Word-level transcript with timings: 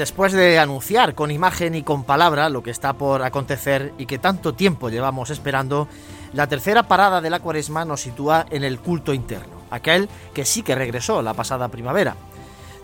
Después 0.00 0.32
de 0.32 0.58
anunciar 0.58 1.14
con 1.14 1.30
imagen 1.30 1.74
y 1.74 1.82
con 1.82 2.04
palabra 2.04 2.48
lo 2.48 2.62
que 2.62 2.70
está 2.70 2.94
por 2.94 3.22
acontecer 3.22 3.92
y 3.98 4.06
que 4.06 4.18
tanto 4.18 4.54
tiempo 4.54 4.88
llevamos 4.88 5.28
esperando, 5.28 5.88
la 6.32 6.46
tercera 6.46 6.84
parada 6.84 7.20
de 7.20 7.28
la 7.28 7.40
cuaresma 7.40 7.84
nos 7.84 8.00
sitúa 8.00 8.46
en 8.48 8.64
el 8.64 8.78
culto 8.78 9.12
interno, 9.12 9.60
aquel 9.70 10.08
que 10.32 10.46
sí 10.46 10.62
que 10.62 10.74
regresó 10.74 11.20
la 11.20 11.34
pasada 11.34 11.68
primavera. 11.68 12.16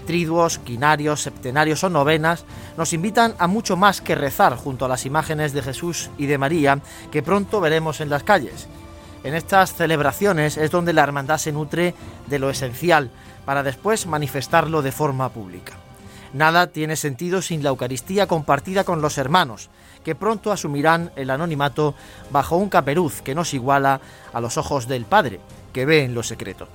Triduos, 0.06 0.59
quinarios, 0.59 1.22
septenarios 1.22 1.83
o 1.84 1.89
novenas 1.89 2.44
nos 2.77 2.92
invitan 2.92 3.34
a 3.39 3.47
mucho 3.47 3.78
más 3.78 4.03
que 4.03 4.14
rezar 4.14 4.55
junto 4.55 4.84
a 4.84 4.89
las 4.89 5.06
imágenes 5.06 5.55
de 5.55 5.62
Jesús 5.62 6.11
y 6.19 6.27
de 6.27 6.37
María 6.37 6.81
que 7.11 7.22
pronto 7.22 7.62
veremos 7.62 8.03
en 8.03 8.11
las 8.11 8.25
calles. 8.25 8.69
En 9.25 9.34
estas 9.34 9.72
celebraciones 9.72 10.59
es 10.59 10.70
donde 10.70 10.92
la 10.92 11.05
hermandad 11.05 11.39
se 11.39 11.50
nutre 11.50 11.94
de 12.27 12.39
lo 12.39 12.50
esencial 12.50 13.11
para 13.47 13.62
después 13.62 14.06
manifestarlo 14.06 14.83
de 14.83 14.92
forma 14.92 15.31
pública. 15.31 15.78
Nada 16.37 16.67
tiene 16.67 16.97
sentido 16.97 17.41
sin 17.41 17.62
la 17.62 17.70
Eucaristía 17.70 18.27
compartida 18.27 18.84
con 18.84 19.01
los 19.01 19.17
hermanos, 19.17 19.70
que 20.05 20.15
pronto 20.15 20.53
asumirán 20.53 21.11
el 21.17 21.31
anonimato 21.31 21.95
bajo 22.31 22.59
un 22.59 22.69
caperuz 22.69 23.23
que 23.23 23.34
nos 23.34 23.55
iguala 23.55 24.03
a 24.34 24.41
los 24.43 24.59
ojos 24.59 24.87
del 24.87 25.06
Padre, 25.06 25.41
que 25.73 25.87
ve 25.87 26.05
en 26.05 26.15
lo 26.15 26.23
secreto. 26.23 26.69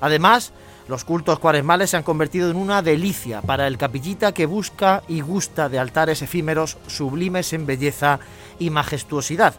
Además, 0.00 0.54
los 0.88 1.04
cultos 1.04 1.38
cuaresmales 1.38 1.90
se 1.90 1.98
han 1.98 2.04
convertido 2.04 2.50
en 2.50 2.56
una 2.56 2.80
delicia 2.80 3.42
para 3.42 3.66
el 3.66 3.76
capillita 3.76 4.32
que 4.32 4.46
busca 4.46 5.02
y 5.08 5.20
gusta 5.20 5.68
de 5.68 5.78
altares 5.78 6.22
efímeros 6.22 6.78
sublimes 6.86 7.52
en 7.52 7.66
belleza 7.66 8.18
y 8.58 8.70
majestuosidad. 8.70 9.56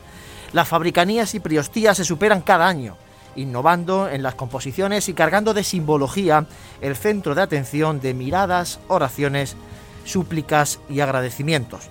Las 0.52 0.68
fabricanías 0.68 1.36
y 1.36 1.40
priostías 1.40 1.98
se 1.98 2.06
superan 2.06 2.42
cada 2.42 2.68
año, 2.68 2.98
innovando 3.38 4.10
en 4.10 4.24
las 4.24 4.36
composiciones 4.36 5.08
y 5.08 5.14
cargando 5.14 5.54
de 5.54 5.64
simbología 5.64 6.46
el 6.82 6.96
centro 6.98 7.36
de 7.36 7.42
atención 7.42 8.02
de 8.02 8.14
miradas, 8.14 8.80
oraciones, 8.90 9.56
súplicas 10.04 10.80
y 10.90 11.00
agradecimientos. 11.00 11.90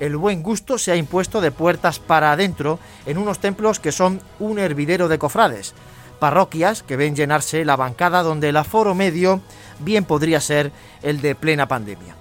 El 0.00 0.16
buen 0.16 0.42
gusto 0.42 0.78
se 0.78 0.92
ha 0.92 0.96
impuesto 0.96 1.40
de 1.40 1.50
puertas 1.50 1.98
para 1.98 2.32
adentro 2.32 2.78
en 3.06 3.18
unos 3.18 3.38
templos 3.38 3.80
que 3.80 3.92
son 3.92 4.20
un 4.38 4.58
hervidero 4.58 5.08
de 5.08 5.18
cofrades, 5.18 5.74
parroquias 6.18 6.82
que 6.82 6.96
ven 6.96 7.16
llenarse 7.16 7.64
la 7.64 7.76
bancada 7.76 8.22
donde 8.22 8.48
el 8.48 8.56
aforo 8.56 8.94
medio 8.94 9.40
bien 9.80 10.04
podría 10.04 10.40
ser 10.40 10.72
el 11.02 11.20
de 11.20 11.34
plena 11.34 11.66
pandemia. 11.66 12.14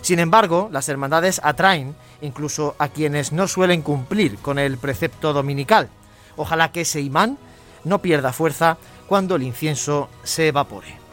Sin 0.00 0.18
embargo, 0.18 0.68
las 0.70 0.88
hermandades 0.88 1.40
atraen 1.42 1.96
incluso 2.20 2.76
a 2.78 2.88
quienes 2.88 3.32
no 3.32 3.48
suelen 3.48 3.82
cumplir 3.82 4.36
con 4.38 4.58
el 4.58 4.76
precepto 4.78 5.32
dominical. 5.32 5.88
Ojalá 6.36 6.72
que 6.72 6.82
ese 6.82 7.00
imán 7.00 7.38
no 7.84 8.00
pierda 8.00 8.32
fuerza 8.32 8.78
cuando 9.06 9.36
el 9.36 9.42
incienso 9.42 10.08
se 10.22 10.48
evapore. 10.48 11.04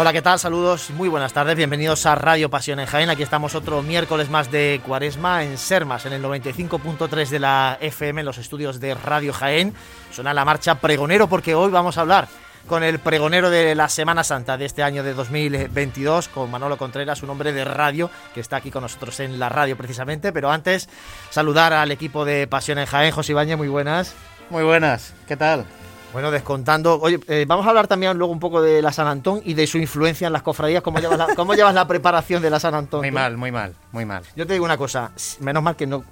Hola, 0.00 0.12
¿qué 0.12 0.22
tal? 0.22 0.38
Saludos, 0.38 0.90
muy 0.90 1.08
buenas 1.08 1.32
tardes, 1.32 1.56
bienvenidos 1.56 2.06
a 2.06 2.14
Radio 2.14 2.48
Pasión 2.48 2.78
en 2.78 2.86
Jaén. 2.86 3.10
Aquí 3.10 3.24
estamos 3.24 3.56
otro 3.56 3.82
miércoles 3.82 4.30
más 4.30 4.48
de 4.48 4.80
Cuaresma 4.86 5.42
en 5.42 5.58
Sermas, 5.58 6.06
en 6.06 6.12
el 6.12 6.22
95.3 6.22 7.28
de 7.28 7.38
la 7.40 7.78
FM, 7.80 8.20
en 8.20 8.24
los 8.24 8.38
estudios 8.38 8.78
de 8.78 8.94
Radio 8.94 9.32
Jaén. 9.32 9.74
Suena 10.12 10.32
la 10.32 10.44
marcha 10.44 10.76
pregonero 10.76 11.28
porque 11.28 11.56
hoy 11.56 11.72
vamos 11.72 11.98
a 11.98 12.02
hablar 12.02 12.28
con 12.68 12.84
el 12.84 12.98
pregonero 13.00 13.50
de 13.50 13.74
la 13.74 13.88
Semana 13.88 14.22
Santa 14.22 14.56
de 14.56 14.66
este 14.66 14.82
año 14.82 15.02
de 15.02 15.14
2022, 15.14 16.28
con 16.28 16.50
Manolo 16.50 16.76
Contreras, 16.76 17.22
un 17.22 17.30
hombre 17.30 17.52
de 17.52 17.64
radio 17.64 18.10
que 18.34 18.40
está 18.40 18.56
aquí 18.56 18.70
con 18.70 18.82
nosotros 18.82 19.18
en 19.20 19.38
la 19.38 19.48
radio 19.48 19.76
precisamente. 19.76 20.32
Pero 20.32 20.50
antes, 20.50 20.88
saludar 21.30 21.72
al 21.72 21.90
equipo 21.90 22.24
de 22.24 22.46
Pasión 22.46 22.78
en 22.78 22.86
Jaén. 22.86 23.10
José 23.10 23.32
Ibañez, 23.32 23.56
muy 23.56 23.68
buenas. 23.68 24.14
Muy 24.50 24.62
buenas, 24.62 25.14
¿qué 25.26 25.36
tal? 25.36 25.64
Bueno, 26.12 26.30
descontando. 26.30 27.00
Oye, 27.00 27.18
eh, 27.28 27.44
vamos 27.48 27.66
a 27.66 27.70
hablar 27.70 27.86
también 27.86 28.16
luego 28.16 28.32
un 28.32 28.40
poco 28.40 28.62
de 28.62 28.80
la 28.82 28.92
San 28.92 29.06
Antón 29.06 29.40
y 29.44 29.54
de 29.54 29.66
su 29.66 29.78
influencia 29.78 30.26
en 30.26 30.32
las 30.32 30.42
cofradías. 30.42 30.82
¿Cómo 30.82 31.00
llevas 31.00 31.18
la, 31.18 31.34
cómo 31.34 31.54
llevas 31.54 31.74
la 31.74 31.86
preparación 31.88 32.42
de 32.42 32.50
la 32.50 32.60
San 32.60 32.74
Antón? 32.74 33.00
Muy 33.00 33.10
mal, 33.10 33.36
muy 33.36 33.50
mal, 33.50 33.74
muy 33.92 34.04
mal. 34.04 34.22
Yo 34.36 34.46
te 34.46 34.52
digo 34.52 34.64
una 34.64 34.76
cosa, 34.78 35.10
menos 35.40 35.62
mal 35.62 35.74
que 35.74 35.86
no. 35.86 36.04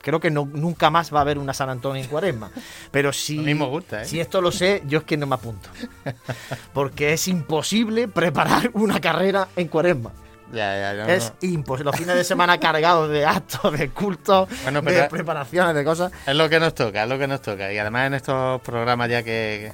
Creo 0.00 0.20
que 0.20 0.30
no, 0.30 0.48
nunca 0.52 0.90
más 0.90 1.12
va 1.12 1.18
a 1.18 1.22
haber 1.22 1.38
una 1.38 1.52
San 1.52 1.68
Antón 1.70 1.96
en 1.96 2.06
Cuaresma. 2.06 2.50
Pero 2.90 3.12
si, 3.12 3.38
A 3.38 3.42
mí 3.42 3.54
me 3.54 3.66
gusta, 3.66 4.02
¿eh? 4.02 4.04
si 4.04 4.20
esto 4.20 4.40
lo 4.40 4.52
sé, 4.52 4.82
yo 4.86 4.98
es 5.00 5.04
que 5.04 5.16
no 5.16 5.26
me 5.26 5.34
apunto. 5.34 5.68
Porque 6.72 7.12
es 7.12 7.28
imposible 7.28 8.08
preparar 8.08 8.70
una 8.74 9.00
carrera 9.00 9.48
en 9.56 9.68
Cuaresma. 9.68 10.12
Ya, 10.52 10.94
ya, 10.94 11.06
ya. 11.06 11.14
Es 11.14 11.32
imposible. 11.42 11.90
Los 11.90 11.96
fines 11.96 12.14
de 12.14 12.24
semana 12.24 12.58
cargados 12.58 13.10
de 13.10 13.26
actos, 13.26 13.78
de 13.78 13.90
cultos, 13.90 14.48
Bueno, 14.62 14.80
de 14.80 15.04
preparaciones, 15.04 15.74
de 15.74 15.84
cosas. 15.84 16.10
Es 16.26 16.34
lo 16.34 16.48
que 16.48 16.58
nos 16.58 16.74
toca, 16.74 17.02
es 17.02 17.08
lo 17.08 17.18
que 17.18 17.26
nos 17.26 17.42
toca. 17.42 17.72
Y 17.72 17.78
además 17.78 18.06
en 18.06 18.14
estos 18.14 18.60
programas 18.62 19.10
ya 19.10 19.22
que... 19.22 19.72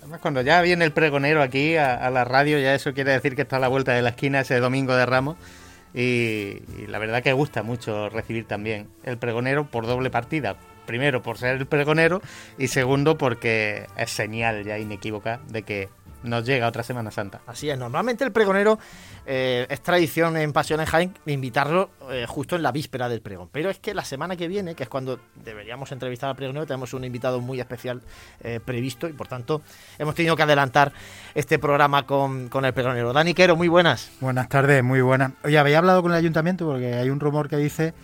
Además 0.00 0.20
cuando 0.20 0.42
ya 0.42 0.60
viene 0.60 0.84
el 0.84 0.92
pregonero 0.92 1.42
aquí 1.42 1.76
a, 1.76 1.94
a 1.94 2.10
la 2.10 2.24
radio, 2.24 2.58
ya 2.58 2.74
eso 2.74 2.92
quiere 2.92 3.12
decir 3.12 3.34
que 3.34 3.42
está 3.42 3.56
a 3.56 3.60
la 3.60 3.68
vuelta 3.68 3.92
de 3.92 4.02
la 4.02 4.10
esquina 4.10 4.40
ese 4.40 4.60
domingo 4.60 4.94
de 4.94 5.06
Ramos. 5.06 5.36
Y, 5.94 6.86
la 6.88 6.98
verdad 6.98 7.22
que 7.22 7.32
gusta 7.32 7.62
mucho 7.62 8.08
recibir 8.08 8.46
también 8.46 8.88
el 9.04 9.16
pregonero 9.16 9.66
por 9.66 9.86
doble 9.86 10.10
partida. 10.10 10.56
Primero 10.86 11.22
por 11.22 11.38
ser 11.38 11.56
el 11.56 11.66
pregonero 11.66 12.20
y 12.58 12.68
segundo 12.68 13.16
porque 13.16 13.86
es 13.96 14.10
señal 14.10 14.64
ya 14.64 14.78
inequívoca 14.78 15.40
de 15.48 15.62
que 15.62 15.88
nos 16.24 16.44
llega 16.44 16.66
otra 16.66 16.82
Semana 16.82 17.10
Santa. 17.10 17.42
Así 17.46 17.70
es, 17.70 17.78
normalmente 17.78 18.24
el 18.24 18.32
pregonero 18.32 18.78
eh, 19.26 19.66
es 19.68 19.80
tradición 19.80 20.36
en 20.36 20.52
Pasión 20.52 20.80
en 20.80 20.86
Jaén 20.86 21.14
invitarlo 21.26 21.90
eh, 22.10 22.26
justo 22.26 22.56
en 22.56 22.62
la 22.62 22.72
víspera 22.72 23.08
del 23.08 23.20
pregón. 23.20 23.48
Pero 23.52 23.70
es 23.70 23.78
que 23.78 23.94
la 23.94 24.04
semana 24.04 24.36
que 24.36 24.48
viene, 24.48 24.74
que 24.74 24.82
es 24.82 24.88
cuando 24.88 25.20
deberíamos 25.36 25.92
entrevistar 25.92 26.30
al 26.30 26.36
pregonero, 26.36 26.66
tenemos 26.66 26.92
un 26.94 27.04
invitado 27.04 27.40
muy 27.40 27.60
especial 27.60 28.02
eh, 28.40 28.60
previsto 28.64 29.06
y 29.08 29.12
por 29.12 29.28
tanto 29.28 29.62
hemos 29.98 30.14
tenido 30.14 30.34
que 30.34 30.42
adelantar 30.42 30.92
este 31.34 31.58
programa 31.58 32.06
con, 32.06 32.48
con 32.48 32.64
el 32.64 32.72
pregonero. 32.72 33.12
Dani 33.12 33.34
Quero, 33.34 33.56
muy 33.56 33.68
buenas. 33.68 34.10
Buenas 34.20 34.48
tardes, 34.48 34.82
muy 34.82 35.02
buenas. 35.02 35.32
Oye, 35.44 35.58
¿habéis 35.58 35.76
hablado 35.76 36.02
con 36.02 36.12
el 36.12 36.18
ayuntamiento? 36.18 36.66
Porque 36.66 36.94
hay 36.94 37.10
un 37.10 37.20
rumor 37.20 37.48
que 37.48 37.56
dice 37.56 37.94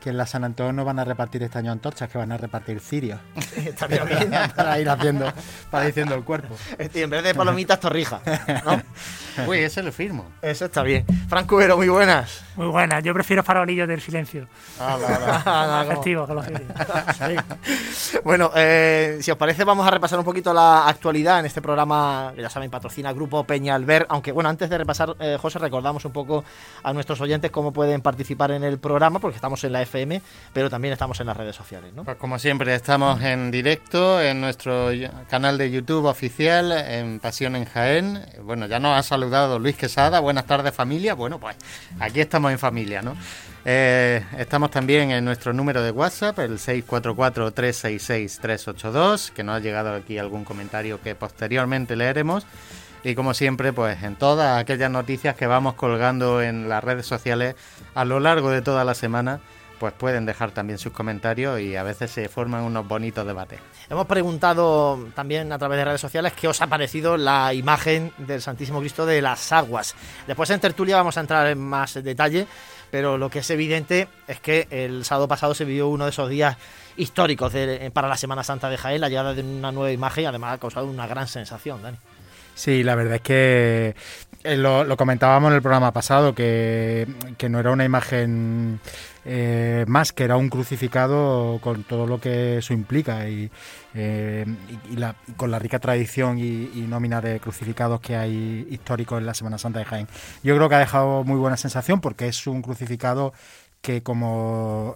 que 0.00 0.10
en 0.10 0.16
la 0.16 0.26
San 0.26 0.44
Antonio 0.44 0.72
no 0.72 0.84
van 0.84 0.98
a 0.98 1.04
repartir 1.04 1.42
este 1.42 1.58
año 1.58 1.72
antorchas, 1.72 2.08
que 2.08 2.18
van 2.18 2.32
a 2.32 2.36
repartir 2.36 2.80
cirios. 2.80 3.20
Estaría 3.56 4.04
bien. 4.04 4.30
para 4.54 4.78
ir 4.78 4.88
haciendo, 4.88 5.32
para 5.70 5.84
ir 5.84 5.90
haciendo 5.90 6.14
el 6.14 6.24
cuerpo. 6.24 6.54
Y 6.94 7.00
en 7.00 7.10
vez 7.10 7.24
de 7.24 7.34
palomitas, 7.34 7.80
torrija. 7.80 8.20
¿no? 8.64 8.82
Uy, 9.46 9.58
ese 9.58 9.82
lo 9.82 9.92
firmo. 9.92 10.26
Eso 10.42 10.66
está 10.66 10.82
bien. 10.82 11.04
Franco 11.28 11.56
Cubero, 11.56 11.76
muy 11.76 11.88
buenas. 11.88 12.42
Muy 12.56 12.68
buena, 12.68 13.00
yo 13.00 13.12
prefiero 13.12 13.42
farolillos 13.42 13.86
del 13.86 14.00
silencio. 14.00 14.48
Ah, 14.80 15.84
los 15.86 16.46
Sí. 16.46 18.16
Bueno, 18.24 18.50
eh, 18.54 19.18
si 19.20 19.30
os 19.30 19.36
parece, 19.36 19.64
vamos 19.64 19.86
a 19.86 19.90
repasar 19.90 20.18
un 20.18 20.24
poquito 20.24 20.52
la 20.54 20.88
actualidad 20.88 21.40
en 21.40 21.46
este 21.46 21.60
programa 21.60 22.32
que 22.34 22.42
ya 22.42 22.50
saben, 22.50 22.70
patrocina 22.70 23.12
Grupo 23.12 23.44
Peña 23.44 23.74
Alber. 23.74 24.06
Aunque, 24.08 24.32
bueno, 24.32 24.48
antes 24.48 24.70
de 24.70 24.78
repasar, 24.78 25.14
eh, 25.20 25.36
José, 25.40 25.58
recordamos 25.58 26.04
un 26.04 26.12
poco 26.12 26.44
a 26.82 26.92
nuestros 26.92 27.20
oyentes 27.20 27.50
cómo 27.50 27.72
pueden 27.72 28.00
participar 28.00 28.50
en 28.52 28.64
el 28.64 28.78
programa, 28.78 29.18
porque 29.18 29.36
estamos 29.36 29.62
en 29.64 29.72
la 29.72 29.82
Pero 30.52 30.68
también 30.68 30.92
estamos 30.92 31.18
en 31.20 31.26
las 31.26 31.36
redes 31.36 31.56
sociales, 31.56 31.92
¿no? 31.94 32.04
Pues 32.04 32.16
como 32.16 32.38
siempre, 32.38 32.74
estamos 32.74 33.22
en 33.22 33.50
directo 33.50 34.20
en 34.20 34.40
nuestro 34.40 34.90
canal 35.30 35.58
de 35.58 35.70
YouTube 35.70 36.04
oficial, 36.04 36.72
en 36.72 37.20
Pasión 37.20 37.56
en 37.56 37.64
Jaén. 37.64 38.26
Bueno, 38.42 38.66
ya 38.66 38.78
nos 38.78 38.98
ha 38.98 39.02
saludado 39.02 39.58
Luis 39.58 39.76
Quesada. 39.76 40.20
Buenas 40.20 40.46
tardes, 40.46 40.74
familia. 40.74 41.14
Bueno, 41.14 41.40
pues 41.40 41.56
aquí 41.98 42.20
estamos 42.20 42.52
en 42.52 42.58
familia, 42.58 43.00
¿no? 43.00 43.16
Eh, 43.64 44.22
estamos 44.38 44.70
también 44.70 45.10
en 45.10 45.24
nuestro 45.24 45.52
número 45.52 45.82
de 45.82 45.90
WhatsApp, 45.90 46.38
el 46.38 46.58
644-366-382, 46.58 49.30
que 49.30 49.42
nos 49.42 49.56
ha 49.56 49.60
llegado 49.60 49.94
aquí 49.94 50.18
algún 50.18 50.44
comentario 50.44 51.00
que 51.00 51.14
posteriormente 51.14 51.96
leeremos. 51.96 52.46
Y 53.02 53.14
como 53.14 53.34
siempre, 53.34 53.72
pues 53.72 54.02
en 54.02 54.16
todas 54.16 54.58
aquellas 54.58 54.90
noticias 54.90 55.36
que 55.36 55.46
vamos 55.46 55.74
colgando 55.74 56.42
en 56.42 56.68
las 56.68 56.82
redes 56.82 57.06
sociales 57.06 57.54
a 57.94 58.04
lo 58.04 58.20
largo 58.20 58.50
de 58.50 58.62
toda 58.62 58.84
la 58.84 58.94
semana, 58.94 59.40
pues 59.78 59.92
pueden 59.92 60.26
dejar 60.26 60.50
también 60.52 60.78
sus 60.78 60.92
comentarios 60.92 61.60
y 61.60 61.76
a 61.76 61.82
veces 61.82 62.10
se 62.10 62.28
forman 62.28 62.62
unos 62.62 62.86
bonitos 62.86 63.26
debates. 63.26 63.60
Hemos 63.88 64.06
preguntado 64.06 64.98
también 65.14 65.52
a 65.52 65.58
través 65.58 65.78
de 65.78 65.84
redes 65.84 66.00
sociales 66.00 66.32
qué 66.32 66.48
os 66.48 66.60
ha 66.60 66.66
parecido 66.66 67.16
la 67.16 67.52
imagen 67.54 68.12
del 68.18 68.40
Santísimo 68.42 68.80
Cristo 68.80 69.06
de 69.06 69.22
las 69.22 69.52
aguas. 69.52 69.94
Después 70.26 70.50
en 70.50 70.60
tertulia 70.60 70.96
vamos 70.96 71.16
a 71.16 71.20
entrar 71.20 71.46
en 71.46 71.58
más 71.58 71.94
detalle, 72.02 72.46
pero 72.90 73.18
lo 73.18 73.28
que 73.30 73.40
es 73.40 73.50
evidente 73.50 74.08
es 74.26 74.40
que 74.40 74.66
el 74.70 75.04
sábado 75.04 75.28
pasado 75.28 75.54
se 75.54 75.64
vivió 75.64 75.88
uno 75.88 76.04
de 76.04 76.10
esos 76.10 76.28
días 76.28 76.56
históricos 76.96 77.52
de- 77.52 77.90
para 77.92 78.08
la 78.08 78.16
Semana 78.16 78.42
Santa 78.42 78.68
de 78.70 78.78
Jaén, 78.78 79.00
la 79.00 79.08
llegada 79.08 79.34
de 79.34 79.42
una 79.42 79.72
nueva 79.72 79.92
imagen 79.92 80.24
y 80.24 80.26
además 80.26 80.54
ha 80.54 80.58
causado 80.58 80.86
una 80.86 81.06
gran 81.06 81.28
sensación, 81.28 81.82
Dani. 81.82 81.98
Sí, 82.56 82.82
la 82.82 82.94
verdad 82.94 83.16
es 83.16 83.20
que 83.20 83.94
eh, 84.44 84.56
lo, 84.56 84.96
comentábamos 84.96 85.50
en 85.50 85.56
el 85.56 85.62
programa 85.62 85.92
pasado, 85.92 86.34
que, 86.34 87.06
no 87.50 87.60
era 87.60 87.70
una 87.70 87.84
imagen 87.84 88.80
eh, 89.26 89.84
más, 89.88 90.12
que 90.14 90.24
era 90.24 90.36
un 90.38 90.48
crucificado 90.48 91.58
con 91.60 91.84
todo 91.84 92.06
lo 92.06 92.18
que 92.20 92.58
eso 92.58 92.72
implica 92.72 93.28
y, 93.28 93.50
eh, 93.94 94.46
y- 94.90 94.96
la- 94.96 95.16
con 95.36 95.50
la 95.50 95.58
rica 95.58 95.78
tradición 95.80 96.38
y, 96.38 96.70
y 96.74 96.86
nómina 96.88 97.20
de 97.20 97.40
crucificados 97.40 98.00
que 98.00 98.16
hay 98.16 98.66
históricos 98.70 99.18
en 99.20 99.26
la 99.26 99.34
Semana 99.34 99.58
Santa 99.58 99.80
de 99.80 99.84
Jaén. 99.84 100.08
Yo 100.42 100.56
creo 100.56 100.68
que 100.70 100.76
ha 100.76 100.78
dejado 100.78 101.24
muy 101.24 101.36
buena 101.38 101.58
sensación 101.58 102.00
porque 102.00 102.28
es 102.28 102.46
un 102.46 102.62
crucificado 102.62 103.34
que 103.82 104.02
como, 104.02 104.94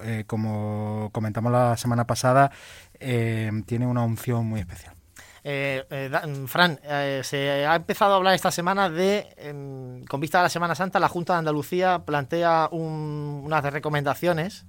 comentamos 1.13 1.53
la 1.53 1.77
semana 1.77 2.06
pasada, 2.06 2.51
tiene 2.99 3.87
una 3.87 4.03
unción 4.03 4.47
muy 4.47 4.61
especial. 4.61 5.00
Eh, 5.43 5.85
eh, 5.91 6.11
mm, 6.27 6.47
Fran, 6.47 6.79
eh, 6.83 7.23
se 7.25 7.67
ha 7.67 7.75
empezado 7.77 8.13
a 8.13 8.17
hablar 8.17 8.35
esta 8.35 8.51
semana 8.51 8.91
de, 8.91 9.27
em, 9.39 10.05
con 10.05 10.21
vista 10.21 10.41
a 10.41 10.43
la 10.43 10.49
Semana 10.49 10.75
Santa, 10.75 11.01
la 11.01 11.09
Junta 11.09 11.33
de 11.35 11.39
Andalucía 11.41 12.01
plantea 12.05 12.69
un- 12.73 13.43
unas 13.45 13.65
recomendaciones. 13.65 14.67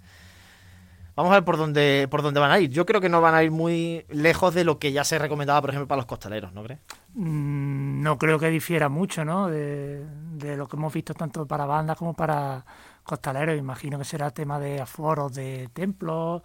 Vamos 1.14 1.32
a 1.32 1.36
ver 1.36 1.44
por 1.44 1.58
dónde, 1.58 2.08
por 2.10 2.22
dónde 2.22 2.40
van 2.40 2.52
a 2.52 2.60
ir. 2.60 2.70
Yo 2.72 2.86
creo 2.86 3.02
que 3.02 3.10
no 3.10 3.20
van 3.20 3.36
a 3.36 3.44
ir 3.44 3.52
muy 3.52 4.06
lejos 4.10 4.54
de 4.54 4.64
lo 4.64 4.80
que 4.80 4.94
ya 4.94 5.04
se 5.04 5.20
recomendaba, 5.20 5.60
por 5.60 5.70
ejemplo, 5.72 5.88
para 5.88 5.98
los 5.98 6.06
costaleros, 6.06 6.54
¿no 6.54 6.64
crees? 6.64 6.80
Mm, 7.16 8.02
No 8.02 8.18
creo 8.18 8.40
que 8.40 8.48
difiera 8.50 8.88
mucho, 8.88 9.26
¿no? 9.26 9.48
De, 9.50 10.06
de 10.38 10.56
lo 10.56 10.68
que 10.70 10.78
hemos 10.78 10.94
visto 10.94 11.14
tanto 11.14 11.46
para 11.46 11.66
bandas 11.66 11.98
como 11.98 12.14
para 12.14 12.66
costaleros. 13.04 13.58
Imagino 13.60 14.00
que 14.00 14.06
será 14.06 14.32
tema 14.32 14.58
de 14.58 14.80
aforos 14.80 15.34
de 15.34 15.70
templos, 15.74 16.42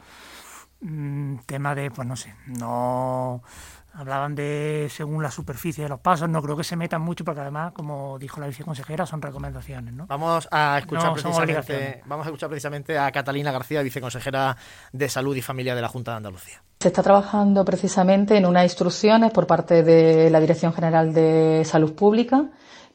mm, 0.80 1.36
tema 1.46 1.74
de, 1.76 1.90
pues 1.92 2.06
no 2.08 2.16
sé, 2.16 2.34
no 2.46 3.42
hablaban 3.96 4.34
de 4.34 4.88
según 4.90 5.22
la 5.22 5.30
superficie 5.30 5.84
de 5.84 5.88
los 5.88 6.00
pasos. 6.00 6.28
No 6.28 6.42
creo 6.42 6.56
que 6.56 6.64
se 6.64 6.76
metan 6.76 7.02
mucho 7.02 7.24
porque 7.24 7.40
además, 7.40 7.72
como 7.72 8.18
dijo 8.18 8.40
la 8.40 8.46
viceconsejera, 8.46 9.06
son 9.06 9.22
recomendaciones, 9.22 9.94
¿no? 9.94 10.06
Vamos 10.06 10.48
a 10.50 10.78
escuchar 10.78 11.06
No, 11.06 11.12
precisamente, 11.14 12.02
vamos 12.06 12.26
a 12.26 12.28
escuchar 12.28 12.48
precisamente 12.48 12.98
a 12.98 13.10
Catalina 13.10 13.52
García, 13.52 13.82
viceconsejera 13.82 14.56
de 14.92 15.08
Salud 15.08 15.34
y 15.34 15.42
Familia 15.42 15.74
de 15.74 15.82
la 15.82 15.88
Junta 15.88 16.12
de 16.12 16.16
Andalucía. 16.18 16.62
Se 16.78 16.88
está 16.88 17.02
trabajando 17.02 17.64
precisamente 17.64 18.36
en 18.36 18.44
unas 18.44 18.64
instrucciones 18.64 19.32
por 19.32 19.46
parte 19.46 19.82
de 19.82 20.28
la 20.30 20.40
Dirección 20.40 20.72
General 20.74 21.12
de 21.14 21.62
Salud 21.64 21.94
Pública 21.94 22.44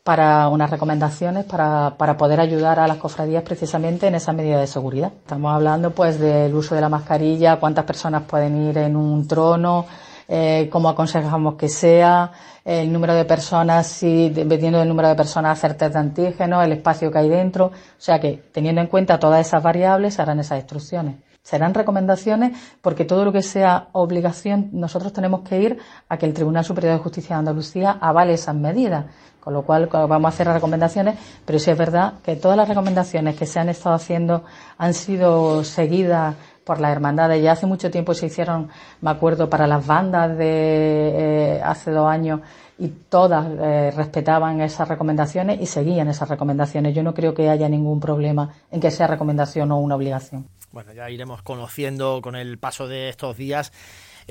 para 0.03 0.47
unas 0.47 0.69
recomendaciones 0.69 1.45
para, 1.45 1.95
para 1.97 2.17
poder 2.17 2.39
ayudar 2.39 2.79
a 2.79 2.87
las 2.87 2.97
cofradías 2.97 3.43
precisamente 3.43 4.07
en 4.07 4.15
esa 4.15 4.33
medida 4.33 4.59
de 4.59 4.67
seguridad. 4.67 5.11
Estamos 5.15 5.53
hablando 5.53 5.91
pues 5.91 6.19
del 6.19 6.53
uso 6.53 6.73
de 6.75 6.81
la 6.81 6.89
mascarilla, 6.89 7.59
cuántas 7.59 7.85
personas 7.85 8.23
pueden 8.23 8.69
ir 8.69 8.77
en 8.77 8.95
un 8.95 9.27
trono, 9.27 9.85
eh, 10.33 10.69
cómo 10.71 10.87
aconsejamos 10.87 11.55
que 11.55 11.67
sea, 11.67 12.31
el 12.63 12.93
número 12.93 13.13
de 13.13 13.25
personas, 13.25 13.85
si 13.87 14.29
dependiendo 14.29 14.79
del 14.79 14.87
número 14.87 15.09
de 15.09 15.15
personas 15.15 15.57
hacer 15.57 15.73
test 15.73 15.91
de 15.91 15.99
antígenos, 15.99 16.63
el 16.63 16.71
espacio 16.71 17.11
que 17.11 17.17
hay 17.17 17.27
dentro. 17.27 17.65
O 17.65 17.71
sea 17.97 18.17
que 18.21 18.41
teniendo 18.53 18.79
en 18.79 18.87
cuenta 18.87 19.19
todas 19.19 19.45
esas 19.45 19.61
variables 19.61 20.13
se 20.13 20.21
harán 20.21 20.39
esas 20.39 20.59
instrucciones. 20.59 21.15
Serán 21.43 21.73
recomendaciones 21.73 22.57
porque 22.81 23.03
todo 23.03 23.25
lo 23.25 23.33
que 23.33 23.41
sea 23.41 23.89
obligación 23.91 24.69
nosotros 24.71 25.11
tenemos 25.11 25.41
que 25.41 25.59
ir 25.59 25.79
a 26.07 26.17
que 26.17 26.27
el 26.27 26.33
Tribunal 26.33 26.63
Superior 26.63 26.93
de 26.93 26.99
Justicia 26.99 27.35
de 27.35 27.39
Andalucía 27.39 27.97
avale 27.99 28.33
esas 28.33 28.55
medidas. 28.55 29.07
Con 29.41 29.55
lo 29.55 29.63
cual 29.63 29.89
vamos 29.91 30.25
a 30.25 30.29
hacer 30.29 30.47
recomendaciones, 30.47 31.17
pero 31.45 31.57
sí 31.57 31.71
es 31.71 31.77
verdad 31.77 32.13
que 32.23 32.35
todas 32.37 32.55
las 32.55 32.69
recomendaciones 32.69 33.35
que 33.35 33.47
se 33.47 33.59
han 33.59 33.69
estado 33.69 33.95
haciendo 33.95 34.43
han 34.77 34.93
sido 34.93 35.63
seguidas 35.63 36.35
por 36.63 36.79
las 36.79 36.91
hermandades. 36.91 37.41
Ya 37.41 37.53
hace 37.53 37.65
mucho 37.65 37.91
tiempo 37.91 38.13
se 38.13 38.27
hicieron, 38.27 38.69
me 39.01 39.09
acuerdo, 39.09 39.49
para 39.49 39.67
las 39.67 39.85
bandas 39.85 40.37
de 40.37 41.55
eh, 41.55 41.61
hace 41.63 41.91
dos 41.91 42.07
años 42.07 42.41
y 42.77 42.87
todas 42.87 43.47
eh, 43.59 43.91
respetaban 43.95 44.61
esas 44.61 44.87
recomendaciones 44.87 45.61
y 45.61 45.65
seguían 45.65 46.07
esas 46.07 46.29
recomendaciones. 46.29 46.95
Yo 46.95 47.03
no 47.03 47.13
creo 47.13 47.33
que 47.33 47.49
haya 47.49 47.69
ningún 47.69 47.99
problema 47.99 48.53
en 48.71 48.79
que 48.79 48.91
sea 48.91 49.07
recomendación 49.07 49.71
o 49.71 49.77
una 49.77 49.95
obligación. 49.95 50.47
Bueno, 50.71 50.93
ya 50.93 51.09
iremos 51.09 51.41
conociendo 51.41 52.21
con 52.21 52.35
el 52.35 52.57
paso 52.57 52.87
de 52.87 53.09
estos 53.09 53.37
días 53.37 53.71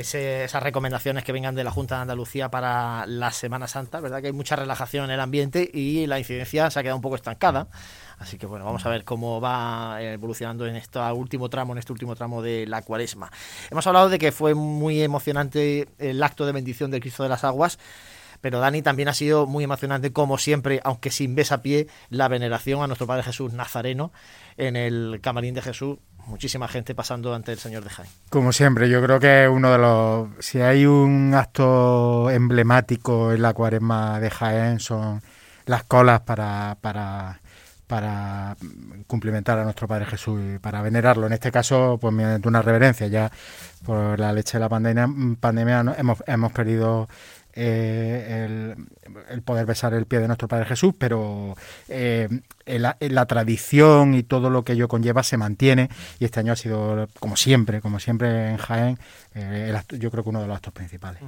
esas 0.00 0.62
recomendaciones 0.62 1.24
que 1.24 1.32
vengan 1.32 1.54
de 1.54 1.64
la 1.64 1.70
Junta 1.70 1.96
de 1.96 2.02
Andalucía 2.02 2.50
para 2.50 3.06
la 3.06 3.30
Semana 3.30 3.68
Santa, 3.68 4.00
¿verdad? 4.00 4.20
Que 4.20 4.28
hay 4.28 4.32
mucha 4.32 4.56
relajación 4.56 5.04
en 5.06 5.10
el 5.12 5.20
ambiente 5.20 5.70
y 5.72 6.06
la 6.06 6.18
incidencia 6.18 6.70
se 6.70 6.80
ha 6.80 6.82
quedado 6.82 6.96
un 6.96 7.02
poco 7.02 7.16
estancada. 7.16 7.68
Así 8.18 8.38
que 8.38 8.46
bueno, 8.46 8.64
vamos 8.64 8.84
a 8.84 8.88
ver 8.88 9.04
cómo 9.04 9.40
va 9.40 10.02
evolucionando 10.02 10.66
en 10.66 10.76
este 10.76 10.98
último 10.98 11.48
tramo, 11.48 11.72
en 11.72 11.78
este 11.78 11.92
último 11.92 12.16
tramo 12.16 12.42
de 12.42 12.66
la 12.66 12.82
cuaresma. 12.82 13.30
Hemos 13.70 13.86
hablado 13.86 14.08
de 14.08 14.18
que 14.18 14.32
fue 14.32 14.54
muy 14.54 15.02
emocionante 15.02 15.88
el 15.98 16.22
acto 16.22 16.46
de 16.46 16.52
bendición 16.52 16.90
del 16.90 17.00
Cristo 17.00 17.22
de 17.22 17.28
las 17.28 17.44
Aguas. 17.44 17.78
Pero 18.40 18.58
Dani 18.58 18.80
también 18.80 19.08
ha 19.08 19.12
sido 19.12 19.46
muy 19.46 19.64
emocionante, 19.64 20.14
como 20.14 20.38
siempre, 20.38 20.80
aunque 20.82 21.10
sin 21.10 21.34
besapié, 21.34 21.88
la 22.08 22.26
veneración 22.28 22.82
a 22.82 22.86
nuestro 22.86 23.06
Padre 23.06 23.22
Jesús 23.22 23.52
Nazareno 23.52 24.12
en 24.56 24.76
el 24.76 25.20
camarín 25.22 25.52
de 25.54 25.60
Jesús. 25.60 25.98
Muchísima 26.26 26.68
gente 26.68 26.94
pasando 26.94 27.34
ante 27.34 27.52
el 27.52 27.58
Señor 27.58 27.84
de 27.84 27.90
Jaén. 27.90 28.08
Como 28.28 28.52
siempre, 28.52 28.88
yo 28.88 29.02
creo 29.02 29.20
que 29.20 29.48
uno 29.48 29.72
de 29.72 29.78
los. 29.78 30.28
Si 30.44 30.60
hay 30.60 30.86
un 30.86 31.34
acto 31.34 32.30
emblemático 32.30 33.32
en 33.32 33.42
la 33.42 33.52
cuaresma 33.52 34.20
de 34.20 34.30
Jaén, 34.30 34.80
son 34.80 35.22
las 35.66 35.84
colas 35.84 36.20
para, 36.20 36.76
para, 36.80 37.40
para 37.86 38.56
cumplimentar 39.06 39.58
a 39.58 39.64
nuestro 39.64 39.88
Padre 39.88 40.06
Jesús 40.06 40.40
y 40.56 40.58
para 40.58 40.82
venerarlo. 40.82 41.26
En 41.26 41.32
este 41.32 41.50
caso, 41.50 41.98
pues 42.00 42.14
mediante 42.14 42.48
una 42.48 42.62
reverencia. 42.62 43.06
Ya 43.08 43.30
por 43.84 44.18
la 44.18 44.32
leche 44.32 44.58
de 44.58 44.60
la 44.60 44.68
pandemia, 44.68 45.08
pandemia 45.40 45.94
hemos, 45.98 46.22
hemos 46.26 46.52
perdido 46.52 47.08
eh, 47.54 48.76
el, 49.30 49.42
poder 49.42 49.66
besar 49.66 49.94
el 49.94 50.06
pie 50.06 50.20
de 50.20 50.26
nuestro 50.26 50.48
Padre 50.48 50.66
Jesús, 50.66 50.94
pero 50.96 51.56
eh, 51.88 52.28
la, 52.66 53.26
tradición 53.26 54.14
y 54.14 54.22
todo 54.22 54.50
lo 54.50 54.64
que 54.64 54.72
ello 54.72 54.88
conlleva 54.88 55.22
se 55.22 55.36
mantiene. 55.36 55.88
Y 56.18 56.24
este 56.24 56.40
año 56.40 56.52
ha 56.52 56.56
sido, 56.56 57.08
como 57.18 57.36
siempre, 57.36 57.80
como 57.80 58.00
siempre 58.00 58.50
en 58.50 58.56
Jaén, 58.56 58.98
eh, 59.34 59.66
el 59.70 59.76
acto- 59.76 59.96
yo 59.96 60.10
creo 60.10 60.22
que 60.22 60.30
uno 60.30 60.42
de 60.42 60.46
los 60.46 60.56
actos 60.56 60.72
principales. 60.72 61.22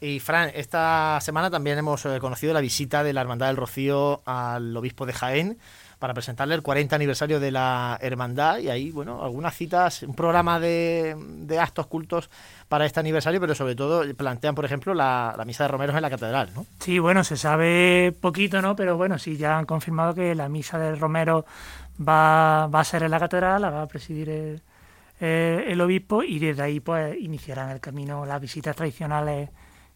Y 0.00 0.20
Fran, 0.20 0.50
esta 0.54 1.18
semana 1.20 1.50
también 1.50 1.78
hemos 1.78 2.06
conocido 2.20 2.52
la 2.52 2.60
visita 2.60 3.02
de 3.02 3.12
la 3.12 3.20
Hermandad 3.20 3.48
del 3.48 3.56
Rocío 3.56 4.22
al 4.24 4.76
obispo 4.76 5.06
de 5.06 5.12
Jaén 5.12 5.58
para 5.98 6.14
presentarle 6.14 6.54
el 6.54 6.62
40 6.62 6.94
aniversario 6.94 7.40
de 7.40 7.50
la 7.50 7.98
hermandad 8.00 8.58
y 8.58 8.68
ahí, 8.68 8.90
bueno, 8.90 9.24
algunas 9.24 9.54
citas, 9.56 10.02
un 10.04 10.14
programa 10.14 10.60
de, 10.60 11.16
de 11.18 11.58
actos 11.58 11.86
cultos 11.86 12.30
para 12.68 12.86
este 12.86 13.00
aniversario, 13.00 13.40
pero 13.40 13.54
sobre 13.54 13.74
todo 13.74 14.04
plantean, 14.14 14.54
por 14.54 14.64
ejemplo, 14.64 14.94
la, 14.94 15.34
misa 15.46 15.64
de 15.64 15.68
romeros 15.68 15.96
en 15.96 16.02
la 16.02 16.10
catedral, 16.10 16.50
¿no? 16.54 16.66
Sí, 16.78 16.98
bueno, 16.98 17.24
se 17.24 17.36
sabe 17.36 18.14
poquito, 18.20 18.62
¿no? 18.62 18.76
Pero 18.76 18.96
bueno, 18.96 19.18
sí, 19.18 19.36
ya 19.36 19.58
han 19.58 19.66
confirmado 19.66 20.14
que 20.14 20.34
la 20.34 20.48
misa 20.48 20.78
del 20.78 21.00
Romero 21.00 21.44
va, 22.06 22.68
va 22.68 22.80
a 22.80 22.84
ser 22.84 23.02
en 23.02 23.10
la 23.10 23.18
catedral, 23.18 23.62
la 23.62 23.70
va 23.70 23.82
a 23.82 23.88
presidir 23.88 24.28
el, 24.28 24.62
eh, 25.20 25.76
obispo 25.80 26.22
y 26.22 26.38
desde 26.38 26.62
ahí 26.62 26.80
pues 26.80 27.16
iniciarán 27.18 27.70
el 27.70 27.80
camino 27.80 28.24
las 28.24 28.40
visitas 28.40 28.76
tradicionales 28.76 29.50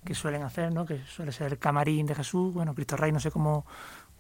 que 0.05 0.15
suelen 0.15 0.43
hacer, 0.43 0.73
¿no? 0.73 0.85
Que 0.85 0.99
suele 1.07 1.31
ser 1.31 1.53
el 1.53 1.59
camarín 1.59 2.07
de 2.07 2.15
Jesús, 2.17 2.53
bueno, 2.53 2.75
Cristo 2.75 2.97
Rey 2.97 3.13
no 3.13 3.21
sé 3.21 3.31
cómo, 3.31 3.65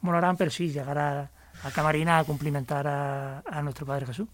cómo 0.00 0.12
lo 0.12 0.18
harán, 0.18 0.36
pero 0.36 0.50
sí, 0.50 0.70
llegará 0.70 1.30
al 1.62 1.72
camarín 1.72 2.08
a 2.08 2.22
cumplimentar 2.24 2.86
a, 2.86 3.40
a 3.40 3.62
nuestro 3.62 3.86
Padre 3.86 4.06
Jesús. 4.06 4.28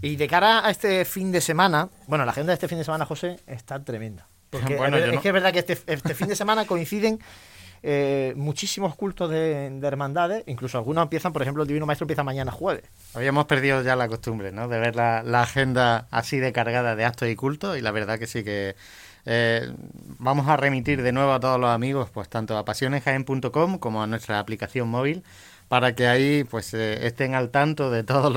Y 0.00 0.16
de 0.16 0.26
cara 0.28 0.66
a 0.66 0.70
este 0.70 1.04
fin 1.04 1.30
de 1.32 1.40
semana, 1.40 1.88
bueno, 2.06 2.24
la 2.24 2.32
agenda 2.32 2.50
de 2.50 2.54
este 2.54 2.68
fin 2.68 2.78
de 2.78 2.84
semana, 2.84 3.04
José, 3.06 3.38
está 3.46 3.82
tremenda. 3.84 4.26
Porque 4.50 4.76
Bueno, 4.76 4.96
a 4.96 5.00
es 5.00 5.14
no- 5.14 5.20
que 5.20 5.28
es 5.28 5.34
verdad 5.34 5.52
que 5.52 5.60
este, 5.60 5.78
este 5.86 6.14
fin 6.14 6.28
de 6.28 6.36
semana 6.36 6.66
coinciden 6.66 7.18
eh, 7.84 8.32
muchísimos 8.36 8.94
cultos 8.94 9.28
de, 9.30 9.70
de 9.70 9.86
hermandades, 9.88 10.44
incluso 10.46 10.78
algunos 10.78 11.02
empiezan, 11.02 11.32
por 11.32 11.42
ejemplo, 11.42 11.62
el 11.62 11.66
Divino 11.68 11.84
Maestro 11.86 12.04
empieza 12.04 12.22
mañana 12.22 12.52
jueves. 12.52 12.84
Habíamos 13.14 13.46
perdido 13.46 13.82
ya 13.82 13.96
la 13.96 14.06
costumbre, 14.08 14.52
¿no? 14.52 14.68
De 14.68 14.78
ver 14.78 14.94
la, 14.94 15.22
la 15.24 15.42
agenda 15.42 16.06
así 16.10 16.38
de 16.38 16.52
cargada 16.52 16.94
de 16.94 17.04
actos 17.04 17.28
y 17.28 17.34
cultos 17.34 17.76
y 17.76 17.80
la 17.80 17.90
verdad 17.90 18.18
que 18.20 18.26
sí 18.28 18.44
que 18.44 18.76
eh, 19.24 19.72
vamos 20.18 20.46
a 20.48 20.56
remitir 20.56 21.02
de 21.02 21.12
nuevo 21.12 21.32
a 21.32 21.40
todos 21.40 21.58
los 21.58 21.70
amigos, 21.70 22.08
pues 22.10 22.28
tanto 22.28 22.56
a 22.56 22.64
pasionesjaen.com 22.64 23.78
como 23.78 24.02
a 24.02 24.06
nuestra 24.06 24.38
aplicación 24.38 24.88
móvil 24.88 25.24
para 25.72 25.94
que 25.94 26.06
ahí 26.06 26.44
pues 26.44 26.74
eh, 26.74 27.06
estén 27.06 27.34
al 27.34 27.48
tanto 27.48 27.90
de 27.90 28.04
todos 28.04 28.30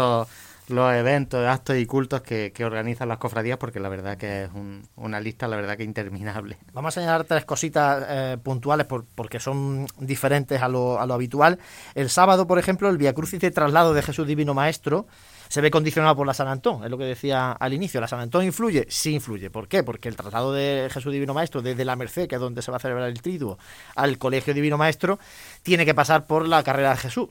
los, 0.70 0.94
eventos, 0.96 1.46
actos 1.46 1.76
y 1.76 1.86
cultos 1.86 2.22
que, 2.22 2.54
que 2.54 2.64
organizan 2.64 3.10
las 3.10 3.18
cofradías 3.18 3.58
porque 3.58 3.82
la 3.82 3.90
verdad 3.90 4.16
que 4.16 4.44
es 4.46 4.50
un- 4.54 4.88
una 4.96 5.20
lista, 5.20 5.46
la 5.50 5.58
verdad 5.58 5.76
que 5.76 5.84
interminable. 5.84 6.58
Vamos 6.72 6.96
a 6.96 7.02
señalar 7.02 7.26
tres 7.26 7.44
cositas 7.44 8.06
eh, 8.08 8.38
puntuales 8.42 8.88
por- 8.88 9.04
porque 9.16 9.42
son 9.42 9.86
diferentes 10.00 10.62
a 10.62 10.70
lo, 10.70 10.98
a 10.98 11.06
lo 11.06 11.14
habitual. 11.14 11.60
El 11.94 12.10
sábado, 12.10 12.48
por 12.48 12.58
ejemplo, 12.58 12.88
el 12.88 12.98
Via 12.98 13.12
Crucis 13.14 13.42
de 13.42 13.52
traslado 13.52 13.94
de 13.94 14.02
Jesús 14.02 14.26
Divino 14.26 14.54
Maestro 14.54 15.06
se 15.48 15.62
ve 15.62 15.72
condicionado 15.72 16.16
por 16.16 16.28
la 16.28 16.34
San 16.34 16.48
Antón, 16.48 16.84
es 16.84 16.90
lo 16.90 16.98
que 16.98 17.06
decía 17.06 17.52
al 17.52 17.74
inicio. 17.74 18.02
¿La 18.02 18.08
San 18.08 18.20
Antón 18.20 18.44
influye? 18.44 18.86
Sí 18.90 19.14
influye. 19.14 19.50
¿Por 19.50 19.68
qué? 19.68 19.84
Porque 19.84 20.10
el 20.10 20.16
traslado 20.16 20.54
de 20.54 20.90
Jesús 20.92 21.12
Divino 21.12 21.34
Maestro 21.34 21.62
desde 21.62 21.86
la 21.86 21.96
Merced, 21.96 22.28
que 22.28 22.36
es 22.36 22.42
donde 22.42 22.62
se 22.62 22.72
va 22.72 22.78
a 22.78 22.80
celebrar 22.80 23.10
el 23.10 23.22
triduo, 23.22 23.58
al 23.96 24.18
Colegio 24.18 24.54
Divino 24.54 24.78
Maestro, 24.78 25.20
tiene 25.64 25.86
que 25.86 25.94
pasar 25.94 26.26
por 26.26 26.48
la 26.48 26.64
carrera 26.64 26.92
de 26.92 26.98
Jesús. 26.98 27.30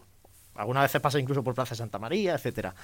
Algunas 0.54 0.84
veces 0.84 1.00
pasa 1.00 1.18
incluso 1.18 1.42
por 1.42 1.54
Plaza 1.54 1.74
Santa 1.74 1.98
María, 1.98 2.34
etcétera. 2.34 2.74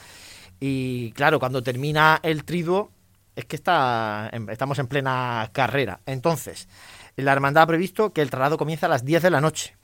Y 0.58 1.12
claro, 1.12 1.38
cuando 1.38 1.62
termina 1.62 2.20
el 2.22 2.44
triduo, 2.44 2.90
es 3.36 3.44
que 3.44 3.56
está, 3.56 4.30
estamos 4.50 4.78
en 4.78 4.86
plena 4.86 5.48
carrera. 5.52 6.00
Entonces, 6.06 6.68
la 7.16 7.32
hermandad 7.32 7.64
ha 7.64 7.66
previsto 7.66 8.12
que 8.12 8.22
el 8.22 8.30
traslado 8.30 8.58
comienza 8.58 8.86
a 8.86 8.88
las 8.88 9.04
10 9.04 9.22
de 9.22 9.30
la 9.30 9.40
noche. 9.40 9.76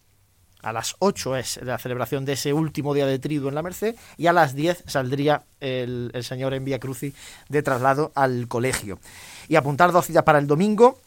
A 0.67 0.73
las 0.73 0.97
8 0.99 1.37
es 1.37 1.61
la 1.63 1.79
celebración 1.79 2.25
de 2.25 2.33
ese 2.33 2.53
último 2.53 2.93
día 2.93 3.07
de 3.07 3.21
triduo 3.21 3.49
en 3.49 3.55
la 3.55 3.63
Merced 3.63 3.95
y 4.17 4.27
a 4.27 4.33
las 4.33 4.57
10 4.57 4.83
saldría 4.89 5.45
el, 5.61 6.11
señor 6.25 6.55
en 6.55 6.65
Vía 6.65 6.81
Crucis 6.81 7.15
de 7.49 7.63
traslado 7.63 8.11
al 8.17 8.49
colegio. 8.49 8.99
Y 9.47 9.55
apuntar 9.55 9.93
dos 9.93 10.07
citas 10.07 10.25
para 10.25 10.41
el 10.41 10.49
domingo. 10.49 10.99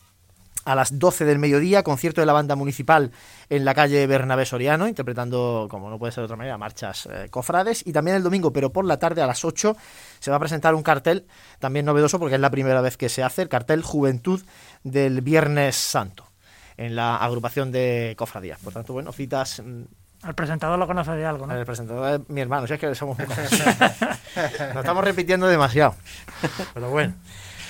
a 0.64 0.76
las 0.76 0.98
12 0.98 1.26
del 1.26 1.40
mediodía, 1.40 1.84
concierto 1.84 2.22
de 2.22 2.26
la 2.26 2.34
banda 2.34 2.56
municipal 2.56 3.12
en 3.50 3.66
la 3.66 3.74
calle 3.74 4.06
Bernabé 4.08 4.46
Soriano, 4.46 4.88
interpretando, 4.88 5.68
como 5.70 5.90
no 5.90 6.00
puede 6.00 6.12
ser 6.14 6.22
de 6.22 6.26
otra 6.26 6.38
manera, 6.38 6.58
marchas 6.58 7.10
eh, 7.12 7.28
cofrades. 7.30 7.86
Y 7.86 7.92
también 7.92 8.16
el 8.16 8.24
domingo, 8.24 8.54
pero 8.54 8.72
por 8.72 8.86
la 8.86 8.98
tarde 8.98 9.22
a 9.22 9.28
las 9.28 9.44
8, 9.44 9.76
se 10.20 10.32
va 10.32 10.38
a 10.38 10.40
presentar 10.40 10.74
un 10.74 10.84
cartel 10.84 11.26
también 11.60 11.86
novedoso 11.86 12.18
porque 12.18 12.36
es 12.36 12.42
la 12.42 12.52
primera 12.52 12.80
vez 12.80 12.96
que 12.96 13.10
se 13.10 13.24
hace, 13.24 13.42
el 13.42 13.50
cartel 13.50 13.82
Juventud 13.82 14.42
del 14.84 15.20
Viernes 15.22 15.76
Santo, 15.76 16.29
en 16.80 16.96
la 16.96 17.18
agrupación 17.18 17.74
de 17.74 18.16
cofradías. 18.18 18.58
Por 18.60 18.72
tanto, 18.72 18.94
bueno, 18.94 19.12
citas 19.12 19.62
mm, 19.64 19.84
Al 20.24 20.34
presentador 20.34 20.80
lo 20.80 20.88
conoce 20.88 21.12
de 21.12 21.26
algo, 21.26 21.46
¿no? 21.46 21.54
el 21.54 21.66
presentador 21.66 22.22
es 22.22 22.30
mi 22.30 22.40
hermano, 22.40 22.68
si 22.68 22.74
es 22.74 22.80
que 22.80 22.96
somos. 22.96 23.18
Nos 23.20 23.30
estamos 24.78 25.04
repitiendo 25.04 25.48
demasiado. 25.48 25.96
Pero 26.74 26.90
bueno, 26.90 27.16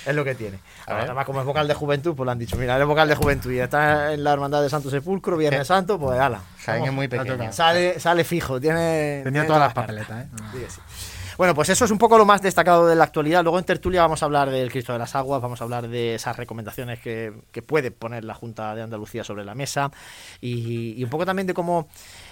es 0.06 0.16
lo 0.16 0.24
que 0.24 0.36
tiene. 0.36 0.60
Además, 0.86 1.26
como 1.26 1.40
es 1.40 1.46
vocal 1.46 1.68
de 1.68 1.74
juventud, 1.74 2.16
pues 2.16 2.26
lo 2.26 2.32
han 2.32 2.38
dicho, 2.38 2.56
mira, 2.58 2.76
eres 2.76 2.88
vocal 2.88 3.08
de 3.08 3.16
juventud 3.16 3.52
y 3.52 3.60
está 3.60 4.14
en 4.14 4.24
la 4.24 4.32
hermandad 4.32 4.62
de 4.62 4.70
Santo 4.70 4.92
Sepulcro, 4.92 5.38
Viernes 5.38 5.66
Santo, 5.66 6.00
pues 6.00 6.20
ala. 6.20 6.42
Jaén 6.64 6.86
es 6.86 6.94
muy 6.94 7.08
pequeño. 7.08 7.52
Sale, 7.52 8.00
sale 8.00 8.24
fijo, 8.24 8.62
tiene. 8.62 9.22
Tenía 9.24 9.42
tiene 9.42 9.48
todas 9.48 9.62
las 9.64 9.74
papeletas, 9.74 10.26
¿eh? 10.26 10.28
Sí, 10.54 10.66
sí. 10.68 10.82
Bueno, 11.40 11.56
pues 11.56 11.70
eso 11.70 11.86
es 11.86 11.92
un 11.92 11.98
poco 11.98 12.18
lo 12.18 12.26
más 12.26 12.42
destacado 12.42 12.86
de 12.86 12.98
la 12.98 13.06
actualidad. 13.06 13.44
Luego 13.44 13.60
en 13.60 13.64
tertulia 13.64 14.02
vamos 14.02 14.22
a 14.22 14.26
hablar 14.26 14.50
del 14.50 14.70
Cristo 14.70 14.92
de 14.92 15.00
las 15.00 15.16
Aguas, 15.16 15.42
vamos 15.42 15.62
a 15.62 15.64
hablar 15.64 15.88
de 15.88 16.16
esas 16.16 16.36
recomendaciones 16.36 17.00
que, 17.00 17.32
que 17.54 17.62
puede 17.62 17.92
poner 17.92 18.26
la 18.26 18.34
Junta 18.34 18.76
de 18.76 18.82
Andalucía 18.82 19.24
sobre 19.24 19.46
la 19.46 19.56
mesa 19.56 19.90
y, 20.42 20.96
y 20.98 21.02
un 21.06 21.10
poco 21.10 21.26
también 21.26 21.48
de 21.48 21.54
cómo 21.54 21.88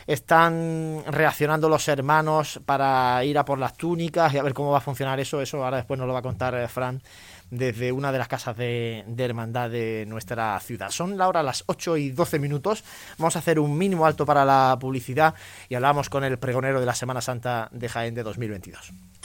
están 0.07 1.05
reaccionando 1.07 1.69
los 1.69 1.87
hermanos 1.87 2.59
para 2.65 3.23
ir 3.23 3.37
a 3.37 3.45
por 3.45 3.59
las 3.59 3.77
túnicas 3.77 4.33
y 4.33 4.39
a 4.39 4.43
ver 4.43 4.53
cómo 4.53 4.71
va 4.71 4.79
a 4.79 4.81
funcionar 4.81 5.17
eso. 5.21 5.41
Eso 5.41 5.63
ahora 5.63 5.77
después 5.77 5.97
nos 5.97 6.05
lo 6.05 6.11
va 6.11 6.19
a 6.19 6.23
contar 6.23 6.53
eh, 6.55 6.67
Fran 6.67 7.01
desde 7.50 7.92
una 7.92 8.12
de 8.12 8.18
las 8.18 8.27
casas 8.27 8.58
de, 8.58 9.06
hermandad 9.18 9.70
de 9.70 10.06
nuestra 10.08 10.60
ciudad. 10.60 10.89
Son 10.92 11.18
la 11.18 11.27
hora 11.27 11.44
las 11.44 11.63
8 11.68 11.98
y 11.98 12.10
12 12.12 12.39
minutos. 12.39 12.84
Vamos 13.18 13.36
a 13.36 13.39
hacer 13.39 13.60
un 13.60 13.77
mínimo 13.77 14.06
alto 14.06 14.25
para 14.25 14.46
la 14.46 14.77
publicidad 14.80 15.34
y 15.70 15.75
hablamos 15.75 16.10
con 16.10 16.24
el 16.24 16.38
pregonero 16.38 16.80
de 16.80 16.86
la 16.86 16.96
Semana 16.96 17.22
Santa 17.22 17.70
de 17.72 17.89
Jaén 17.89 18.13
de 18.16 18.24
2022. 18.24 18.92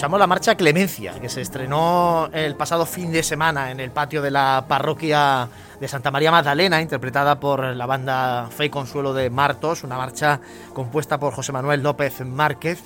Escuchamos 0.00 0.18
la 0.18 0.26
marcha 0.26 0.54
Clemencia, 0.54 1.20
que 1.20 1.28
se 1.28 1.42
estrenó 1.42 2.30
el 2.32 2.54
pasado 2.54 2.86
fin 2.86 3.12
de 3.12 3.22
semana 3.22 3.70
en 3.70 3.80
el 3.80 3.90
patio 3.90 4.22
de 4.22 4.30
la 4.30 4.64
parroquia 4.66 5.46
de 5.78 5.88
Santa 5.88 6.10
María 6.10 6.30
Magdalena, 6.30 6.80
interpretada 6.80 7.38
por 7.38 7.62
la 7.62 7.84
banda 7.84 8.48
Fe 8.48 8.64
y 8.64 8.70
Consuelo 8.70 9.12
de 9.12 9.28
Martos, 9.28 9.84
una 9.84 9.98
marcha 9.98 10.40
compuesta 10.72 11.20
por 11.20 11.34
José 11.34 11.52
Manuel 11.52 11.82
López 11.82 12.22
Márquez, 12.24 12.82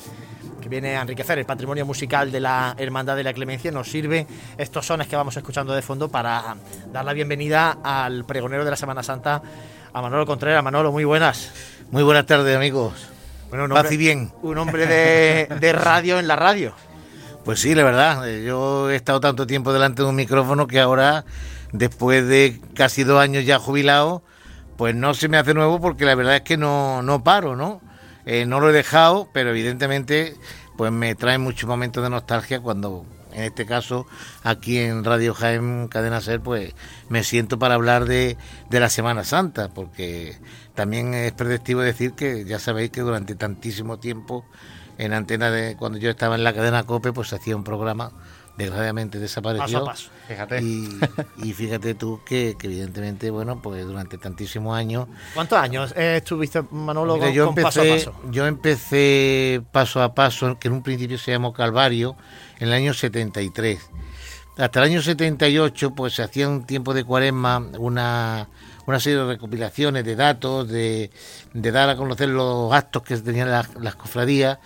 que 0.61 0.69
viene 0.69 0.97
a 0.97 1.03
enriquecer 1.03 1.39
el 1.39 1.47
patrimonio 1.47 1.87
musical 1.87 2.33
de 2.33 2.41
la 2.41 2.75
Hermandad 2.77 3.15
de 3.15 3.23
la 3.23 3.33
Clemencia. 3.33 3.71
Nos 3.71 3.89
sirve 3.89 4.27
estos 4.59 4.85
sones 4.85 5.07
que 5.07 5.15
vamos 5.15 5.37
escuchando 5.37 5.73
de 5.73 5.83
fondo 5.83 6.09
para 6.09 6.57
dar 6.93 7.05
la 7.05 7.13
bienvenida 7.13 7.79
al 7.85 8.25
pregonero 8.25 8.65
de 8.65 8.73
la 8.73 8.77
Semana 8.77 9.05
Santa, 9.05 9.41
a 9.93 10.03
Manolo 10.03 10.27
Contreras. 10.27 10.65
Manolo, 10.65 10.91
muy 10.91 11.05
buenas. 11.05 11.53
Muy 11.93 12.03
buenas 12.03 12.27
tardes, 12.27 12.57
amigos. 12.57 13.09
Bueno, 13.51 13.67
un 13.67 13.71
Paz 13.71 13.93
y 13.93 13.97
bien. 13.97 14.33
Un 14.43 14.59
hombre 14.59 14.89
de, 14.89 15.47
de 15.61 15.73
radio 15.73 16.19
en 16.19 16.27
la 16.27 16.35
radio. 16.35 16.75
Pues 17.45 17.61
sí, 17.61 17.75
la 17.75 17.85
verdad, 17.85 18.27
eh, 18.27 18.43
yo 18.43 18.89
he 18.89 18.97
estado 18.97 19.21
tanto 19.21 19.47
tiempo 19.47 19.75
delante 19.75 20.03
de 20.03 20.09
un 20.09 20.17
micrófono 20.17 20.67
que 20.67 20.81
ahora, 20.81 21.27
después 21.73 22.27
de 22.27 22.59
casi 22.75 23.05
dos 23.05 23.21
años 23.21 23.45
ya 23.45 23.59
jubilado, 23.59 24.23
pues 24.79 24.95
no 24.95 25.13
se 25.13 25.29
me 25.29 25.37
hace 25.37 25.53
nuevo 25.53 25.79
porque 25.79 26.07
la 26.07 26.15
verdad 26.15 26.37
es 26.37 26.41
que 26.41 26.57
no, 26.57 27.03
no 27.03 27.23
paro, 27.23 27.55
¿no? 27.55 27.83
Eh, 28.25 28.47
no 28.47 28.61
lo 28.61 28.71
he 28.71 28.73
dejado, 28.73 29.29
pero 29.35 29.51
evidentemente 29.51 30.37
pues 30.79 30.91
me 30.91 31.15
trae 31.15 31.37
muchos 31.37 31.69
momentos 31.69 32.03
de 32.03 32.09
nostalgia 32.09 32.61
cuando, 32.61 33.05
en 33.35 33.43
este 33.43 33.67
caso, 33.67 34.07
aquí 34.43 34.79
en 34.79 35.05
Radio 35.05 35.35
Jaén 35.35 35.89
Cadena 35.89 36.23
Ser, 36.23 36.41
pues 36.41 36.73
me 37.11 37.25
siento 37.25 37.59
para 37.59 37.75
hablar 37.75 38.07
de, 38.07 38.39
de 38.71 38.81
la 38.81 38.89
Semana 38.89 39.23
Santa, 39.23 39.69
porque 39.69 40.39
también 40.75 41.13
es 41.13 41.33
predictivo 41.33 41.83
decir 41.83 42.15
que 42.15 42.47
ya 42.47 42.59
sabéis 42.59 42.89
que 42.89 43.03
durante 43.03 43.35
tantísimo 43.35 43.99
tiempo 43.99 44.47
en 44.99 45.13
antena 45.13 45.51
de 45.51 45.77
cuando 45.77 45.99
yo 45.99 46.11
estaba 46.11 46.35
en 46.35 46.45
la 46.45 46.53
cadena 46.53 46.85
COPE, 46.85 47.13
pues 47.13 47.29
se 47.29 47.37
hacía 47.37 47.57
un 47.57 47.65
programa, 47.65 48.13
desgraciadamente 48.57 49.19
desapareció. 49.19 49.81
Paso 49.81 49.83
a 49.83 49.85
paso. 49.85 50.11
Fíjate. 50.29 50.63
Y, 50.63 50.99
y 51.43 51.53
fíjate 51.53 51.95
tú 51.95 52.21
que, 52.25 52.57
que 52.59 52.67
evidentemente, 52.67 53.31
bueno, 53.31 53.61
pues 53.61 53.85
durante 53.85 54.19
tantísimos 54.19 54.77
años. 54.77 55.09
¿Cuántos 55.35 55.59
años 55.59 55.93
eh, 55.97 56.19
estuviste, 56.19 56.63
Manolo, 56.71 57.15
Mira, 57.15 57.27
con, 57.27 57.35
yo 57.35 57.47
con 57.47 57.55
paso 57.57 57.81
a 57.81 57.85
empecé, 57.85 58.07
paso? 58.07 58.31
yo 58.31 58.47
empecé 58.47 59.63
paso 59.73 60.03
a 60.03 60.15
paso, 60.15 60.59
que 60.59 60.69
en 60.69 60.75
un 60.75 60.83
principio 60.83 61.19
se 61.19 61.33
llamó 61.33 61.53
Calvario, 61.53 62.17
en 62.59 62.69
el 62.69 62.75
año 62.75 62.95
73. 62.95 63.91
Hasta 64.57 64.79
el 64.81 64.91
año 64.91 65.03
78, 65.03 65.95
pues 65.97 66.15
se 66.15 66.23
hacía 66.23 66.49
un 66.49 66.65
tiempo 66.65 66.95
de 66.95 67.03
cuaresma 67.03 67.59
una, 67.79 68.49
una 68.87 69.01
serie 69.01 69.19
de 69.19 69.27
recopilaciones 69.27 70.05
de 70.05 70.17
datos, 70.17 70.69
de, 70.69 71.11
de 71.53 71.73
dar 71.73 71.89
a 71.89 71.97
conocer 71.97 72.29
los 72.29 72.73
actos 72.73 73.03
que 73.03 73.17
tenían 73.17 73.51
las, 73.51 73.75
las 73.77 73.95
cofradías. 73.95 74.59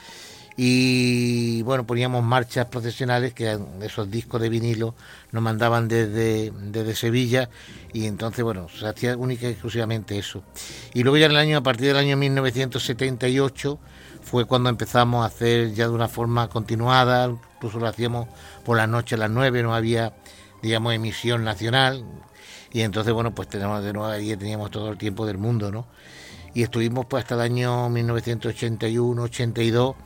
Y 0.61 1.63
bueno, 1.63 1.87
poníamos 1.87 2.25
marchas 2.25 2.67
procesionales 2.67 3.33
que 3.33 3.57
esos 3.81 4.11
discos 4.11 4.41
de 4.41 4.49
vinilo 4.49 4.97
nos 5.31 5.41
mandaban 5.41 5.87
desde, 5.87 6.51
desde 6.51 6.97
Sevilla. 6.97 7.49
Y 7.93 8.07
entonces 8.07 8.43
bueno, 8.43 8.69
se 8.69 8.89
hacía 8.89 9.17
única 9.17 9.47
y 9.47 9.51
exclusivamente 9.51 10.19
eso. 10.19 10.43
Y 10.95 11.05
luego 11.05 11.17
ya 11.17 11.27
en 11.27 11.33
el 11.33 11.37
año, 11.37 11.59
a 11.59 11.63
partir 11.63 11.87
del 11.87 11.97
año 11.99 12.17
1978 12.17 13.79
fue 14.21 14.47
cuando 14.47 14.69
empezamos 14.69 15.23
a 15.23 15.27
hacer 15.27 15.75
ya 15.75 15.87
de 15.87 15.95
una 15.95 16.09
forma 16.09 16.49
continuada, 16.49 17.31
incluso 17.55 17.79
lo 17.79 17.87
hacíamos 17.87 18.27
por 18.65 18.77
la 18.77 18.89
noche 18.89 19.15
a 19.15 19.19
las 19.19 19.31
9, 19.31 19.63
no 19.63 19.77
había 19.77 20.13
digamos 20.61 20.93
emisión 20.93 21.45
nacional 21.45 22.05
y 22.73 22.83
entonces 22.83 23.13
bueno, 23.13 23.35
pues 23.35 23.49
tenemos 23.49 23.83
de 23.83 23.93
9 23.93 24.15
a 24.15 24.19
10 24.19 24.39
teníamos 24.39 24.71
todo 24.71 24.91
el 24.91 24.99
tiempo 24.99 25.27
del 25.27 25.39
mundo, 25.39 25.71
¿no? 25.71 25.87
Y 26.55 26.63
estuvimos 26.63 27.07
pues 27.07 27.25
hasta 27.25 27.35
el 27.35 27.41
año 27.43 27.89
1981, 27.89 29.23
82 29.23 29.97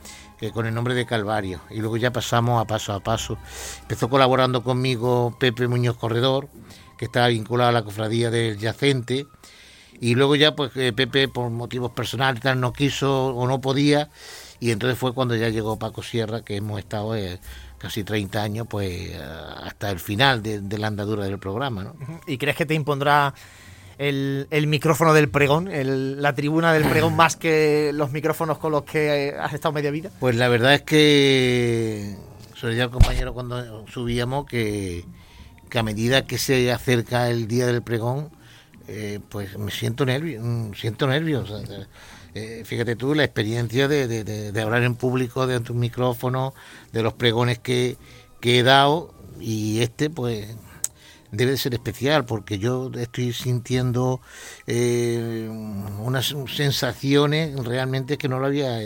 que 0.43 0.51
con 0.51 0.65
el 0.65 0.73
nombre 0.73 0.93
de 0.93 1.05
Calvario. 1.05 1.61
Y 1.69 1.77
luego 1.77 1.95
ya 1.97 2.11
pasamos 2.11 2.61
a 2.61 2.65
paso 2.65 2.93
a 2.93 2.99
paso. 2.99 3.37
Empezó 3.81 4.09
colaborando 4.09 4.61
conmigo 4.61 5.35
Pepe 5.39 5.69
Muñoz 5.69 5.97
Corredor, 5.97 6.49
que 6.97 7.05
estaba 7.05 7.27
vinculado 7.29 7.69
a 7.69 7.73
la 7.73 7.83
cofradía 7.83 8.29
del 8.29 8.57
Yacente. 8.57 9.25
Y 10.01 10.15
luego 10.15 10.35
ya, 10.35 10.53
pues 10.53 10.71
eh, 10.75 10.91
Pepe, 10.91 11.29
por 11.29 11.49
motivos 11.49 11.91
personales, 11.91 12.41
tal, 12.41 12.59
no 12.59 12.73
quiso 12.73 13.27
o 13.27 13.47
no 13.47 13.61
podía. 13.61 14.09
Y 14.59 14.71
entonces 14.71 14.97
fue 14.97 15.13
cuando 15.13 15.35
ya 15.35 15.47
llegó 15.49 15.79
Paco 15.79 16.03
Sierra, 16.03 16.43
que 16.43 16.57
hemos 16.57 16.79
estado 16.79 17.15
eh, 17.15 17.39
casi 17.83 18.03
30 18.03 18.41
años, 18.41 18.65
pues 18.69 18.89
eh, 19.11 19.19
hasta 19.63 19.91
el 19.91 19.99
final 19.99 20.41
de, 20.41 20.61
de 20.61 20.77
la 20.79 20.87
andadura 20.87 21.25
del 21.25 21.37
programa. 21.37 21.83
¿no? 21.83 21.95
¿Y 22.25 22.37
crees 22.37 22.55
que 22.55 22.65
te 22.65 22.73
impondrá 22.73 23.33
el, 23.97 24.47
el 24.51 24.67
micrófono 24.67 25.13
del 25.13 25.29
pregón, 25.29 25.67
el- 25.67 26.21
la 26.21 26.33
tribuna 26.33 26.71
del 26.73 26.85
pregón, 26.85 27.15
más 27.17 27.35
que 27.35 27.91
los 27.93 28.11
micrófonos 28.11 28.57
con 28.57 28.71
los 28.71 28.83
que 28.83 29.27
eh, 29.29 29.35
has 29.37 29.53
estado 29.53 29.73
media 29.73 29.91
vida? 29.91 30.09
Pues 30.19 30.35
la 30.37 30.47
verdad 30.47 30.73
es 30.75 30.81
que, 30.83 32.15
sobre 32.55 32.81
el 32.81 32.89
compañero 32.89 33.33
cuando 33.33 33.85
subíamos, 33.87 34.45
que, 34.45 35.03
que 35.69 35.77
a 35.79 35.83
medida 35.83 36.25
que 36.25 36.37
se 36.37 36.71
acerca 36.71 37.29
el 37.29 37.47
día 37.49 37.67
del 37.67 37.81
pregón, 37.83 38.29
eh, 38.87 39.19
pues 39.29 39.57
me 39.57 39.71
siento 39.71 40.05
nervio, 40.05 40.41
mm, 40.41 40.73
siento 40.73 41.05
nervios. 41.05 41.49
o 41.49 41.65
sea, 41.65 41.85
eh, 42.35 42.63
fíjate 42.65 42.95
tú 42.95 43.15
la 43.15 43.23
experiencia 43.23 43.87
de, 43.87 44.07
de- 44.07 44.61
hablar 44.61 44.83
en 44.83 44.95
público 44.95 45.47
de 45.47 45.57
un 45.57 45.79
micrófono, 45.79 46.53
de 46.91 47.03
los 47.03 47.13
pregones 47.13 47.59
que, 47.59 47.97
que 48.39 48.59
he 48.59 48.63
dado, 48.63 49.13
y 49.39 49.81
este, 49.81 50.09
pues 50.09 50.47
debe 51.31 51.51
de 51.51 51.57
ser 51.57 51.73
especial 51.73 52.25
porque 52.25 52.59
yo 52.59 52.91
estoy 52.95 53.33
sintiendo 53.33 54.21
eh, 54.67 55.47
unas 55.99 56.35
sensaciones 56.55 57.55
realmente 57.65 58.17
que 58.17 58.29
no 58.29 58.39
lo 58.39 58.45
había 58.45 58.79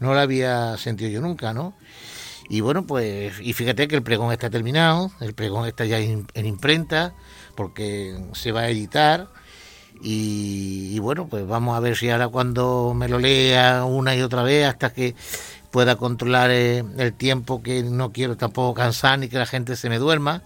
no 0.00 0.14
lo 0.14 0.20
había 0.20 0.76
sentido 0.76 1.10
yo 1.10 1.20
nunca, 1.20 1.52
¿no? 1.52 1.74
Y 2.48 2.60
bueno, 2.60 2.86
pues, 2.86 3.34
y 3.40 3.52
fíjate 3.52 3.88
que 3.88 3.96
el 3.96 4.02
pregón 4.02 4.32
está 4.32 4.48
terminado, 4.50 5.10
el 5.20 5.34
pregón 5.34 5.66
está 5.66 5.84
ya 5.84 5.98
en, 5.98 6.26
imprenta, 6.34 7.14
porque 7.56 8.18
se 8.32 8.52
va 8.52 8.62
a 8.62 8.70
editar. 8.70 9.28
Y, 10.00 10.98
bueno, 11.00 11.26
pues 11.26 11.46
vamos 11.46 11.76
a 11.76 11.80
ver 11.80 11.96
si 11.96 12.08
ahora 12.10 12.28
cuando 12.28 12.94
me 12.94 13.08
lo 13.08 13.18
lea 13.18 13.84
una 13.84 14.14
y 14.14 14.22
otra 14.22 14.42
vez 14.42 14.66
hasta 14.66 14.92
que 14.92 15.14
pueda 15.70 15.96
controlar 15.96 16.50
eh, 16.50 16.84
el 16.98 17.12
tiempo 17.12 17.62
que 17.62 17.82
no 17.82 18.12
quiero 18.12 18.36
tampoco 18.36 18.74
cansar 18.74 19.18
ni 19.18 19.28
que 19.28 19.38
la 19.38 19.46
gente 19.46 19.76
se 19.76 19.88
me 19.88 19.98
duerma. 19.98 20.42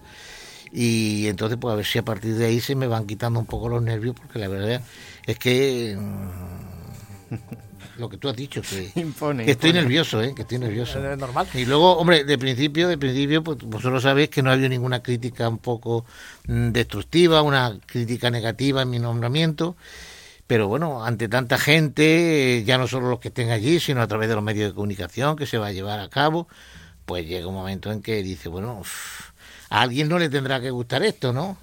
Y 0.71 1.27
entonces 1.27 1.57
pues 1.61 1.71
a 1.71 1.75
ver 1.75 1.85
si 1.85 1.99
a 1.99 2.03
partir 2.03 2.35
de 2.35 2.47
ahí 2.47 2.59
se 2.59 2.75
me 2.75 2.87
van 2.87 3.05
quitando 3.05 3.39
un 3.39 3.45
poco 3.45 3.69
los 3.69 3.83
nervios 3.83 4.15
porque 4.15 4.39
la 4.39 4.47
verdad 4.47 4.81
es 5.25 5.37
que 5.37 5.95
mm, 5.99 7.35
lo 8.03 8.09
que 8.09 8.17
tú 8.17 8.29
has 8.29 8.35
dicho 8.35 8.61
que, 8.61 8.91
estoy 9.51 9.73
nervioso 9.73 10.21
eh 10.21 10.33
que 10.35 10.43
estoy 10.43 10.59
nervioso. 10.59 10.99
normal. 10.99 11.47
Y 11.53 11.65
luego 11.65 11.97
hombre 11.97 12.23
de 12.23 12.37
principio 12.37 12.87
de 12.87 12.97
principio 12.97 13.43
pues 13.43 13.57
vosotros 13.59 14.03
sabéis 14.03 14.29
que 14.29 14.41
no 14.41 14.49
ha 14.49 14.53
habido 14.53 14.69
ninguna 14.69 15.01
crítica 15.01 15.47
un 15.49 15.57
poco 15.57 16.05
mm, 16.47 16.69
destructiva 16.71 17.41
una 17.41 17.79
crítica 17.85 18.29
negativa 18.29 18.81
en 18.81 18.89
mi 18.89 18.99
nombramiento 18.99 19.75
pero 20.45 20.67
bueno, 20.67 21.03
ante 21.05 21.29
tanta 21.29 21.57
gente, 21.57 22.63
ya 22.65 22.77
no 22.77 22.87
solo 22.87 23.09
los 23.09 23.19
que 23.19 23.29
estén 23.29 23.49
allí, 23.49 23.79
sino 23.79 24.01
a 24.01 24.07
través 24.07 24.27
de 24.27 24.35
los 24.35 24.43
medios 24.43 24.69
de 24.69 24.75
comunicación 24.75 25.37
que 25.37 25.45
se 25.45 25.57
va 25.57 25.67
a 25.67 25.71
llevar 25.71 25.99
a 26.01 26.09
cabo, 26.09 26.47
pues 27.05 27.25
llega 27.25 27.47
un 27.47 27.55
momento 27.55 27.91
en 27.91 28.01
que 28.01 28.21
dice, 28.21 28.49
bueno, 28.49 28.81
a 29.69 29.81
alguien 29.81 30.09
no 30.09 30.19
le 30.19 30.29
tendrá 30.29 30.59
que 30.61 30.69
gustar 30.69 31.01
esto, 31.03 31.31
¿no? 31.33 31.57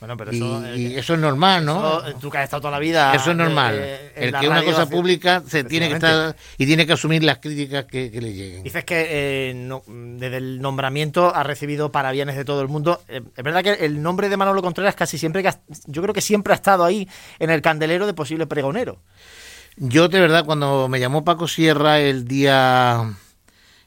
Bueno, 0.00 0.16
pero 0.16 0.32
eso, 0.32 0.62
y, 0.76 0.86
eh, 0.86 0.98
eso 0.98 1.14
es 1.14 1.20
normal, 1.20 1.64
¿no? 1.64 2.02
tú 2.20 2.30
que 2.30 2.38
has 2.38 2.44
estado 2.44 2.62
toda 2.62 2.72
la 2.72 2.78
vida. 2.78 3.14
Eso 3.14 3.30
es 3.30 3.36
normal. 3.36 3.74
el 4.14 4.34
que 4.38 4.48
una 4.48 4.62
cosa 4.62 4.88
pública 4.88 5.42
se 5.46 5.64
tiene 5.64 5.88
que 5.88 5.94
estar 5.94 6.36
y 6.58 6.66
tiene 6.66 6.86
que 6.86 6.92
asumir 6.92 7.22
las 7.22 7.38
críticas 7.38 7.84
que, 7.86 8.10
le 8.10 8.32
lleguen. 8.32 8.62
Dices 8.62 8.84
que 8.84 9.06
eh, 9.08 9.80
desde 9.86 10.36
el 10.36 10.60
nombramiento 10.60 11.34
ha 11.34 11.42
recibido 11.42 11.90
parabienes 11.90 12.36
de 12.36 12.44
todo 12.44 12.60
el 12.60 12.68
mundo. 12.68 13.00
Eh, 13.08 13.22
es 13.36 13.44
verdad 13.44 13.62
que 13.62 13.84
el 13.84 14.02
nombre 14.02 14.28
de 14.28 14.36
Manolo 14.36 14.62
Contreras 14.62 14.94
casi 14.94 15.18
siempre, 15.18 15.42
yo 15.86 16.02
creo 16.02 16.14
que 16.14 16.20
siempre 16.20 16.52
ha 16.52 16.56
estado 16.56 16.84
ahí 16.84 17.08
en 17.38 17.50
el 17.50 17.62
candelero 17.62 18.06
de 18.06 18.14
posible 18.14 18.46
pregonero. 18.46 19.00
Yo 19.76 20.08
de 20.08 20.20
verdad 20.20 20.44
cuando 20.44 20.88
me 20.88 21.00
llamó 21.00 21.24
Paco 21.24 21.48
Sierra 21.48 21.98
el 21.98 22.26
día 22.28 23.14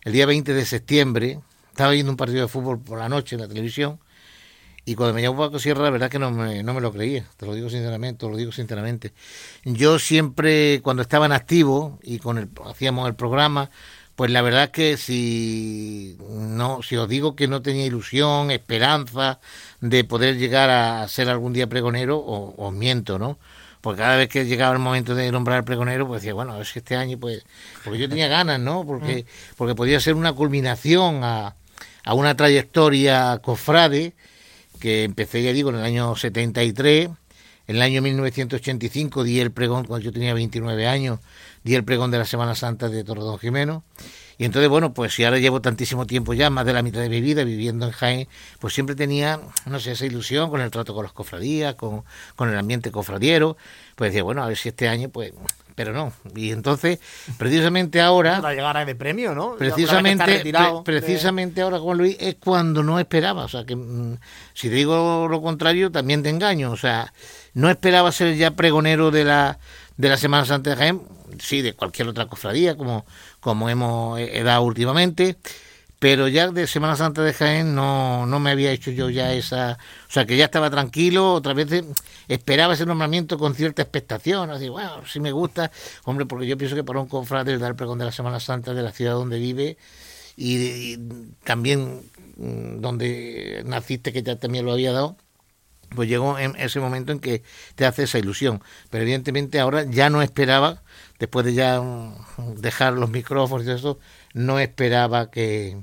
el 0.03 0.13
día 0.13 0.25
20 0.25 0.53
de 0.53 0.65
septiembre, 0.65 1.39
estaba 1.69 1.91
viendo 1.91 2.11
un 2.11 2.17
partido 2.17 2.41
de 2.41 2.47
fútbol 2.47 2.79
por 2.79 2.97
la 2.97 3.09
noche 3.09 3.35
en 3.35 3.41
la 3.41 3.47
televisión 3.47 3.99
y 4.87 4.95
cuando 4.95 5.13
me 5.13 5.21
llamó 5.21 5.39
Paco 5.39 5.59
Sierra, 5.59 5.83
la 5.83 5.89
verdad 5.89 6.09
que 6.09 6.17
no 6.17 6.31
me, 6.31 6.63
no 6.63 6.73
me 6.73 6.79
lo 6.79 6.93
creía, 6.93 7.25
te 7.35 7.45
lo 7.45 7.53
digo 7.53 7.69
sinceramente, 7.69 8.25
te 8.25 8.31
lo 8.31 8.37
digo 8.37 8.53
sinceramente. 8.53 9.11
Yo 9.65 9.99
siempre, 9.99 10.79
cuando 10.81 11.01
estaba 11.01 11.25
en 11.25 11.33
activo 11.33 11.99
y 12.01 12.19
con 12.19 12.37
el, 12.37 12.47
hacíamos 12.65 13.05
el 13.09 13.13
programa, 13.13 13.69
pues 14.15 14.31
la 14.31 14.41
verdad 14.41 14.71
que 14.71 14.95
si 14.95 16.15
no, 16.29 16.81
si 16.83 16.95
os 16.95 17.09
digo 17.09 17.35
que 17.35 17.49
no 17.49 17.61
tenía 17.61 17.85
ilusión, 17.85 18.49
esperanza 18.49 19.41
de 19.81 20.05
poder 20.05 20.37
llegar 20.37 20.69
a 20.69 21.05
ser 21.09 21.27
algún 21.27 21.51
día 21.51 21.67
pregonero, 21.67 22.23
os, 22.25 22.73
miento, 22.73 23.19
¿no? 23.19 23.39
Porque 23.81 23.99
cada 23.99 24.15
vez 24.15 24.29
que 24.29 24.45
llegaba 24.45 24.71
el 24.71 24.79
momento 24.79 25.15
de 25.15 25.29
nombrar 25.33 25.65
pregonero, 25.65 26.07
pues 26.07 26.21
decía, 26.21 26.33
bueno, 26.33 26.53
a 26.53 26.57
ver 26.59 26.65
si 26.65 26.79
este 26.79 26.95
año, 26.95 27.19
pues, 27.19 27.43
porque 27.83 27.99
yo 27.99 28.07
tenía 28.07 28.29
ganas, 28.29 28.61
¿no? 28.61 28.85
Porque, 28.85 29.25
mm. 29.27 29.55
porque 29.57 29.75
podía 29.75 29.99
ser 29.99 30.13
una 30.13 30.31
culminación 30.31 31.25
a, 31.25 31.57
a 32.05 32.13
una 32.13 32.37
trayectoria 32.37 33.37
cofrade 33.43 34.15
que 34.77 35.03
empecé, 35.03 35.43
ya 35.43 35.53
digo, 35.53 35.69
en 35.69 35.77
el 35.77 35.83
año 35.83 36.15
73. 36.15 37.09
En 37.67 37.75
el 37.75 37.81
año 37.81 38.01
1985 38.01 39.25
di 39.25 39.41
el 39.41 39.51
pregón, 39.51 39.85
cuando 39.85 40.05
yo 40.05 40.13
tenía 40.13 40.33
29 40.33 40.87
años, 40.87 41.19
di 41.63 41.75
el 41.75 41.83
pregón 41.83 42.11
de 42.11 42.17
la 42.17 42.25
Semana 42.25 42.55
Santa 42.55 42.87
de 42.87 43.03
Torredón 43.03 43.39
Jimeno. 43.39 43.83
Y 44.37 44.45
entonces, 44.45 44.69
bueno, 44.69 44.93
pues 44.93 45.13
si 45.13 45.23
ahora 45.25 45.39
llevo 45.39 45.61
tantísimo 45.61 46.05
tiempo 46.05 46.33
ya, 46.33 46.49
más 46.49 46.65
de 46.65 46.73
la 46.73 46.83
mitad 46.83 47.01
de 47.01 47.09
mi 47.09 47.21
vida 47.21 47.43
viviendo 47.43 47.87
en 47.87 47.91
Jaén, 47.91 48.27
pues 48.59 48.73
siempre 48.73 48.95
tenía, 48.95 49.41
no 49.65 49.79
sé, 49.79 49.91
esa 49.91 50.05
ilusión 50.05 50.49
con 50.49 50.61
el 50.61 50.71
trato 50.71 50.93
con 50.93 51.03
las 51.03 51.11
cofradías, 51.11 51.75
con, 51.75 52.03
con 52.35 52.49
el 52.49 52.57
ambiente 52.57 52.91
cofradiero. 52.91 53.57
Pues 53.95 54.11
decía, 54.11 54.23
bueno, 54.23 54.43
a 54.43 54.47
ver 54.47 54.57
si 54.57 54.69
este 54.69 54.87
año, 54.87 55.09
pues 55.09 55.33
pero 55.77 55.93
no. 55.93 56.11
Y 56.35 56.49
entonces, 56.49 56.97
precisamente 57.37 58.01
ahora... 58.01 58.41
Para 58.41 58.55
llegar 58.55 58.75
a 58.77 58.83
de 58.83 58.95
premio, 58.95 59.35
¿no? 59.35 59.57
Precisamente, 59.57 60.43
precisamente 60.83 61.61
ahora, 61.61 61.77
Juan 61.77 61.99
Luis, 61.99 62.17
es 62.19 62.37
cuando 62.39 62.81
no 62.81 62.99
esperaba. 62.99 63.45
O 63.45 63.47
sea, 63.47 63.63
que 63.63 63.75
mm, 63.75 64.17
si 64.55 64.69
digo 64.69 65.27
lo 65.29 65.39
contrario, 65.39 65.91
también 65.91 66.23
te 66.23 66.29
engaño. 66.29 66.71
O 66.71 66.77
sea, 66.77 67.13
no 67.53 67.69
esperaba 67.69 68.11
ser 68.11 68.35
ya 68.37 68.55
pregonero 68.55 69.11
de 69.11 69.23
la, 69.23 69.59
de 69.97 70.09
la 70.09 70.17
Semana 70.17 70.45
Santa 70.45 70.71
de 70.71 70.77
Jaén, 70.77 71.01
sí, 71.37 71.61
de 71.61 71.73
cualquier 71.73 72.07
otra 72.07 72.25
cofradía, 72.25 72.75
como, 72.75 73.05
como 73.39 73.69
hemos 73.69 74.19
dado 74.43 74.63
últimamente 74.63 75.37
pero 75.99 76.27
ya 76.27 76.49
de 76.51 76.67
Semana 76.67 76.95
Santa 76.95 77.23
de 77.23 77.33
Jaén 77.33 77.73
no, 77.73 78.25
no 78.25 78.39
me 78.39 78.51
había 78.51 78.71
hecho 78.71 78.91
yo 78.91 79.09
ya 79.09 79.33
esa, 79.33 79.77
o 80.07 80.11
sea 80.11 80.25
que 80.25 80.37
ya 80.37 80.45
estaba 80.45 80.69
tranquilo, 80.69 81.33
otra 81.33 81.53
vez 81.53 81.83
esperaba 82.27 82.73
ese 82.73 82.85
nombramiento 82.85 83.37
con 83.37 83.55
cierta 83.55 83.81
expectación, 83.81 84.51
así, 84.51 84.69
bueno, 84.69 85.05
si 85.07 85.19
me 85.19 85.31
gusta, 85.31 85.71
hombre, 86.03 86.25
porque 86.25 86.47
yo 86.47 86.57
pienso 86.57 86.75
que 86.75 86.83
para 86.83 86.99
un 86.99 87.07
confrade 87.07 87.57
dar 87.57 87.71
el 87.71 87.75
pregón 87.75 87.97
de 87.99 88.05
la 88.05 88.11
Semana 88.11 88.39
Santa 88.39 88.73
de 88.73 88.83
la 88.83 88.91
ciudad 88.91 89.13
donde 89.13 89.39
vive 89.39 89.77
y, 90.37 90.97
también 91.43 92.03
mm, 92.37 92.79
donde 92.79 93.63
naciste, 93.65 94.13
que 94.13 94.21
ya 94.23 94.37
también 94.37 94.65
lo 94.65 94.73
había 94.73 94.93
dado, 94.93 95.17
pues 95.95 96.09
llegó 96.09 96.37
en 96.37 96.55
ese 96.57 96.79
momento 96.79 97.11
en 97.11 97.19
que 97.19 97.43
te 97.75 97.85
hace 97.85 98.03
esa 98.03 98.19
ilusión. 98.19 98.61
Pero 98.89 99.03
evidentemente 99.03 99.59
ahora 99.59 99.83
ya 99.83 100.09
no 100.09 100.21
esperaba, 100.21 100.83
después 101.19 101.45
de 101.45 101.53
ya 101.53 101.81
mm, 101.81 102.55
dejar 102.57 102.93
los 102.93 103.09
micrófonos 103.09 103.65
y 103.65 103.71
eso, 103.71 103.99
no 104.37 104.59
esperaba 104.59 105.29
que, 105.29 105.81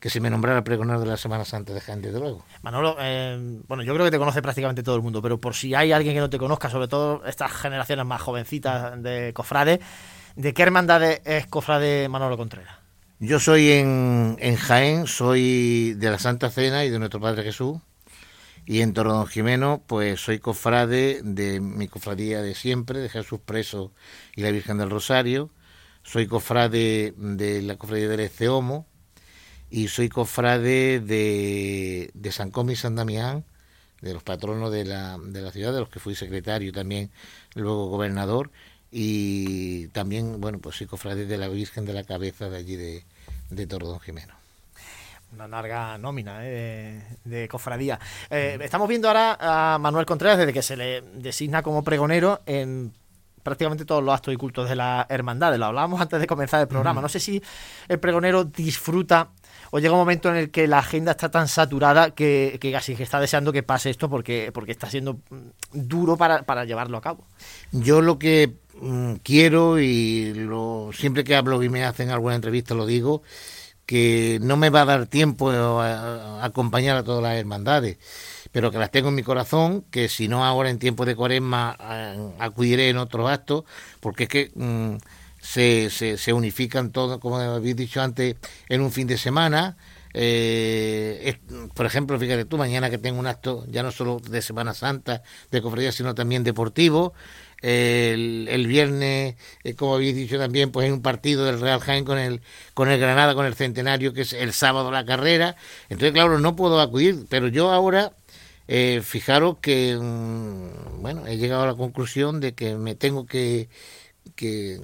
que 0.00 0.10
se 0.10 0.20
me 0.20 0.28
nombrara 0.28 0.62
pregonero 0.64 1.00
de 1.00 1.06
la 1.06 1.16
Semana 1.16 1.44
Santa 1.44 1.72
de 1.72 1.80
Jaén, 1.80 2.02
desde 2.02 2.20
luego. 2.20 2.44
Manolo, 2.62 2.96
eh, 3.00 3.62
bueno, 3.66 3.82
yo 3.82 3.94
creo 3.94 4.04
que 4.04 4.10
te 4.10 4.18
conoce 4.18 4.42
prácticamente 4.42 4.82
todo 4.82 4.96
el 4.96 5.02
mundo, 5.02 5.22
pero 5.22 5.40
por 5.40 5.54
si 5.54 5.74
hay 5.74 5.92
alguien 5.92 6.14
que 6.14 6.20
no 6.20 6.28
te 6.28 6.38
conozca, 6.38 6.68
sobre 6.68 6.88
todo 6.88 7.24
estas 7.24 7.52
generaciones 7.52 8.04
más 8.04 8.20
jovencitas 8.20 9.02
de 9.02 9.32
cofrade, 9.32 9.80
¿de 10.36 10.52
qué 10.52 10.62
hermandad 10.62 11.02
es 11.02 11.46
cofrade 11.46 12.08
Manolo 12.08 12.36
Contreras? 12.36 12.76
Yo 13.20 13.40
soy 13.40 13.70
en, 13.70 14.36
en 14.40 14.56
Jaén, 14.56 15.06
soy 15.06 15.94
de 15.94 16.10
la 16.10 16.18
Santa 16.18 16.50
Cena 16.50 16.84
y 16.84 16.90
de 16.90 16.98
nuestro 16.98 17.20
Padre 17.20 17.42
Jesús. 17.42 17.78
Y 18.66 18.80
en 18.80 18.92
Don 18.92 19.26
Jimeno, 19.26 19.82
pues 19.86 20.20
soy 20.20 20.38
cofrade 20.38 21.20
de 21.22 21.60
mi 21.60 21.86
cofradía 21.86 22.42
de 22.42 22.54
siempre, 22.54 22.98
de 22.98 23.08
Jesús 23.08 23.40
Preso 23.44 23.92
y 24.34 24.42
la 24.42 24.50
Virgen 24.50 24.78
del 24.78 24.90
Rosario 24.90 25.50
soy 26.04 26.28
cofrade 26.28 27.14
de 27.16 27.62
la 27.62 27.76
cofradía 27.76 28.08
del 28.08 28.20
Eceomo 28.20 28.86
y 29.70 29.88
soy 29.88 30.08
cofrade 30.08 31.00
de, 31.00 32.10
de 32.14 32.32
San 32.32 32.50
Comi 32.50 32.74
y 32.74 32.76
San 32.76 32.94
Damián, 32.94 33.44
de 34.00 34.12
los 34.12 34.22
patronos 34.22 34.70
de 34.70 34.84
la, 34.84 35.18
de 35.18 35.40
la 35.40 35.50
ciudad, 35.50 35.72
de 35.72 35.80
los 35.80 35.88
que 35.88 35.98
fui 35.98 36.14
secretario 36.14 36.72
también, 36.72 37.10
luego 37.54 37.88
gobernador, 37.88 38.50
y 38.92 39.88
también, 39.88 40.40
bueno, 40.40 40.60
pues 40.60 40.76
soy 40.76 40.86
cofrade 40.86 41.26
de 41.26 41.38
la 41.38 41.48
Virgen 41.48 41.84
de 41.84 41.94
la 41.94 42.04
Cabeza 42.04 42.48
de 42.48 42.58
allí 42.58 42.76
de, 42.76 43.04
de 43.50 43.66
Tordón 43.66 43.98
Jimeno. 43.98 44.34
Una 45.32 45.48
larga 45.48 45.98
nómina 45.98 46.38
eh, 46.42 47.02
de, 47.24 47.48
cofradía. 47.48 47.98
Eh, 48.30 48.56
estamos 48.62 48.88
viendo 48.88 49.08
ahora 49.08 49.36
a 49.40 49.78
Manuel 49.78 50.06
Contreras 50.06 50.38
desde 50.38 50.52
que 50.52 50.62
se 50.62 50.76
le 50.76 51.00
designa 51.00 51.64
como 51.64 51.82
pregonero 51.82 52.40
en 52.46 52.92
prácticamente 53.44 53.84
todos 53.84 54.02
los 54.02 54.12
actos 54.12 54.34
y 54.34 54.36
cultos 54.36 54.68
de 54.68 54.74
la 54.74 55.06
hermandad. 55.08 55.54
Lo 55.56 55.66
hablábamos 55.66 56.00
antes 56.00 56.18
de 56.20 56.26
comenzar 56.26 56.60
el 56.60 56.66
programa. 56.66 57.00
No 57.00 57.08
sé 57.08 57.20
si 57.20 57.40
el 57.86 58.00
pregonero 58.00 58.42
disfruta 58.42 59.28
o 59.70 59.78
llega 59.78 59.92
un 59.92 60.00
momento 60.00 60.30
en 60.30 60.36
el 60.36 60.50
que 60.50 60.66
la 60.66 60.78
agenda 60.78 61.12
está 61.12 61.30
tan 61.30 61.46
saturada 61.46 62.10
que, 62.10 62.58
casi 62.72 62.94
está 62.94 63.20
deseando 63.20 63.52
que 63.52 63.62
pase 63.62 63.90
esto 63.90 64.08
porque, 64.08 64.50
porque 64.52 64.72
está 64.72 64.90
siendo 64.90 65.20
mm, 65.30 65.36
duro 65.72 66.16
para, 66.16 66.64
llevarlo 66.64 66.96
a 66.96 67.00
cabo. 67.00 67.26
Yo 67.70 68.00
lo 68.00 68.18
que 68.18 68.54
mm, 68.80 69.14
quiero 69.22 69.78
y 69.78 70.32
lo, 70.34 70.90
siempre 70.92 71.22
que 71.22 71.36
hablo 71.36 71.62
y 71.62 71.68
me 71.68 71.84
hacen 71.84 72.10
alguna 72.10 72.34
entrevista 72.34 72.74
lo 72.74 72.86
digo, 72.86 73.22
que 73.84 74.38
no 74.40 74.56
me 74.56 74.70
va 74.70 74.82
a 74.82 74.86
dar 74.86 75.06
tiempo 75.06 75.50
a 75.50 76.42
acompañar 76.42 76.96
a 76.96 77.04
todas 77.04 77.22
las 77.22 77.36
hermandades 77.36 77.98
pero 78.54 78.70
que 78.70 78.78
las 78.78 78.92
tengo 78.92 79.08
en 79.08 79.16
mi 79.16 79.24
corazón, 79.24 79.84
que 79.90 80.08
si 80.08 80.28
no 80.28 80.44
ahora 80.44 80.70
en 80.70 80.78
tiempo 80.78 81.04
de 81.04 81.16
cuaresma 81.16 81.76
eh, 81.80 82.30
acudiré 82.38 82.88
en 82.88 82.98
otros 82.98 83.28
actos, 83.28 83.64
porque 83.98 84.22
es 84.22 84.28
que 84.28 84.52
mm, 84.54 84.94
se, 85.40 85.90
se, 85.90 86.32
unifican 86.32 86.92
todos, 86.92 87.18
como 87.18 87.38
habéis 87.38 87.74
dicho 87.74 88.00
antes, 88.00 88.36
en 88.68 88.80
un 88.80 88.92
fin 88.92 89.08
de 89.08 89.18
semana. 89.18 89.76
Eh, 90.12 91.36
por 91.74 91.84
ejemplo, 91.84 92.16
fíjate 92.16 92.44
tú, 92.44 92.56
mañana 92.56 92.90
que 92.90 92.98
tengo 92.98 93.18
un 93.18 93.26
acto 93.26 93.64
ya 93.68 93.82
no 93.82 93.90
solo 93.90 94.20
de 94.20 94.40
Semana 94.40 94.72
Santa, 94.72 95.24
de 95.50 95.60
cofradía, 95.60 95.90
sino 95.90 96.14
también 96.14 96.44
deportivo. 96.44 97.12
El, 97.60 98.46
el, 98.48 98.68
viernes, 98.68 99.34
eh, 99.64 99.74
como 99.74 99.96
habéis 99.96 100.14
dicho 100.14 100.38
también, 100.38 100.70
pues 100.70 100.84
hay 100.84 100.92
un 100.92 101.02
partido 101.02 101.44
del 101.44 101.60
Real 101.60 101.80
Jaén 101.80 102.04
con 102.04 102.18
el, 102.18 102.40
con 102.72 102.88
el 102.88 103.00
Granada, 103.00 103.34
con 103.34 103.46
el 103.46 103.54
Centenario, 103.54 104.12
que 104.12 104.20
es 104.20 104.32
el 104.32 104.52
sábado 104.52 104.92
la 104.92 105.04
carrera. 105.04 105.56
Entonces, 105.88 106.12
claro, 106.12 106.38
no 106.38 106.54
puedo 106.54 106.80
acudir, 106.80 107.26
pero 107.28 107.48
yo 107.48 107.72
ahora 107.72 108.12
eh, 108.68 109.00
fijaros 109.02 109.58
que, 109.58 109.96
mm, 110.00 111.02
bueno, 111.02 111.26
he 111.26 111.36
llegado 111.36 111.62
a 111.62 111.66
la 111.66 111.74
conclusión 111.74 112.40
de 112.40 112.54
que 112.54 112.76
me 112.76 112.94
tengo 112.94 113.26
que, 113.26 113.68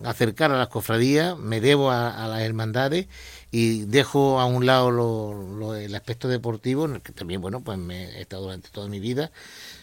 acercar 0.05 0.53
a 0.53 0.59
las 0.59 0.69
cofradías, 0.69 1.37
me 1.39 1.61
debo 1.61 1.91
a, 1.91 2.29
las 2.29 2.43
hermandades 2.43 3.09
y 3.51 3.85
dejo 3.87 4.39
a 4.41 4.47
un 4.47 4.67
lado 4.67 4.91
lo, 4.91 5.75
el 5.75 5.95
aspecto 5.95 6.29
deportivo, 6.29 6.85
en 6.85 6.97
el 6.97 7.03
que 7.03 7.13
también, 7.13 7.41
bueno, 7.41 7.61
pues 7.63 7.79
me 7.79 8.05
he 8.19 8.21
estado 8.23 8.43
durante 8.45 8.69
toda 8.71 8.89
mi 8.89 9.01
vida, 9.01 9.33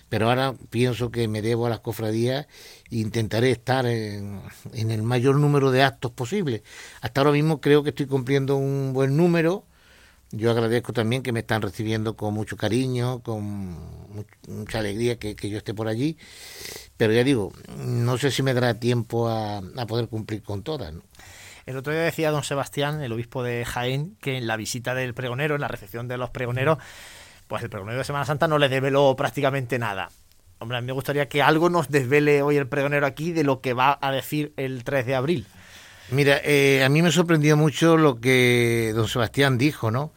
pero 0.09 0.29
ahora 0.29 0.53
pienso 0.69 1.11
que 1.11 1.27
me 1.27 1.41
debo 1.41 1.65
a 1.65 1.69
las 1.69 1.79
cofradías 1.81 2.47
e 2.91 2.97
intentaré 2.97 3.51
estar 3.51 3.85
en, 3.87 4.41
en 4.73 4.91
el 4.91 5.03
mayor 5.03 5.37
número 5.37 5.71
de 5.71 5.83
actos 5.83 6.11
posible. 6.11 6.63
Hasta 7.01 7.21
ahora 7.21 7.33
mismo 7.33 7.59
creo 7.61 7.83
que 7.83 7.89
estoy 7.89 8.05
cumpliendo 8.05 8.55
un 8.57 8.93
buen 8.93 9.17
número, 9.17 9.65
yo 10.31 10.51
agradezco 10.51 10.93
también 10.93 11.23
que 11.23 11.31
me 11.31 11.39
están 11.39 11.61
recibiendo 11.61 12.17
con 12.17 12.33
mucho 12.33 12.57
cariño, 12.57 13.21
con 13.21 13.77
mucha 14.47 14.79
alegría 14.79 15.17
que, 15.17 15.35
yo 15.35 15.57
esté 15.57 15.73
por 15.73 15.87
allí, 15.87 16.17
pero 16.97 17.13
ya 17.13 17.23
digo, 17.23 17.53
no 17.77 18.17
sé 18.17 18.31
si 18.31 18.43
me 18.43 18.53
dará 18.53 18.79
tiempo 18.79 19.29
a, 19.29 19.61
poder 19.87 20.09
cumplir 20.09 20.43
con 20.43 20.63
todas. 20.63 20.93
El 21.65 21.77
otro 21.77 21.93
día 21.93 22.01
decía 22.01 22.31
don 22.31 22.43
Sebastián, 22.43 23.01
el 23.01 23.11
obispo 23.11 23.43
de 23.43 23.65
Jaén, 23.65 24.17
que 24.21 24.37
en 24.37 24.47
la 24.47 24.57
visita 24.57 24.95
del 24.95 25.13
pregonero, 25.13 25.55
en 25.55 25.61
la 25.61 25.67
recepción 25.67 26.07
de 26.07 26.17
los 26.17 26.29
pregoneros, 26.29 26.77
pues 27.47 27.63
el 27.63 27.69
pregonero 27.69 27.97
de 27.97 28.03
Semana 28.03 28.25
Santa 28.25 28.47
no 28.47 28.57
le 28.57 28.69
develó 28.69 29.15
prácticamente 29.15 29.79
nada. 29.79 30.09
Hombre, 30.59 30.77
a 30.77 30.81
mí 30.81 30.87
me 30.87 30.93
gustaría 30.93 31.29
que 31.29 31.41
algo 31.41 31.69
nos 31.69 31.89
desvele 31.89 32.41
hoy 32.41 32.57
el 32.57 32.67
pregonero 32.67 33.05
aquí 33.05 33.31
de 33.31 33.43
lo 33.43 33.61
que 33.61 33.73
va 33.73 33.97
a 34.01 34.11
decir 34.11 34.53
el 34.57 34.83
3 34.83 35.05
de 35.05 35.15
abril. 35.15 35.47
Mira, 36.09 36.39
eh, 36.43 36.83
a 36.85 36.89
mí 36.89 37.01
me 37.01 37.11
sorprendió 37.11 37.57
mucho 37.57 37.97
lo 37.97 38.21
que 38.21 38.93
don 38.95 39.07
Sebastián 39.09 39.57
dijo, 39.57 39.91
¿no? 39.91 40.13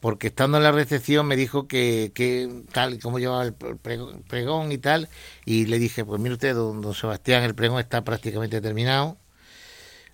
Porque 0.00 0.28
estando 0.28 0.56
en 0.58 0.64
la 0.64 0.72
recepción 0.72 1.26
me 1.26 1.36
dijo 1.36 1.66
que, 1.66 2.12
que 2.14 2.62
tal 2.72 3.00
como 3.00 3.18
llevaba 3.18 3.44
el 3.44 3.54
pregón 3.54 4.72
y 4.72 4.78
tal, 4.78 5.08
y 5.44 5.66
le 5.66 5.78
dije, 5.78 6.04
pues 6.04 6.20
mire 6.20 6.34
usted, 6.34 6.54
don, 6.54 6.80
don 6.80 6.94
Sebastián, 6.94 7.42
el 7.42 7.54
pregón 7.54 7.80
está 7.80 8.04
prácticamente 8.04 8.60
terminado, 8.60 9.16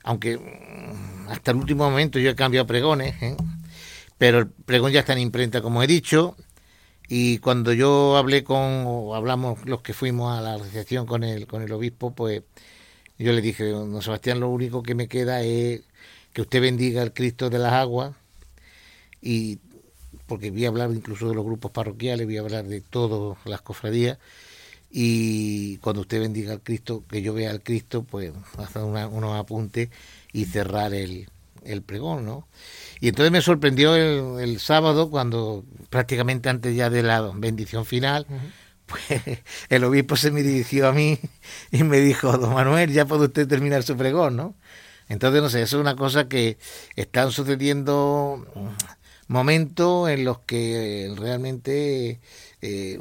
aunque 0.03 0.39
mm, 0.39 1.29
hasta 1.31 1.51
el 1.51 1.59
último 1.59 1.91
momento 1.91 2.19
yo 2.19 2.31
he 2.31 2.35
cambiado 2.35 2.67
pregones, 2.67 3.21
¿eh? 3.23 3.37
pero 4.19 4.39
el 4.39 4.49
pregón 4.49 4.93
ya 4.93 5.01
está 5.01 5.13
en 5.15 5.21
imprenta, 5.21 5.63
como 5.63 5.83
he 5.83 5.87
dicho, 5.87 6.37
y 7.09 7.39
cuando 7.39 7.73
yo 7.73 8.17
hablé 8.17 8.45
con, 8.45 8.85
o 8.87 9.15
hablamos 9.15 9.65
los 9.67 9.83
que 9.83 9.95
fuimos 9.95 10.39
a 10.39 10.43
la 10.43 10.59
recepción 10.59 11.07
con 11.07 11.25
el, 11.25 11.47
con 11.47 11.63
el 11.63 11.73
obispo, 11.73 12.15
pues 12.15 12.43
yo 13.19 13.33
le 13.33 13.41
dije, 13.41 13.65
don 13.65 14.01
Sebastián, 14.03 14.41
lo 14.41 14.49
único 14.49 14.83
que 14.83 14.95
me 14.95 15.09
queda 15.09 15.43
es 15.43 15.83
que 16.33 16.43
usted 16.43 16.61
bendiga 16.61 17.03
al 17.03 17.13
Cristo 17.13 17.51
de 17.51 17.59
las 17.59 17.73
aguas 17.73 18.15
y 19.21 19.59
porque 20.27 20.53
a 20.65 20.69
hablar 20.69 20.91
incluso 20.93 21.29
de 21.29 21.35
los 21.35 21.45
grupos 21.45 21.71
parroquiales, 21.71 22.29
a 22.37 22.41
hablar 22.41 22.65
de 22.67 22.81
todas 22.81 23.39
las 23.47 23.63
cofradías 23.63 24.19
y 24.91 25.79
cuando 25.79 26.03
usted 26.03 26.21
bendiga 26.21 26.53
al 26.53 26.61
Cristo, 26.61 27.05
que 27.09 27.23
yo 27.23 27.35
vea 27.35 27.51
al 27.51 27.63
Cristo, 27.63 28.05
pues 28.05 28.33
hacer 28.57 28.83
unos 28.83 29.39
apuntes 29.39 29.91
y 30.33 30.47
cerrar 30.47 30.95
el, 30.95 31.29
el 31.65 31.83
pregón, 31.83 32.25
¿no? 32.25 32.47
Y 33.01 33.09
entonces 33.09 33.31
me 33.31 33.43
sorprendió 33.43 33.95
el, 33.97 34.59
sábado 34.61 35.11
cuando 35.11 35.65
prácticamente 35.91 36.49
antes 36.49 36.75
ya 36.75 36.91
de 36.91 37.03
la 37.03 37.21
bendición 37.35 37.85
final, 37.85 38.27
pues 38.89 39.39
el 39.69 39.85
obispo 39.85 40.17
se 40.17 40.31
me 40.31 40.43
dirigió 40.43 40.89
a 40.89 40.93
mí 40.93 41.19
y 41.71 41.85
me 41.85 41.99
dijo, 41.99 42.37
don 42.39 42.55
Manuel, 42.55 42.93
ya 42.93 43.07
puede 43.07 43.27
usted 43.27 43.47
terminar 43.47 43.83
su 43.83 43.97
pregón, 43.97 44.37
¿no? 44.37 44.55
Entonces, 45.09 45.43
no 45.43 45.49
sé, 45.49 45.63
eso 45.63 45.79
es 45.79 45.81
una 45.81 45.97
cosa 45.97 46.29
que 46.29 46.59
están 46.97 47.31
sucediendo 47.31 48.45
momentos 49.27 50.11
en 50.11 50.25
los 50.25 50.41
que 50.41 51.13
realmente 51.17 52.21
eh, 52.61 52.99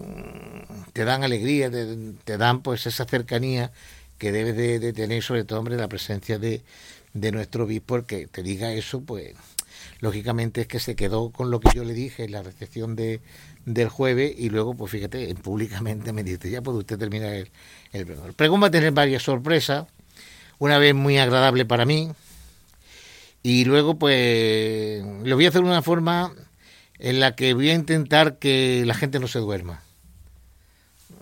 te 0.94 1.06
dan 1.06 1.24
alegría, 1.24 1.70
te, 1.70 2.38
dan 2.38 2.62
pues 2.62 2.86
esa 2.86 3.06
cercanía 3.06 3.72
que 4.18 4.32
debes 4.32 4.56
de, 4.56 4.94
tener, 4.94 5.22
sobre 5.22 5.44
todo, 5.44 5.60
hombre, 5.60 5.76
la 5.76 5.90
presencia 5.90 6.40
de, 6.40 6.64
de 7.14 7.32
nuestro 7.32 7.66
obispo, 7.66 8.06
que 8.06 8.28
te 8.28 8.42
diga 8.42 8.72
eso, 8.72 9.02
pues 9.02 9.34
lógicamente 10.00 10.62
es 10.62 10.68
que 10.68 10.80
se 10.80 10.96
quedó 10.96 11.32
con 11.32 11.52
lo 11.52 11.60
que 11.60 11.70
yo 11.74 11.84
le 11.84 11.94
dije 11.94 12.24
en 12.24 12.32
la 12.32 12.44
recepción 12.44 12.96
de, 12.96 13.20
del 13.68 13.90
jueves 13.90 14.34
y 14.38 14.50
luego, 14.50 14.76
pues 14.76 14.92
fíjate, 14.92 15.36
públicamente 15.36 16.14
me 16.14 16.24
dice, 16.24 16.50
ya 16.50 16.62
puede 16.62 16.80
usted 16.80 16.98
terminar 16.98 17.34
el, 17.34 17.52
el 17.92 18.06
pregón. 18.06 18.28
El 18.28 18.34
pregón 18.34 18.64
va 18.64 18.68
a 18.68 18.72
tener 18.72 18.94
varias 18.94 19.24
sorpresas, 19.24 19.88
una 20.58 20.78
vez 20.78 20.96
muy 20.96 21.18
agradable 21.18 21.66
para 21.66 21.86
mí 21.86 22.10
y 23.44 23.66
luego 23.66 24.00
pues 24.00 25.04
lo 25.24 25.36
voy 25.36 25.46
a 25.46 25.50
hacer 25.50 25.62
de 25.62 25.68
una 25.68 25.82
forma 25.82 26.32
en 26.98 27.20
la 27.20 27.36
que 27.36 27.54
voy 27.54 27.70
a 27.70 27.74
intentar 27.74 28.40
que 28.40 28.84
la 28.86 28.94
gente 28.94 29.20
no 29.20 29.28
se 29.28 29.40
duerma 29.40 29.82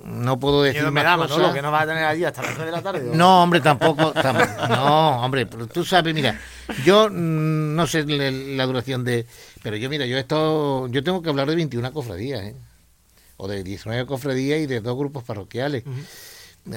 no 0.05 0.39
puedo 0.39 0.61
decir 0.61 0.83
más 0.91 1.27
cosas. 1.27 1.53
que 1.53 1.61
no 1.61 1.71
va 1.71 1.81
a 1.81 1.87
tener 1.87 2.03
allí 2.03 2.23
hasta 2.23 2.43
las 2.43 2.53
3 2.53 2.65
de 2.65 2.71
la 2.71 2.81
tarde. 2.81 3.11
No, 3.13 3.41
hombre, 3.41 3.59
tampoco, 3.59 4.13
No, 4.69 5.23
hombre, 5.23 5.47
pero 5.47 5.67
tú 5.67 5.83
sabes, 5.83 6.13
mira, 6.13 6.39
yo 6.85 7.09
mm, 7.09 7.75
no 7.75 7.87
sé 7.87 8.05
la, 8.05 8.65
duración 8.65 9.03
de... 9.03 9.25
Pero 9.65 9.77
yo, 9.77 9.89
mira, 9.89 10.05
yo 10.05 10.15
he 10.15 10.19
estado... 10.19 10.87
Yo 10.89 11.03
tengo 11.03 11.23
que 11.23 11.29
hablar 11.29 11.49
de 11.49 11.55
21 11.55 11.91
cofradías, 11.91 12.43
¿eh? 12.43 12.55
O 13.35 13.47
de 13.47 13.63
19 13.63 14.05
cofradías 14.05 14.59
y 14.59 14.67
de 14.67 14.79
dos 14.79 14.95
grupos 14.95 15.23
parroquiales. 15.23 15.83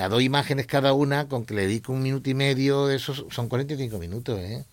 A 0.00 0.08
dos 0.08 0.22
imágenes 0.22 0.64
cada 0.64 0.94
una, 0.94 1.28
con 1.28 1.44
que 1.44 1.52
le 1.52 1.66
dedico 1.66 1.92
un 1.92 2.02
minuto 2.02 2.30
y 2.30 2.34
medio, 2.34 2.86
de 2.86 2.96
esos 2.96 3.26
son 3.28 3.50
45 3.50 3.98
minutos, 3.98 4.38
¿eh? 4.38 4.64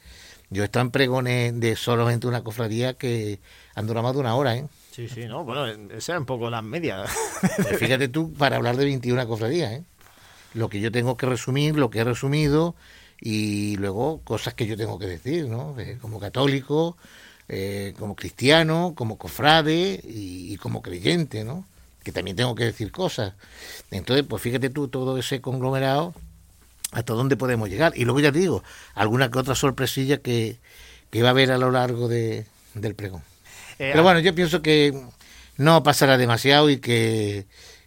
Yo 0.50 0.64
he 0.64 0.66
estado 0.66 0.86
en 0.86 0.92
pregones 0.92 1.60
de 1.60 1.76
solamente 1.76 2.26
una 2.26 2.42
cofradía 2.42 2.94
que 2.94 3.42
han 3.76 3.86
durado 3.86 4.04
más 4.04 4.14
de 4.14 4.20
una 4.22 4.36
hora, 4.36 4.56
¿eh? 4.56 4.66
Sí, 4.94 5.10
sí, 5.10 5.26
no, 5.26 5.44
bueno, 5.44 5.68
esa 5.68 6.14
es 6.14 6.20
un 6.20 6.26
poco 6.26 6.50
la 6.50 6.62
media. 6.62 7.04
Pues 7.42 7.78
fíjate 7.78 8.08
tú, 8.08 8.32
para 8.32 8.56
hablar 8.56 8.78
de 8.78 8.86
21 8.86 9.28
cofradías, 9.28 9.74
¿eh? 9.74 9.84
Lo 10.54 10.70
que 10.70 10.80
yo 10.80 10.90
tengo 10.90 11.18
que 11.18 11.26
resumir, 11.26 11.76
lo 11.76 11.90
que 11.90 12.00
he 12.00 12.06
resumido, 12.06 12.76
y 13.20 13.76
luego 13.76 14.22
cosas 14.24 14.54
que 14.54 14.68
yo 14.68 14.78
tengo 14.78 15.00
que 15.00 15.06
decir, 15.06 15.50
¿no? 15.50 15.76
como 16.00 16.22
católico, 16.22 16.96
eh, 17.48 17.94
como 18.00 18.16
cristiano, 18.16 18.94
como 18.96 19.18
cofrade 19.18 20.00
y, 20.04 20.58
como 20.58 20.82
creyente, 20.82 21.44
¿no? 21.44 21.66
Que 22.04 22.12
también 22.12 22.38
tengo 22.38 22.56
que 22.56 22.66
decir 22.66 22.92
cosas. 22.92 23.34
Entonces, 23.92 24.26
pues 24.28 24.42
fíjate 24.42 24.70
tú, 24.70 24.88
todo 24.88 25.18
ese 25.18 25.42
conglomerado, 25.42 26.14
hasta 26.92 27.14
dónde 27.14 27.38
podemos 27.38 27.70
llegar. 27.70 27.94
Y 27.96 28.06
luego 28.06 28.20
ya 28.20 28.32
te 28.32 28.40
digo, 28.40 28.64
alguna 28.94 29.30
que 29.30 29.40
otra 29.40 29.56
sorpresilla 29.56 30.18
que, 30.18 30.58
que 31.10 31.22
va 31.22 31.30
a 31.30 31.32
haber 31.32 31.52
a 31.52 31.58
lo 31.58 31.72
largo 31.72 32.08
de, 32.08 32.46
del 32.74 32.96
pregón. 32.96 33.22
Eh, 33.80 33.90
Pero 33.92 34.04
bueno, 34.04 34.20
yo 34.20 34.34
pienso 34.34 34.62
que 34.62 34.94
no 35.58 35.84
pasará 35.84 36.18
demasiado 36.18 36.70
y 36.70 36.78
que 36.78 37.46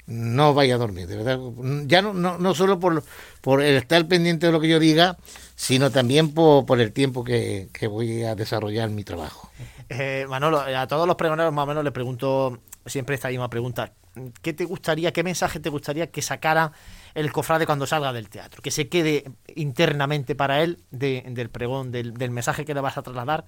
no 0.09 0.55
vaya 0.55 0.77
a 0.77 0.79
dormir, 0.79 1.07
de 1.07 1.17
verdad. 1.19 1.39
Ya 1.87 2.01
no, 2.01 2.15
no, 2.15 2.39
no 2.39 2.55
solo 2.55 2.81
por, 2.81 3.05
por 3.43 3.63
estar 3.63 4.09
pendiente 4.09 4.47
de 4.47 4.53
lo 4.53 4.61
que 4.61 4.69
yo 4.69 4.81
diga, 4.81 5.19
sino 5.55 5.91
también 5.91 6.33
por, 6.33 6.65
por 6.65 6.81
el 6.81 6.93
tiempo 6.93 7.23
que, 7.23 7.69
voy 7.89 8.25
a 8.25 8.35
desarrollar 8.35 8.89
mi 8.89 9.05
trabajo. 9.05 9.51
Eh, 9.91 10.27
Manolo, 10.29 10.61
a 10.61 10.87
todos 10.87 11.07
los 11.07 11.17
pregoneros 11.17 11.53
más 11.53 11.65
o 11.65 11.67
menos 11.67 11.85
le 11.85 11.93
pregunto 11.93 12.59
siempre 12.87 13.17
esta 13.17 13.29
misma 13.29 13.51
pregunta. 13.51 13.93
¿Qué 14.41 14.55
te 14.55 14.65
gustaría, 14.65 15.13
qué 15.13 15.23
mensaje 15.23 15.61
te 15.61 15.69
gustaría 15.69 16.11
que 16.11 16.23
sacara 16.23 16.73
el 17.15 17.31
cofrade 17.31 17.67
cuando 17.67 17.87
salga 17.87 18.13
del 18.15 18.31
teatro? 18.31 18.63
Que 18.63 18.71
se 18.71 18.89
quede 18.89 19.25
internamente 19.55 20.35
para 20.35 20.63
él 20.63 20.79
del 20.91 21.51
pregón, 21.51 21.93
del, 21.93 22.15
del 22.15 22.31
mensaje 22.31 22.65
que 22.65 22.73
le 22.73 22.81
vas 22.81 22.97
a 22.97 23.03
trasladar 23.03 23.45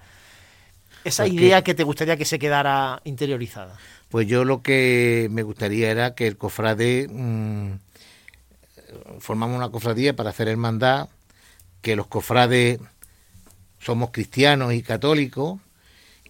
esa 1.05 1.27
idea 1.27 1.62
que 1.62 1.75
te 1.75 1.85
gustaría 1.85 2.16
que 2.16 2.25
se 2.25 2.38
quedara 2.38 3.01
interiorizada. 3.05 3.77
Pues 4.11 4.27
yo 4.27 4.44
lo 4.44 4.62
que 4.62 5.29
me 5.31 5.42
gustaría 5.42 5.90
era 5.90 6.14
que 6.14 6.27
el 6.27 6.37
cofrade 6.37 7.09
mm, 7.09 7.79
formamos 9.20 9.57
una 9.57 9.70
cofradía 9.70 10.16
para 10.16 10.31
hacer 10.31 10.49
hermandad, 10.49 11.09
que 11.81 11.96
los 11.96 12.09
cofrades 12.09 12.81
somos 13.79 14.11
cristianos 14.11 14.75
y 14.75 14.83
católicos 14.83 15.61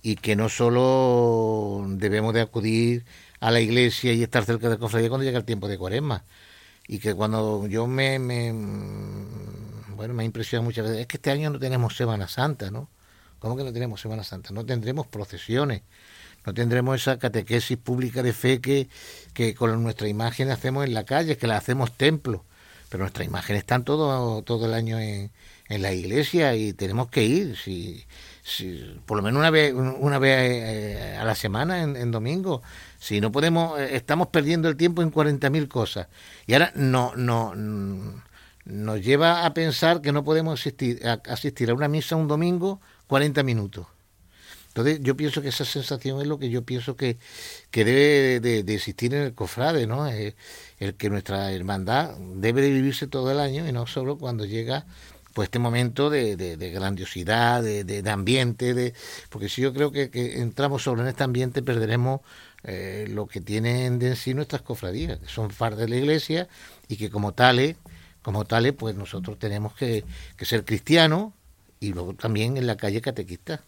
y 0.03 0.17
que 0.17 0.37
no 0.37 0.49
solo 0.49 1.85
debemos 1.89 2.35
de 2.35 2.43
acudir 2.43 3.05
a 3.41 3.51
la 3.51 3.61
iglesia 3.61 4.13
y 4.13 4.23
estar 4.23 4.45
cerca 4.45 4.69
de 4.69 4.75
la 4.75 4.81
cofradía 4.81 5.09
cuando 5.09 5.25
llega 5.25 5.39
el 5.39 5.45
tiempo 5.45 5.67
de 5.67 5.79
cuaresma 5.79 6.25
y 6.87 6.99
que 6.99 7.15
cuando 7.15 7.67
yo 7.67 7.87
me, 7.87 8.19
me 8.19 8.53
bueno 9.95 10.15
me 10.15 10.23
ha 10.23 10.27
impresionado 10.27 10.65
muchas 10.65 10.85
veces 10.85 11.01
es 11.01 11.07
que 11.07 11.17
este 11.17 11.31
año 11.31 11.51
no 11.51 11.59
tenemos 11.59 11.97
Semana 11.97 12.29
Santa, 12.29 12.71
¿no? 12.71 12.89
¿Cómo 13.39 13.57
que 13.57 13.65
no 13.65 13.73
tenemos 13.73 14.01
Semana 14.01 14.23
Santa? 14.23 14.53
No 14.53 14.67
tendremos 14.67 15.07
procesiones, 15.07 15.83
no 16.47 16.55
tendremos 16.55 17.01
esa 17.01 17.19
catequesis 17.19 17.77
pública 17.77 18.23
de 18.23 18.33
fe 18.33 18.61
que, 18.61 18.89
que 19.35 19.55
con 19.55 19.83
nuestra 19.83 20.09
imagen 20.09 20.51
hacemos 20.51 20.85
en 20.85 20.95
la 20.95 21.05
calle, 21.05 21.37
que 21.37 21.47
la 21.47 21.57
hacemos 21.57 21.97
templo. 21.97 22.45
Pero 22.89 23.05
nuestras 23.05 23.27
imágenes 23.27 23.61
están 23.61 23.85
todo, 23.85 24.43
todo 24.43 24.67
el 24.67 24.75
año 24.75 24.99
en, 24.99 25.31
en 25.71 25.83
la 25.83 25.93
iglesia 25.93 26.55
y 26.57 26.73
tenemos 26.73 27.09
que 27.09 27.23
ir, 27.23 27.57
si, 27.57 28.05
si, 28.43 29.01
por 29.07 29.17
lo 29.17 29.23
menos 29.23 29.39
una 29.39 29.51
vez, 29.51 29.73
una 29.73 30.19
vez 30.19 30.39
eh, 30.41 31.17
a 31.17 31.25
la 31.25 31.37
semana, 31.37 31.83
en, 31.83 32.11
domingo. 32.11 32.61
Si 32.99 33.21
no 33.21 33.31
podemos, 33.31 33.79
eh, 33.79 33.95
estamos 33.95 34.29
perdiendo 34.29 34.69
el 34.69 34.77
tiempo 34.77 35.01
en 35.01 35.13
40.000 35.13 35.69
cosas. 35.69 36.09
Y 36.49 36.55
ahora 36.55 36.73
no, 36.75 37.15
no, 37.15 37.55
nos 38.65 39.01
lleva 39.01 39.47
a 39.47 39.55
pensar 39.55 40.01
que 40.01 40.11
no 40.11 40.25
podemos 40.25 40.59
asistir 40.59 41.07
a, 41.07 41.21
asistir 41.33 41.71
a 41.71 41.75
una 41.75 41.87
misa 41.87 42.17
un 42.17 42.27
domingo 42.27 42.81
40 43.07 43.45
minutos. 43.45 43.87
Entonces 44.71 45.01
yo 45.03 45.17
pienso 45.17 45.43
que 45.43 45.49
esa 45.49 45.65
sensación 45.65 46.21
es 46.21 46.29
lo 46.29 46.39
que 46.39 46.49
yo 46.49 46.63
pienso 46.63 46.97
que, 46.97 47.19
que 47.73 47.85
debe 47.85 48.41
de, 48.41 48.75
existir 48.75 49.13
en 49.15 49.23
el 49.23 49.35
cofrade, 49.35 49.89
¿no? 49.89 50.07
Eh, 50.07 50.37
el 50.79 50.95
que 50.95 51.11
nuestra 51.11 51.53
hermandad 51.53 52.17
debe 52.37 52.63
de 52.63 52.71
vivirse 52.71 53.09
todo 53.09 53.33
el 53.33 53.41
año 53.41 53.67
y 53.69 53.73
no 53.73 53.89
solo 53.89 54.17
cuando 54.17 54.45
llega 54.45 54.87
pues 55.35 55.47
este 55.47 55.59
momento 55.59 56.09
de, 56.09 56.37
de, 56.37 56.71
grandiosidad, 56.71 57.63
de, 57.63 57.85
de, 57.85 58.11
ambiente, 58.11 58.75
de 58.75 58.95
porque 59.29 59.49
si 59.49 59.63
yo 59.63 59.73
creo 59.73 59.91
que, 59.91 60.11
entramos 60.41 60.83
solo 60.85 61.03
en 61.03 61.09
este 61.09 61.25
ambiente 61.25 61.63
perderemos 61.63 62.21
eh, 62.63 63.07
lo 63.11 63.27
que 63.27 63.41
tienen 63.41 63.99
de 63.99 64.15
sí 64.17 64.35
nuestras 64.35 64.63
cofradías, 64.63 65.19
que 65.19 65.27
son 65.27 65.49
par 65.49 65.77
de 65.77 65.89
la 65.89 65.97
iglesia 65.97 66.49
y 66.89 66.97
que 66.97 67.11
como 67.11 67.33
tales, 67.33 67.77
como 68.23 68.45
tales, 68.45 68.73
pues 68.73 68.95
nosotros 68.95 69.39
tenemos 69.39 69.75
que, 69.75 70.05
que 70.37 70.45
ser 70.45 70.65
cristianos 70.65 71.33
y 71.81 71.93
luego 71.93 72.15
también 72.15 72.57
en 72.57 72.67
la 72.67 72.77
calle 72.77 73.01
catequista. 73.01 73.63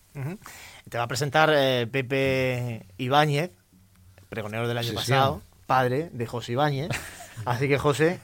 Te 0.88 0.98
va 0.98 1.05
a 1.05 1.09
presentar 1.09 1.51
eh, 1.55 1.87
Pepe 1.90 2.87
Ibáñez, 2.98 3.51
pregonero 4.29 4.68
del 4.68 4.79
año 4.79 4.94
pasado, 4.94 5.42
padre 5.66 6.11
de 6.12 6.27
José 6.27 6.53
Ibáñez. 6.53 6.90
Así 7.44 7.66
que 7.68 7.79
José, 7.79 8.20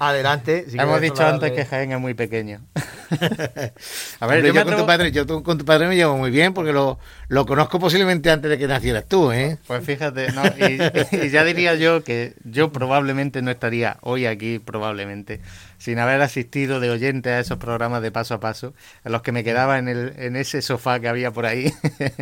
adelante. 0.00 0.66
Hemos 0.72 1.00
dicho 1.00 1.24
antes 1.24 1.52
que 1.52 1.64
Jaén 1.64 1.92
es 1.92 2.00
muy 2.00 2.14
pequeño. 2.14 2.62
a 4.20 4.26
ver, 4.26 4.44
yo, 4.44 4.64
con 4.64 4.76
tu 4.76 4.86
padre, 4.86 5.12
yo 5.12 5.26
con 5.26 5.58
tu 5.58 5.64
padre 5.64 5.88
me 5.88 5.96
llevo 5.96 6.16
muy 6.16 6.30
bien 6.30 6.54
porque 6.54 6.72
lo, 6.72 6.98
lo 7.28 7.46
conozco 7.46 7.78
posiblemente 7.78 8.30
antes 8.30 8.50
de 8.50 8.58
que 8.58 8.66
nacieras 8.66 9.06
tú, 9.06 9.32
¿eh? 9.32 9.58
Pues 9.66 9.84
fíjate, 9.84 10.32
no, 10.32 10.42
y, 11.24 11.30
ya 11.30 11.44
diría 11.44 11.74
yo 11.74 12.04
que 12.04 12.34
yo 12.44 12.72
probablemente 12.72 13.42
no 13.42 13.50
estaría 13.50 13.98
hoy 14.02 14.26
aquí, 14.26 14.58
probablemente, 14.58 15.40
sin 15.78 15.98
haber 15.98 16.20
asistido 16.22 16.80
de 16.80 16.90
oyente 16.90 17.30
a 17.30 17.40
esos 17.40 17.58
programas 17.58 18.02
de 18.02 18.10
paso 18.10 18.34
a 18.34 18.40
paso, 18.40 18.74
en 19.04 19.12
los 19.12 19.22
que 19.22 19.32
me 19.32 19.44
quedaba 19.44 19.78
en, 19.78 19.88
el, 19.88 20.14
en 20.16 20.36
ese 20.36 20.62
sofá 20.62 21.00
que 21.00 21.08
había 21.08 21.30
por 21.30 21.46
ahí, 21.46 21.72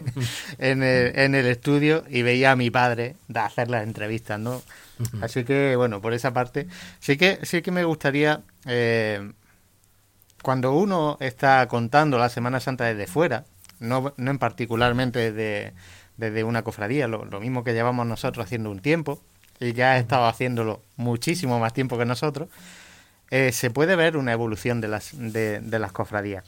en, 0.59 0.83
el, 0.83 1.19
en 1.19 1.35
el 1.35 1.47
estudio, 1.47 2.05
y 2.09 2.23
veía 2.23 2.53
a 2.53 2.57
mi 2.57 2.71
padre 2.71 3.17
hacer 3.35 3.71
las 3.71 3.85
entrevistas, 3.85 4.39
¿no? 4.39 4.63
Así 5.21 5.45
que, 5.45 5.77
bueno, 5.77 6.01
por 6.01 6.13
esa 6.13 6.33
parte, 6.33 6.69
sí 7.01 7.17
que, 7.17 7.41
sí 7.43 7.63
que 7.63 7.71
me 7.71 7.85
gustaría, 7.85 8.43
eh, 8.67 9.33
cuando 10.45 10.75
uno 10.75 11.17
está 11.21 11.67
contando 11.69 12.19
la 12.19 12.29
Semana 12.29 12.61
Santa 12.61 12.85
desde 12.85 13.07
fuera, 13.07 13.47
no, 13.81 14.13
en 14.19 14.39
particularmente 14.39 15.33
desde, 15.33 15.73
desde 16.19 16.45
una 16.45 16.63
cofradía, 16.63 17.09
lo, 17.09 17.41
mismo 17.41 17.65
que 17.65 17.73
llevamos 17.73 18.07
nosotros 18.07 18.45
haciendo 18.45 18.71
un 18.71 18.81
tiempo, 18.81 19.23
y 19.59 19.73
ya 19.73 19.93
ha 19.93 19.99
estado 19.99 20.27
haciéndolo 20.27 20.83
muchísimo 20.97 21.59
más 21.59 21.73
tiempo 21.73 21.97
que 21.97 22.05
nosotros, 22.05 22.51
eh, 23.31 23.53
se 23.53 23.71
puede 23.71 23.97
ver 23.97 24.19
una 24.19 24.33
evolución 24.33 24.83
de 24.83 24.89
las, 24.89 25.13
de 25.15 25.79
las 25.79 25.93
cofradías. 25.93 26.45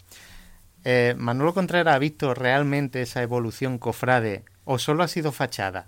Eh, 0.85 1.15
¿Manolo 1.17 1.55
Contreras 1.55 1.95
ha 1.95 1.99
visto 1.99 2.35
realmente 2.35 3.01
esa 3.01 3.23
evolución 3.23 3.79
cofrade 3.79 4.45
o 4.67 4.79
solo 4.79 5.05
ha 5.05 5.09
sido 5.09 5.33
fachada? 5.33 5.87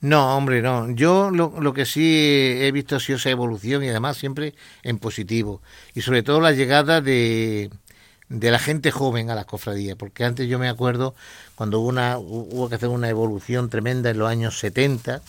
No, 0.00 0.36
hombre, 0.36 0.62
no. 0.62 0.90
Yo 0.90 1.30
lo, 1.30 1.60
lo, 1.60 1.72
que 1.72 1.86
sí 1.86 2.02
he 2.04 2.70
visto 2.72 2.96
ha 2.96 3.00
sido 3.00 3.16
esa 3.16 3.30
evolución 3.30 3.82
y 3.82 3.88
además 3.88 4.16
siempre 4.16 4.54
en 4.82 4.98
positivo. 4.98 5.62
Y 5.94 6.02
sobre 6.02 6.22
todo 6.22 6.40
la 6.40 6.52
llegada 6.52 7.00
de, 7.00 7.70
de 8.28 8.50
la 8.50 8.58
gente 8.58 8.90
joven 8.90 9.30
a 9.30 9.34
las 9.34 9.46
cofradías, 9.46 9.96
porque 9.96 10.24
antes 10.24 10.48
yo 10.48 10.58
me 10.58 10.68
acuerdo 10.68 11.14
cuando 11.54 11.80
hubo, 11.80 11.88
una, 11.88 12.18
hubo 12.18 12.68
que 12.68 12.74
hacer 12.74 12.88
una 12.88 13.08
evolución 13.08 13.70
tremenda 13.70 14.10
en 14.10 14.18
los 14.18 14.28
años 14.28 14.58
70, 14.58 15.22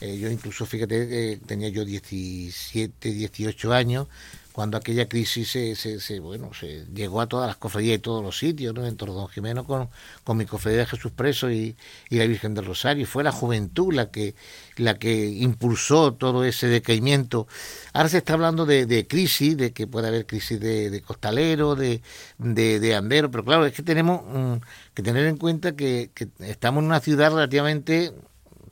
eh, 0.00 0.18
yo 0.18 0.30
incluso, 0.30 0.64
fíjate, 0.64 1.32
eh, 1.32 1.38
tenía 1.44 1.68
yo 1.68 1.84
17, 1.84 3.12
18 3.12 3.72
años, 3.72 4.06
cuando 4.52 4.76
aquella 4.76 5.08
crisis 5.08 5.50
se, 5.50 5.74
se, 5.76 6.20
bueno, 6.20 6.52
se 6.52 6.86
llegó 6.92 7.20
a 7.20 7.26
todas 7.26 7.46
las 7.46 7.56
cofradías 7.56 7.96
y 7.96 8.00
todos 8.00 8.22
los 8.22 8.38
sitios, 8.38 8.74
¿no? 8.74 8.86
En 8.86 8.96
Don 8.96 9.28
Jimeno 9.28 9.64
con, 9.64 9.88
con 10.24 10.36
mi 10.36 10.46
cofradía 10.46 10.80
de 10.80 10.86
Jesús 10.86 11.12
Preso 11.12 11.50
y, 11.50 11.76
la 12.10 12.26
Virgen 12.26 12.54
del 12.54 12.66
Rosario. 12.66 13.06
Fue 13.06 13.24
la 13.24 13.32
juventud 13.32 13.92
la 13.92 14.10
que, 14.10 14.34
la 14.76 14.98
que 14.98 15.26
impulsó 15.26 16.14
todo 16.14 16.44
ese 16.44 16.66
decaimiento. 16.66 17.46
Ahora 17.92 18.08
se 18.08 18.18
está 18.18 18.34
hablando 18.34 18.66
de, 18.66 19.06
crisis, 19.08 19.56
de 19.56 19.72
que 19.72 19.86
puede 19.86 20.08
haber 20.08 20.26
crisis 20.26 20.60
de, 20.60 21.02
costalero, 21.06 21.74
de, 21.76 22.02
de, 22.38 22.94
andero, 22.94 23.30
pero 23.30 23.44
claro, 23.44 23.66
es 23.66 23.72
que 23.72 23.82
tenemos 23.82 24.22
mm, 24.26 24.62
que 24.94 25.02
tener 25.02 25.26
en 25.26 25.36
cuenta 25.36 25.76
que, 25.76 26.10
que 26.14 26.28
estamos 26.40 26.82
en 26.82 26.86
una 26.86 27.00
ciudad 27.00 27.30
relativamente 27.30 28.12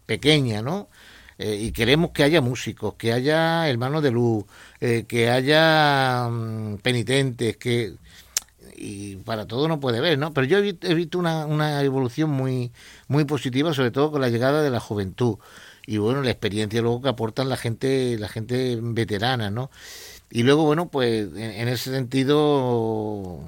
pequeña, 0.07 0.63
¿no? 0.63 0.89
Eh, 1.39 1.57
y 1.57 1.73
queremos 1.73 2.11
que 2.11 2.25
haya 2.25 2.41
músicos, 2.41 2.95
que 2.95 3.13
haya 3.13 3.69
hermanos 3.69 4.03
de 4.03 4.11
luz, 4.11 4.45
eh, 4.81 5.05
que 5.07 5.31
haya 5.31 6.29
mm, 6.29 6.79
penitentes, 6.79 7.57
que 7.57 7.95
y 8.77 9.17
para 9.17 9.47
todo 9.47 9.69
no 9.69 9.81
puede 9.81 10.01
ver, 10.01 10.19
¿no? 10.19 10.33
Pero 10.33 10.47
yo 10.47 10.59
he, 10.59 10.95
visto 10.95 11.19
una, 11.19 11.47
una 11.47 11.83
evolución 11.83 12.31
muy 12.31 12.73
muy 13.09 13.25
positiva, 13.25 13.75
sobre 13.75 13.91
todo 13.91 14.13
con 14.13 14.21
la 14.21 14.29
llegada 14.29 14.63
de 14.63 14.71
la 14.71 14.81
juventud 14.81 15.39
y 15.87 15.99
bueno, 15.99 16.23
la 16.23 16.31
experiencia 16.31 16.83
luego 16.83 17.03
que 17.03 17.09
aportan 17.09 17.49
la 17.49 17.57
gente 17.57 18.19
la 18.19 18.29
gente 18.29 18.79
veterana, 18.81 19.51
¿no? 19.51 19.71
Y 20.31 20.43
luego 20.43 20.65
bueno, 20.65 20.89
pues 20.91 21.29
en, 21.37 21.69
ese 21.69 21.91
sentido 21.93 23.41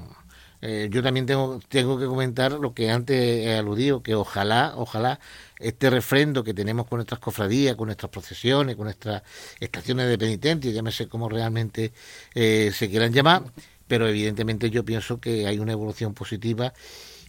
eh, 0.63 0.89
yo 0.91 1.03
también 1.03 1.27
tengo 1.27 1.61
tengo 1.69 1.99
que 1.99 2.07
comentar 2.07 2.53
lo 2.53 2.75
que 2.75 2.91
antes 2.91 3.47
he 3.47 3.55
aludido, 3.57 4.03
que 4.03 4.15
ojalá 4.15 4.75
ojalá 4.77 5.21
este 5.61 5.91
refrendo 5.91 6.43
que 6.43 6.55
tenemos 6.55 6.87
con 6.87 6.99
nuestras 6.99 7.21
cofradías, 7.21 7.77
con 7.77 7.87
nuestras 7.87 8.11
procesiones, 8.11 8.77
con 8.77 8.85
nuestras 8.85 9.23
estaciones 9.61 10.09
de 10.09 10.19
penitencia, 10.19 10.71
llámese 10.71 11.09
como 11.09 11.29
realmente 11.29 11.93
eh, 12.35 12.73
se 12.75 12.89
quieran 12.89 13.13
llamar, 13.13 13.45
pero 13.87 14.09
evidentemente 14.09 14.71
yo 14.71 14.85
pienso 14.85 15.21
que 15.21 15.47
hay 15.47 15.59
una 15.59 15.73
evolución 15.73 16.15
positiva 16.15 16.73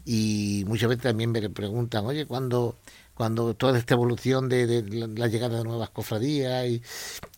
y 0.05 0.63
muchas 0.67 0.89
veces 0.89 1.03
también 1.03 1.31
me 1.31 1.49
preguntan, 1.49 2.05
oye, 2.05 2.25
¿cuándo, 2.25 2.77
cuando 3.13 3.53
toda 3.53 3.77
esta 3.77 3.93
evolución 3.93 4.49
de, 4.49 4.83
la 5.15 5.27
llegada 5.27 5.57
de 5.57 5.63
nuevas 5.63 5.89
cofradías? 5.89 6.67
Y 6.67 6.81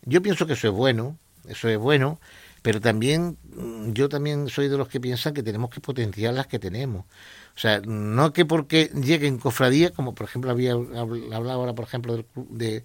yo 0.06 0.22
pienso 0.22 0.46
que 0.48 0.54
eso 0.54 0.68
es 0.68 0.74
bueno, 0.74 1.18
eso 1.48 1.68
es 1.68 1.78
bueno, 1.78 2.20
pero 2.62 2.80
también 2.80 3.38
mm, 3.56 3.92
yo 3.92 4.10
también 4.10 4.50
soy 4.50 4.70
de 4.70 4.78
los 4.78 4.88
que 4.88 5.00
piensan 5.00 5.34
que 5.34 5.44
tenemos 5.44 5.70
que 5.70 5.82
potenciar 5.82 6.34
las 6.34 6.48
que 6.48 6.60
tenemos. 6.60 7.06
O 7.56 7.60
sea, 7.60 7.82
no 7.86 8.34
que 8.34 8.46
porque 8.46 8.90
lleguen 8.96 9.38
cofradías, 9.38 9.92
como 9.92 10.16
por 10.16 10.28
ejemplo 10.28 10.50
había 10.50 10.74
hablado 10.74 11.52
ahora, 11.52 11.74
por 11.74 11.86
ejemplo, 11.86 12.26
de, 12.36 12.84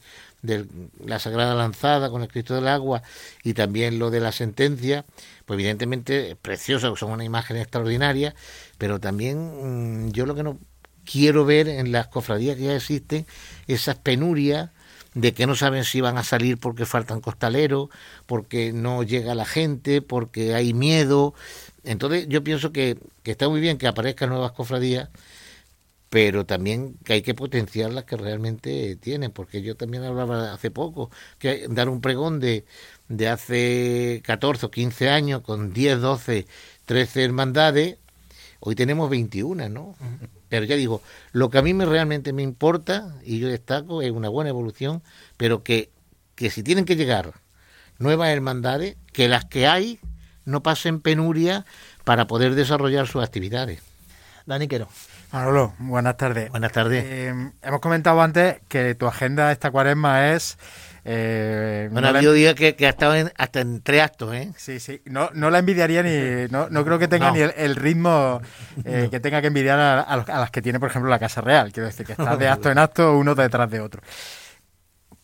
la 1.05 1.19
Sagrada 1.19 1.55
Lanzada 1.55 2.11
con 2.11 2.23
el 2.23 2.29
Cristo 2.29 2.55
del 2.55 2.69
Agua 2.69 3.03
y 3.43 3.55
también 3.55 3.99
lo 3.99 4.11
de 4.11 4.21
la 4.21 4.31
sentencia, 4.31 5.07
pues 5.47 5.57
evidentemente 5.57 6.33
es 6.33 6.37
precioso, 6.37 6.95
son 6.97 7.13
una 7.13 7.25
imagen 7.25 7.57
extraordinaria, 7.57 8.35
pero 8.77 9.01
también 9.01 10.09
mm, 10.09 10.13
yo 10.13 10.27
lo 10.27 10.35
que 10.35 10.43
no 10.43 10.59
quiero 11.11 11.47
ver 11.47 11.69
en 11.69 11.91
las 11.91 12.09
cofradías 12.09 12.57
que 12.57 12.65
ya 12.65 12.77
existen, 12.77 13.27
esas 13.67 13.97
penurias 13.97 14.71
de 15.15 15.33
que 15.33 15.47
no 15.47 15.55
saben 15.55 15.85
si 15.85 16.01
van 16.01 16.19
a 16.19 16.23
salir 16.25 16.59
porque 16.59 16.87
faltan 16.87 17.21
costaleros, 17.21 17.89
porque 18.27 18.73
no 18.73 19.03
llega 19.03 19.35
la 19.35 19.47
gente, 19.47 20.03
porque 20.03 20.55
hay 20.55 20.75
miedo. 20.75 21.35
Entonces 21.89 22.29
yo 22.29 22.45
pienso 22.45 22.71
que, 22.71 22.99
está 23.25 23.49
muy 23.49 23.63
bien 23.63 23.79
que 23.79 23.87
aparezcan 23.87 24.29
nuevas 24.29 24.53
cofradías, 24.53 25.09
pero 26.11 26.45
también 26.45 26.99
que 27.03 27.15
hay 27.15 27.23
que 27.23 27.33
potenciar 27.35 27.93
las 27.93 28.05
que 28.05 28.17
realmente 28.19 28.97
tienen, 28.97 29.31
porque 29.31 29.63
yo 29.63 29.75
también 29.75 30.05
hablaba 30.05 30.53
hace 30.53 30.71
poco, 30.71 31.11
que 31.39 31.67
dar 31.71 31.89
un 31.89 32.03
pregón 32.03 32.41
de, 32.41 32.67
de 33.09 33.29
hace 33.29 34.21
14 34.27 34.67
o 34.67 34.71
15 34.71 35.09
años 35.09 35.41
con 35.41 35.73
10, 35.73 36.01
12, 36.03 36.47
13 36.85 37.25
hermandades, 37.25 37.97
hoy 38.61 38.75
tenemos 38.75 39.09
21, 39.09 39.71
¿no? 39.71 39.97
Pero 40.51 40.67
ya 40.67 40.77
digo, 40.77 41.01
lo 41.33 41.49
que 41.49 41.57
a 41.57 41.63
mí 41.63 41.73
me 41.73 41.87
realmente 41.87 42.35
me 42.35 42.43
importa, 42.43 43.17
y 43.25 43.39
yo 43.39 43.49
destaco, 43.49 44.03
es 44.03 44.11
una 44.11 44.29
buena 44.29 44.51
evolución, 44.51 45.03
pero 45.39 45.63
que, 45.63 45.91
que 46.35 46.51
si 46.51 46.63
tienen 46.63 46.85
que 46.85 46.97
llegar 46.97 47.33
nuevas 47.99 48.29
hermandades, 48.29 48.97
que 49.15 49.27
las 49.29 49.47
que 49.47 49.67
hay 49.67 50.01
no 50.49 50.63
pasen 50.63 51.01
penuria 51.01 51.65
para 52.05 52.27
poder 52.27 52.55
desarrollar 52.55 53.07
sus 53.07 53.23
actividades. 53.23 53.81
Dani 54.47 54.67
Quero. 54.67 54.89
Manolo, 55.31 55.75
buenas 55.79 56.17
tardes. 56.17 56.49
Buenas 56.49 56.73
tardes. 56.73 57.05
Eh, 57.07 57.51
hemos 57.63 57.81
comentado 57.81 58.23
antes 58.23 58.57
que 58.67 58.95
tu 58.95 59.07
agenda 59.07 59.53
esta 59.53 59.71
cuaresma 59.71 60.33
es... 60.33 60.57
Eh, 61.05 61.89
bueno, 61.93 62.09
ha 62.09 62.11
habido 62.11 62.33
días 62.33 62.55
que, 62.55 62.75
ha 62.81 62.89
estado 62.89 63.31
hasta 63.37 63.61
en 63.61 63.83
tres 63.83 64.03
actos, 64.03 64.35
¿eh? 64.35 64.53
Sí, 64.57 64.81
sí. 64.81 65.03
No, 65.05 65.31
no 65.35 65.51
la 65.51 65.59
envidiaría 65.59 66.03
ni... 66.03 66.49
No, 66.51 66.71
no 66.71 66.83
creo 66.83 66.99
que 66.99 67.09
tenga 67.09 67.31
ni 67.31 67.41
el, 67.41 67.77
ritmo 67.77 68.41
eh, 68.85 69.09
que 69.11 69.21
tenga 69.21 69.43
que 69.43 69.49
envidiar 69.49 69.79
a, 69.79 70.17
las 70.27 70.51
que 70.51 70.63
tiene, 70.63 70.81
por 70.81 70.89
ejemplo, 70.89 71.11
la 71.11 71.19
Casa 71.19 71.43
Real. 71.43 71.71
Quiero 71.73 71.87
decir, 71.87 72.07
que 72.07 72.13
está 72.13 72.37
de 72.39 72.49
acto 72.49 72.71
en 72.71 72.79
acto 72.79 73.19
uno 73.19 73.35
detrás 73.35 73.71
de 73.71 73.81
otro. 73.81 74.01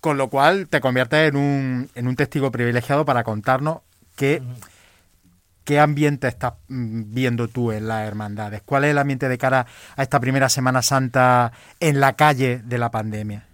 Con 0.00 0.18
lo 0.18 0.28
cual 0.28 0.68
te 0.68 0.82
conviertes 0.82 1.30
en 1.30 1.37
un, 1.37 1.90
en 1.94 2.08
un 2.08 2.16
testigo 2.16 2.50
privilegiado 2.50 3.06
para 3.06 3.24
contarnos 3.24 3.78
qué... 4.16 4.42
¿Qué 5.64 5.81
ambiente 5.81 6.29
estás 6.29 6.55
mm, 6.68 7.14
viendo 7.14 7.48
tú 7.48 7.72
en 7.72 7.88
las 7.88 8.07
hermandades? 8.07 8.62
¿Cuál 8.64 8.85
es 8.85 8.90
el 8.90 8.98
ambiente 8.98 9.29
de 9.29 9.38
cara 9.38 9.66
a 9.96 10.03
esta 10.03 10.20
primera 10.20 10.48
Semana 10.48 10.83
Santa 10.83 11.53
en 11.81 12.00
la 12.00 12.14
calle 12.14 12.61
de 12.62 12.79
la 12.79 12.90
pandemia? 12.90 13.46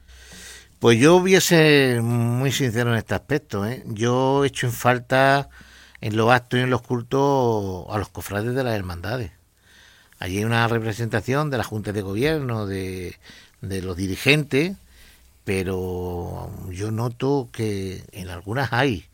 Pues 0.81 0.99
yo 0.99 1.16
hubiese 1.16 2.01
muy 2.03 2.53
sincero 2.53 2.90
en 2.90 2.99
este 2.99 3.14
aspecto. 3.14 3.66
¿eh? 3.66 3.85
Yo 3.87 4.44
he 4.44 4.49
hecho 4.49 4.66
en 4.66 4.73
falta 4.73 5.49
en 6.01 6.16
los 6.16 6.31
actos 6.31 6.59
y 6.59 6.62
en 6.62 6.70
los 6.70 6.83
cultos 6.83 7.87
a 7.90 7.99
los 7.99 8.09
cofrades 8.09 8.55
de 8.55 8.64
las 8.64 8.75
hermandades. 8.75 9.31
Allí 10.18 10.38
hay 10.38 10.44
una 10.44 10.66
representación 10.68 11.51
de 11.51 11.59
la 11.59 11.64
Junta 11.64 11.92
de 11.92 12.03
Gobierno, 12.03 12.66
de, 12.66 13.16
de 13.61 13.83
los 13.83 13.96
dirigentes, 13.96 14.77
pero 15.44 16.51
yo 16.70 16.90
noto 16.90 17.49
que 17.53 18.03
en 18.12 18.29
algunas 18.29 18.73
hay, 18.73 19.07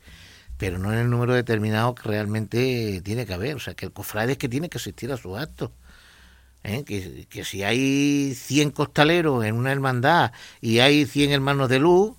pero 0.57 0.79
no 0.79 0.91
en 0.91 0.99
el 0.99 1.09
número 1.09 1.33
determinado 1.33 1.93
que 1.95 2.03
realmente 2.03 3.01
tiene 3.03 3.25
que 3.25 3.33
haber. 3.33 3.55
O 3.55 3.59
sea, 3.59 3.75
que 3.75 3.85
el 3.85 3.91
cofrade 3.91 4.33
es 4.33 4.37
que 4.37 4.49
tiene 4.49 4.69
que 4.69 4.77
asistir 4.77 5.11
a 5.11 5.17
sus 5.17 5.37
actos. 5.37 5.71
¿eh? 6.63 6.83
Que, 6.83 7.27
que, 7.29 7.43
si 7.43 7.63
hay 7.63 8.33
100 8.35 8.71
costaleros 8.71 9.45
en 9.45 9.55
una 9.55 9.71
hermandad 9.71 10.31
y 10.61 10.79
hay 10.79 11.05
100 11.05 11.31
hermanos 11.31 11.69
de 11.69 11.79
luz, 11.79 12.15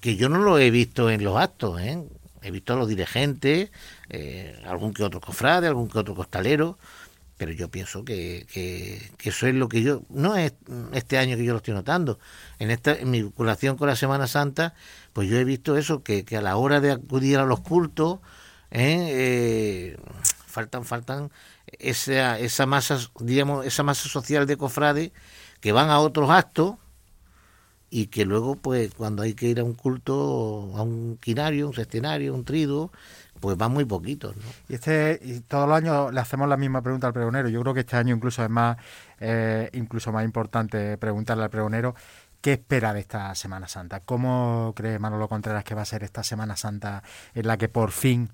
que 0.00 0.16
yo 0.16 0.28
no 0.28 0.38
lo 0.38 0.58
he 0.58 0.70
visto 0.70 1.10
en 1.10 1.24
los 1.24 1.36
actos. 1.36 1.80
¿eh? 1.80 2.02
He 2.42 2.50
visto 2.50 2.74
a 2.74 2.76
los 2.76 2.88
dirigentes, 2.88 3.70
eh, 4.08 4.62
algún 4.66 4.92
que 4.92 5.02
otro 5.02 5.20
cofrade, 5.20 5.66
algún 5.66 5.88
que 5.88 5.98
otro 5.98 6.14
costalero, 6.14 6.78
pero 7.40 7.52
yo 7.52 7.70
pienso 7.70 8.04
que, 8.04 8.46
que, 8.52 9.28
eso 9.28 9.46
es 9.46 9.54
lo 9.54 9.68
que 9.68 9.82
yo, 9.82 10.02
no 10.10 10.36
es 10.36 10.52
este 10.92 11.16
año 11.16 11.38
que 11.38 11.44
yo 11.44 11.52
lo 11.52 11.58
estoy 11.58 11.72
notando, 11.72 12.18
en, 12.58 12.70
esta, 12.70 12.92
en 12.92 13.10
mi 13.10 13.22
vinculación 13.22 13.78
con 13.78 13.88
la 13.88 13.96
Semana 13.96 14.26
Santa, 14.26 14.74
pues 15.12 15.28
yo 15.28 15.38
he 15.38 15.44
visto 15.44 15.76
eso, 15.76 16.02
que, 16.02 16.24
que 16.24 16.36
a 16.36 16.42
la 16.42 16.56
hora 16.56 16.80
de 16.80 16.92
acudir 16.92 17.38
a 17.38 17.44
los 17.44 17.60
cultos, 17.60 18.20
¿eh? 18.70 19.96
Eh, 19.96 19.96
faltan, 20.46 20.84
faltan 20.84 21.30
esa, 21.78 22.38
esa 22.38 22.66
masa, 22.66 22.98
digamos, 23.20 23.66
esa 23.66 23.82
masa 23.82 24.08
social 24.08 24.46
de 24.46 24.56
cofrades 24.56 25.12
que 25.60 25.72
van 25.72 25.90
a 25.90 26.00
otros 26.00 26.30
actos 26.30 26.76
y 27.90 28.06
que 28.06 28.24
luego, 28.24 28.56
pues, 28.56 28.94
cuando 28.94 29.22
hay 29.22 29.34
que 29.34 29.48
ir 29.48 29.60
a 29.60 29.64
un 29.64 29.74
culto, 29.74 30.72
a 30.76 30.82
un 30.82 31.18
quinario, 31.20 31.66
un 31.68 31.74
sextenario, 31.74 32.34
un 32.34 32.44
triduo, 32.44 32.92
pues 33.40 33.56
van 33.56 33.72
muy 33.72 33.84
poquitos. 33.84 34.36
¿no? 34.36 34.42
Y 34.68 34.74
este 34.74 35.18
y 35.22 35.40
todos 35.40 35.68
los 35.68 35.76
años 35.76 36.12
le 36.12 36.20
hacemos 36.20 36.48
la 36.48 36.56
misma 36.56 36.82
pregunta 36.82 37.08
al 37.08 37.12
pregonero. 37.12 37.48
Yo 37.48 37.60
creo 37.62 37.74
que 37.74 37.80
este 37.80 37.96
año 37.96 38.14
incluso 38.14 38.44
es 38.44 38.50
más, 38.50 38.76
eh, 39.18 39.70
incluso 39.72 40.12
más 40.12 40.24
importante 40.24 40.96
preguntarle 40.98 41.44
al 41.44 41.50
pregonero 41.50 41.94
qué 42.40 42.54
espera 42.54 42.94
de 42.94 43.00
esta 43.00 43.34
Semana 43.34 43.68
Santa. 43.68 44.00
¿Cómo 44.00 44.72
cree 44.76 44.98
Manolo 44.98 45.28
Contreras 45.28 45.64
que 45.64 45.74
va 45.74 45.82
a 45.82 45.86
ser 45.86 46.02
esta 46.02 46.22
Semana 46.22 46.56
Santa 46.56 47.02
en 47.34 47.46
la 47.46 47.58
que 47.58 47.68
por 47.68 47.90
fin 47.90 48.30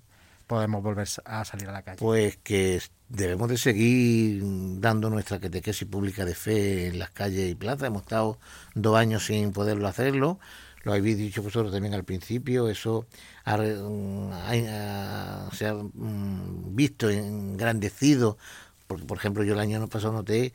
podemos 0.47 0.83
volver 0.83 1.09
a 1.25 1.45
salir 1.45 1.69
a 1.69 1.73
la 1.73 1.83
calle? 1.83 1.99
Pues 1.99 2.39
que 2.43 2.81
debemos 3.09 3.49
de 3.49 3.59
seguir 3.59 4.43
dando 4.81 5.11
nuestra 5.11 5.41
catequesis 5.41 5.89
pública 5.89 6.25
de 6.25 6.35
fe 6.35 6.89
en 6.89 6.99
las 6.99 7.11
calles 7.11 7.51
y 7.51 7.55
plazas. 7.55 7.89
Hemos 7.89 8.03
estado 8.03 8.39
dos 8.75 8.97
años 8.97 9.27
sin 9.27 9.53
poderlo 9.53 9.89
hacerlo. 9.89 10.39
Lo 10.85 10.93
habéis 10.93 11.19
dicho 11.19 11.43
vosotros 11.43 11.73
también 11.73 11.95
al 11.95 12.05
principio. 12.05 12.69
Eso 12.69 13.07
ha, 13.45 13.55
ha, 13.55 15.51
se 15.53 15.67
ha 15.67 15.75
visto 15.83 17.11
engrandecido. 17.11 18.39
Porque, 18.87 19.05
por 19.05 19.19
ejemplo, 19.19 19.43
yo 19.43 19.55
el 19.55 19.61
año 19.61 19.85
pasado 19.89 20.13
noté 20.13 20.53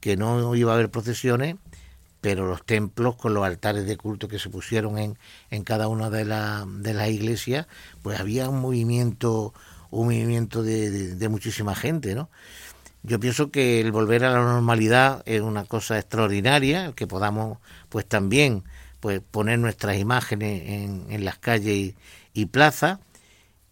que 0.00 0.16
no 0.16 0.54
iba 0.54 0.72
a 0.72 0.74
haber 0.74 0.90
procesiones 0.90 1.56
pero 2.24 2.46
los 2.46 2.64
templos 2.64 3.16
con 3.16 3.34
los 3.34 3.44
altares 3.44 3.84
de 3.84 3.98
culto 3.98 4.28
que 4.28 4.38
se 4.38 4.48
pusieron 4.48 4.96
en, 4.96 5.18
en 5.50 5.62
cada 5.62 5.88
una 5.88 6.08
de, 6.08 6.24
la, 6.24 6.64
de 6.66 6.94
las 6.94 7.10
iglesias, 7.10 7.66
pues 8.00 8.18
había 8.18 8.48
un 8.48 8.62
movimiento, 8.62 9.52
un 9.90 10.06
movimiento 10.06 10.62
de, 10.62 11.16
de, 11.16 11.28
muchísima 11.28 11.74
gente, 11.74 12.14
¿no? 12.14 12.30
Yo 13.02 13.20
pienso 13.20 13.50
que 13.50 13.78
el 13.78 13.92
volver 13.92 14.24
a 14.24 14.30
la 14.30 14.38
normalidad 14.38 15.22
es 15.26 15.42
una 15.42 15.66
cosa 15.66 15.98
extraordinaria, 15.98 16.94
que 16.96 17.06
podamos 17.06 17.58
pues 17.90 18.06
también 18.06 18.64
pues 19.00 19.20
poner 19.20 19.58
nuestras 19.58 19.98
imágenes 19.98 20.62
en, 20.66 21.04
en 21.10 21.26
las 21.26 21.36
calles 21.36 21.76
y, 21.76 21.94
y 22.32 22.46
plazas, 22.46 23.00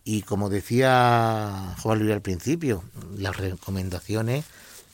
y 0.05 0.21
como 0.21 0.51
decía 0.51 1.75
Juan 1.79 2.01
Luis 2.01 2.13
al 2.13 2.21
principio, 2.21 2.85
las 3.17 3.35
recomendaciones, 3.35 4.45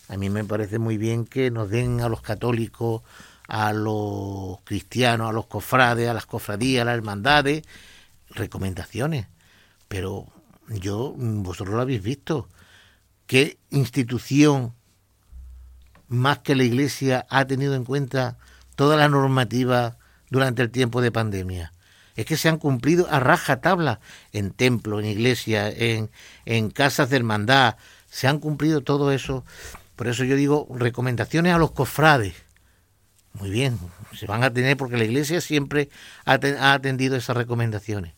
a 0.06 0.16
mí 0.16 0.30
me 0.30 0.44
parece 0.44 0.78
muy 0.78 0.96
bien 0.96 1.26
que 1.26 1.50
nos 1.50 1.68
den 1.70 2.00
a 2.02 2.08
los 2.08 2.22
católicos 2.22 3.02
a 3.48 3.72
los 3.72 4.60
cristianos, 4.64 5.30
a 5.30 5.32
los 5.32 5.46
cofrades, 5.46 6.08
a 6.08 6.14
las 6.14 6.26
cofradías, 6.26 6.82
a 6.82 6.84
las 6.84 6.96
hermandades, 6.96 7.64
recomendaciones. 8.28 9.26
Pero 9.88 10.26
yo, 10.68 11.14
vosotros 11.16 11.74
lo 11.74 11.80
habéis 11.80 12.02
visto, 12.02 12.48
¿qué 13.26 13.58
institución 13.70 14.74
más 16.08 16.38
que 16.38 16.54
la 16.54 16.64
Iglesia 16.64 17.26
ha 17.30 17.46
tenido 17.46 17.74
en 17.74 17.84
cuenta 17.84 18.36
toda 18.76 18.96
la 18.96 19.08
normativa 19.08 19.96
durante 20.28 20.60
el 20.60 20.70
tiempo 20.70 21.00
de 21.00 21.10
pandemia? 21.10 21.72
Es 22.16 22.26
que 22.26 22.36
se 22.36 22.50
han 22.50 22.58
cumplido 22.58 23.08
a 23.10 23.18
raja 23.18 23.62
tabla 23.62 24.00
en 24.32 24.50
templos, 24.50 25.00
en 25.00 25.06
iglesias, 25.06 25.72
en, 25.78 26.10
en 26.44 26.70
casas 26.70 27.08
de 27.08 27.16
hermandad, 27.16 27.76
se 28.10 28.26
han 28.26 28.40
cumplido 28.40 28.82
todo 28.82 29.10
eso. 29.12 29.44
Por 29.96 30.08
eso 30.08 30.24
yo 30.24 30.36
digo 30.36 30.66
recomendaciones 30.70 31.54
a 31.54 31.58
los 31.58 31.70
cofrades 31.70 32.34
muy 33.38 33.50
bien, 33.50 33.78
se 34.14 34.26
van 34.26 34.42
a 34.42 34.52
tener 34.52 34.76
porque 34.76 34.96
la 34.96 35.04
Iglesia 35.04 35.40
siempre 35.40 35.88
ha, 36.24 36.34
atendido 36.72 37.16
esas 37.16 37.36
recomendaciones. 37.36 38.14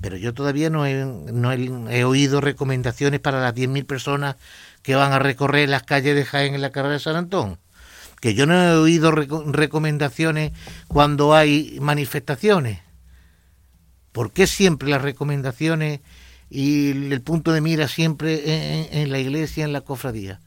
Pero 0.00 0.16
yo 0.18 0.34
todavía 0.34 0.68
no 0.68 0.84
he, 0.86 2.04
oído 2.04 2.40
recomendaciones 2.42 3.20
para 3.20 3.40
las 3.40 3.54
10.000 3.54 3.86
personas 3.86 4.36
que 4.82 4.94
van 4.94 5.12
a 5.12 5.18
recorrer 5.18 5.70
las 5.70 5.84
calles 5.84 6.14
de 6.14 6.24
Jaén 6.24 6.54
en 6.54 6.60
la 6.60 6.70
carrera 6.70 6.94
de 6.94 7.00
San 7.00 7.16
Antón. 7.16 7.58
Que 8.20 8.34
yo 8.34 8.46
no 8.46 8.62
he 8.62 8.74
oído 8.74 9.10
rec 9.10 9.30
recomendaciones 9.30 10.52
cuando 10.86 11.34
hay 11.34 11.78
manifestaciones. 11.80 12.80
¿Por 14.12 14.32
qué 14.32 14.46
siempre 14.46 14.88
las 14.88 15.02
recomendaciones 15.02 16.00
y 16.50 16.90
el 17.12 17.22
punto 17.22 17.52
de 17.52 17.60
mira 17.60 17.88
siempre 17.88 18.88
en, 18.90 18.98
en 18.98 19.10
la 19.10 19.18
iglesia, 19.18 19.64
en 19.64 19.72
la 19.72 19.80
cofradía? 19.80 20.40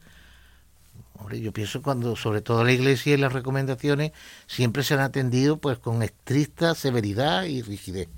Hombre, 1.30 1.42
yo 1.42 1.52
pienso 1.52 1.80
cuando, 1.80 2.16
sobre 2.16 2.42
todo 2.42 2.64
la 2.64 2.72
Iglesia 2.72 3.14
y 3.14 3.16
las 3.16 3.32
recomendaciones, 3.32 4.10
siempre 4.48 4.82
se 4.82 4.94
han 4.94 5.00
atendido 5.00 5.58
pues 5.58 5.78
con 5.78 6.02
estricta 6.02 6.74
severidad 6.74 7.44
y 7.44 7.62
rigidez. 7.62 8.08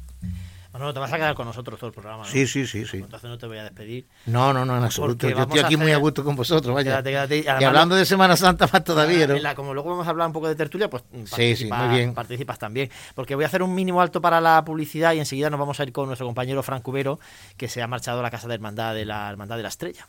Bueno, 0.70 0.94
te 0.94 0.98
vas 0.98 1.12
a 1.12 1.16
quedar 1.16 1.34
con 1.34 1.44
nosotros 1.44 1.78
todo 1.78 1.88
el 1.88 1.92
programa, 1.92 2.22
¿no? 2.22 2.28
Sí, 2.30 2.46
sí, 2.46 2.66
sí, 2.66 2.86
sí. 2.86 2.96
Entonces 2.96 3.28
no 3.28 3.36
te 3.36 3.46
voy 3.46 3.58
a 3.58 3.64
despedir. 3.64 4.06
No, 4.24 4.54
no, 4.54 4.64
no, 4.64 4.78
en 4.78 4.84
absoluto. 4.84 5.28
Yo 5.28 5.42
estoy 5.42 5.60
aquí 5.60 5.76
muy 5.76 5.92
a 5.92 5.98
gusto 5.98 6.24
con 6.24 6.36
vosotros, 6.36 6.74
vaya. 6.74 7.02
Quédate, 7.02 7.10
quédate. 7.10 7.38
Y, 7.40 7.62
y 7.62 7.64
hablando 7.64 7.96
de 7.96 8.06
Semana 8.06 8.34
Santa 8.34 8.66
más 8.72 8.82
todavía, 8.82 9.26
¿no? 9.26 9.36
La, 9.36 9.54
como 9.54 9.74
luego 9.74 9.90
vamos 9.90 10.06
a 10.06 10.10
hablar 10.10 10.28
un 10.28 10.32
poco 10.32 10.48
de 10.48 10.54
tertulia, 10.54 10.88
pues 10.88 11.04
sí, 11.26 11.54
sí, 11.54 11.68
muy 11.70 11.88
bien. 11.94 12.14
participas 12.14 12.58
también. 12.58 12.90
Porque 13.14 13.34
voy 13.34 13.44
a 13.44 13.48
hacer 13.48 13.62
un 13.62 13.74
mínimo 13.74 14.00
alto 14.00 14.22
para 14.22 14.40
la 14.40 14.64
publicidad 14.64 15.12
y 15.12 15.18
enseguida 15.18 15.50
nos 15.50 15.60
vamos 15.60 15.78
a 15.78 15.82
ir 15.82 15.92
con 15.92 16.06
nuestro 16.06 16.26
compañero 16.26 16.62
Frank 16.62 16.82
Cubero, 16.82 17.20
que 17.58 17.68
se 17.68 17.82
ha 17.82 17.86
marchado 17.86 18.20
a 18.20 18.22
la 18.22 18.30
Casa 18.30 18.48
de 18.48 18.54
Hermandad 18.54 18.94
de 18.94 19.04
la 19.04 19.28
Hermandad 19.28 19.58
de 19.58 19.64
la 19.64 19.68
Estrella. 19.68 20.08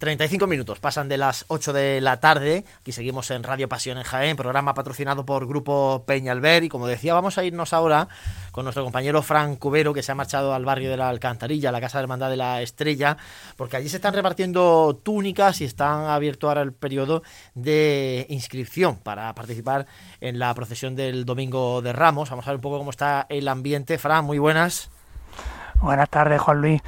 Treinta 0.00 0.24
y 0.24 0.28
cinco 0.28 0.46
minutos 0.46 0.78
pasan 0.78 1.10
de 1.10 1.18
las 1.18 1.44
8 1.48 1.74
de 1.74 2.00
la 2.00 2.20
tarde. 2.20 2.64
Aquí 2.80 2.90
seguimos 2.90 3.30
en 3.30 3.42
Radio 3.42 3.68
Pasión 3.68 3.98
en 3.98 4.04
Jaén, 4.04 4.34
programa 4.34 4.72
patrocinado 4.72 5.26
por 5.26 5.46
Grupo 5.46 6.04
Peñalver. 6.06 6.64
Y 6.64 6.70
como 6.70 6.86
decía, 6.86 7.12
vamos 7.12 7.36
a 7.36 7.44
irnos 7.44 7.74
ahora 7.74 8.08
con 8.50 8.64
nuestro 8.64 8.82
compañero 8.82 9.20
Fran 9.20 9.56
Cubero, 9.56 9.92
que 9.92 10.02
se 10.02 10.10
ha 10.10 10.14
marchado 10.14 10.54
al 10.54 10.64
barrio 10.64 10.90
de 10.90 10.96
la 10.96 11.10
Alcantarilla, 11.10 11.68
a 11.68 11.72
la 11.72 11.82
Casa 11.82 11.98
de 11.98 12.04
Hermandad 12.04 12.30
de 12.30 12.38
la 12.38 12.62
Estrella, 12.62 13.18
porque 13.56 13.76
allí 13.76 13.90
se 13.90 13.96
están 13.96 14.14
repartiendo 14.14 14.98
túnicas 15.02 15.60
y 15.60 15.66
están 15.66 16.06
abierto 16.06 16.48
ahora 16.48 16.62
el 16.62 16.72
periodo 16.72 17.22
de 17.54 18.24
inscripción 18.30 18.96
para 18.96 19.34
participar 19.34 19.84
en 20.22 20.38
la 20.38 20.54
procesión 20.54 20.96
del 20.96 21.26
Domingo 21.26 21.82
de 21.82 21.92
Ramos. 21.92 22.30
Vamos 22.30 22.46
a 22.46 22.52
ver 22.52 22.56
un 22.56 22.62
poco 22.62 22.78
cómo 22.78 22.90
está 22.90 23.26
el 23.28 23.46
ambiente. 23.48 23.98
Fran, 23.98 24.24
muy 24.24 24.38
buenas. 24.38 24.88
Buenas 25.82 26.08
tardes, 26.08 26.40
Juan 26.40 26.60
Luis. 26.62 26.82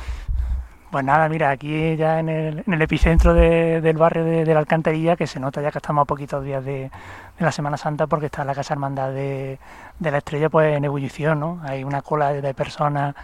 Pues 0.93 1.07
nada, 1.07 1.27
mira, 1.31 1.49
aquí 1.49 1.97
ya 1.97 2.19
en 2.21 2.29
el, 2.29 2.65
en 2.67 2.75
el 2.75 2.83
epicentro 2.83 3.33
de, 3.33 3.81
del 3.81 3.97
barrio 3.97 4.25
de, 4.25 4.45
la 4.45 4.61
Alcantarilla, 4.61 5.17
que 5.17 5.27
se 5.27 5.41
nota 5.41 5.63
ya 5.63 5.71
que 5.71 5.79
estamos 5.79 6.03
a 6.03 6.05
poquitos 6.05 6.45
días 6.45 6.63
de, 6.63 6.91
la 7.39 7.51
Semana 7.51 7.79
Santa, 7.79 8.07
porque 8.07 8.27
está 8.27 8.45
la 8.45 8.55
Casa 8.55 8.75
Hermandad 8.75 9.11
de, 9.11 9.59
la 10.01 10.19
Estrella 10.19 10.51
pues 10.51 10.77
en 10.77 10.85
ebullición, 10.85 11.41
¿no? 11.41 11.61
Hay 11.63 11.83
una 11.83 12.03
cola 12.03 12.35
de 12.35 12.53
personas 12.53 13.15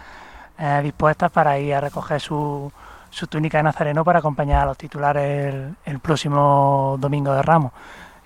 eh, 0.57 0.79
dispuestas 0.81 1.31
para 1.31 1.59
ir 1.59 1.75
a 1.75 1.81
recoger 1.81 2.19
su, 2.19 2.71
su 3.11 3.27
túnica 3.27 3.59
de 3.59 3.65
nazareno 3.65 4.03
para 4.03 4.17
acompañar 4.17 4.63
a 4.63 4.65
los 4.65 4.77
titulares 4.77 5.71
el, 5.85 5.99
próximo 5.99 6.97
domingo 6.99 7.33
de 7.35 7.43
Ramos. 7.43 7.71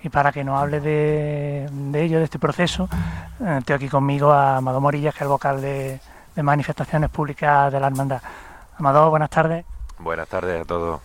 Y 0.02 0.08
para 0.08 0.32
que 0.32 0.42
nos 0.42 0.58
hable 0.58 0.80
de, 0.80 1.68
ello, 1.92 2.16
de 2.16 2.24
este 2.24 2.38
proceso, 2.38 2.88
eh, 3.42 3.60
tengo 3.62 3.76
aquí 3.76 3.90
conmigo 3.90 4.32
a 4.32 4.56
Amado 4.56 4.80
Morillas, 4.80 5.12
que 5.12 5.18
es 5.18 5.22
el 5.22 5.28
vocal 5.28 5.60
de 5.60 6.00
manifestaciones 6.36 7.10
públicas 7.10 7.70
de 7.70 7.78
la 7.78 7.88
Hermandad. 7.88 8.22
Amado, 8.76 9.08
buenas 9.08 9.30
tardes. 9.30 9.64
Buenas 9.98 10.28
tardes 10.28 10.62
a 10.62 10.64
todos. 10.64 11.00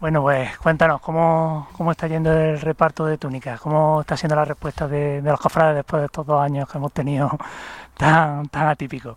Bueno, 0.00 0.22
pues 0.22 0.56
cuéntanos, 0.58 1.00
¿cómo, 1.00 1.68
cómo 1.76 1.90
está 1.90 2.06
yendo 2.06 2.32
el 2.32 2.60
reparto 2.60 3.04
de 3.04 3.18
túnicas? 3.18 3.60
¿Cómo 3.60 4.02
está 4.02 4.16
siendo 4.16 4.36
la 4.36 4.44
respuesta 4.44 4.86
de, 4.86 5.20
los 5.22 5.40
cofrades 5.40 5.74
después 5.74 6.00
de 6.00 6.06
estos 6.06 6.24
dos 6.24 6.40
años 6.40 6.68
que 6.68 6.78
hemos 6.78 6.92
tenido 6.92 7.36
tan, 7.96 8.48
tan 8.48 8.68
atípicos? 8.68 9.16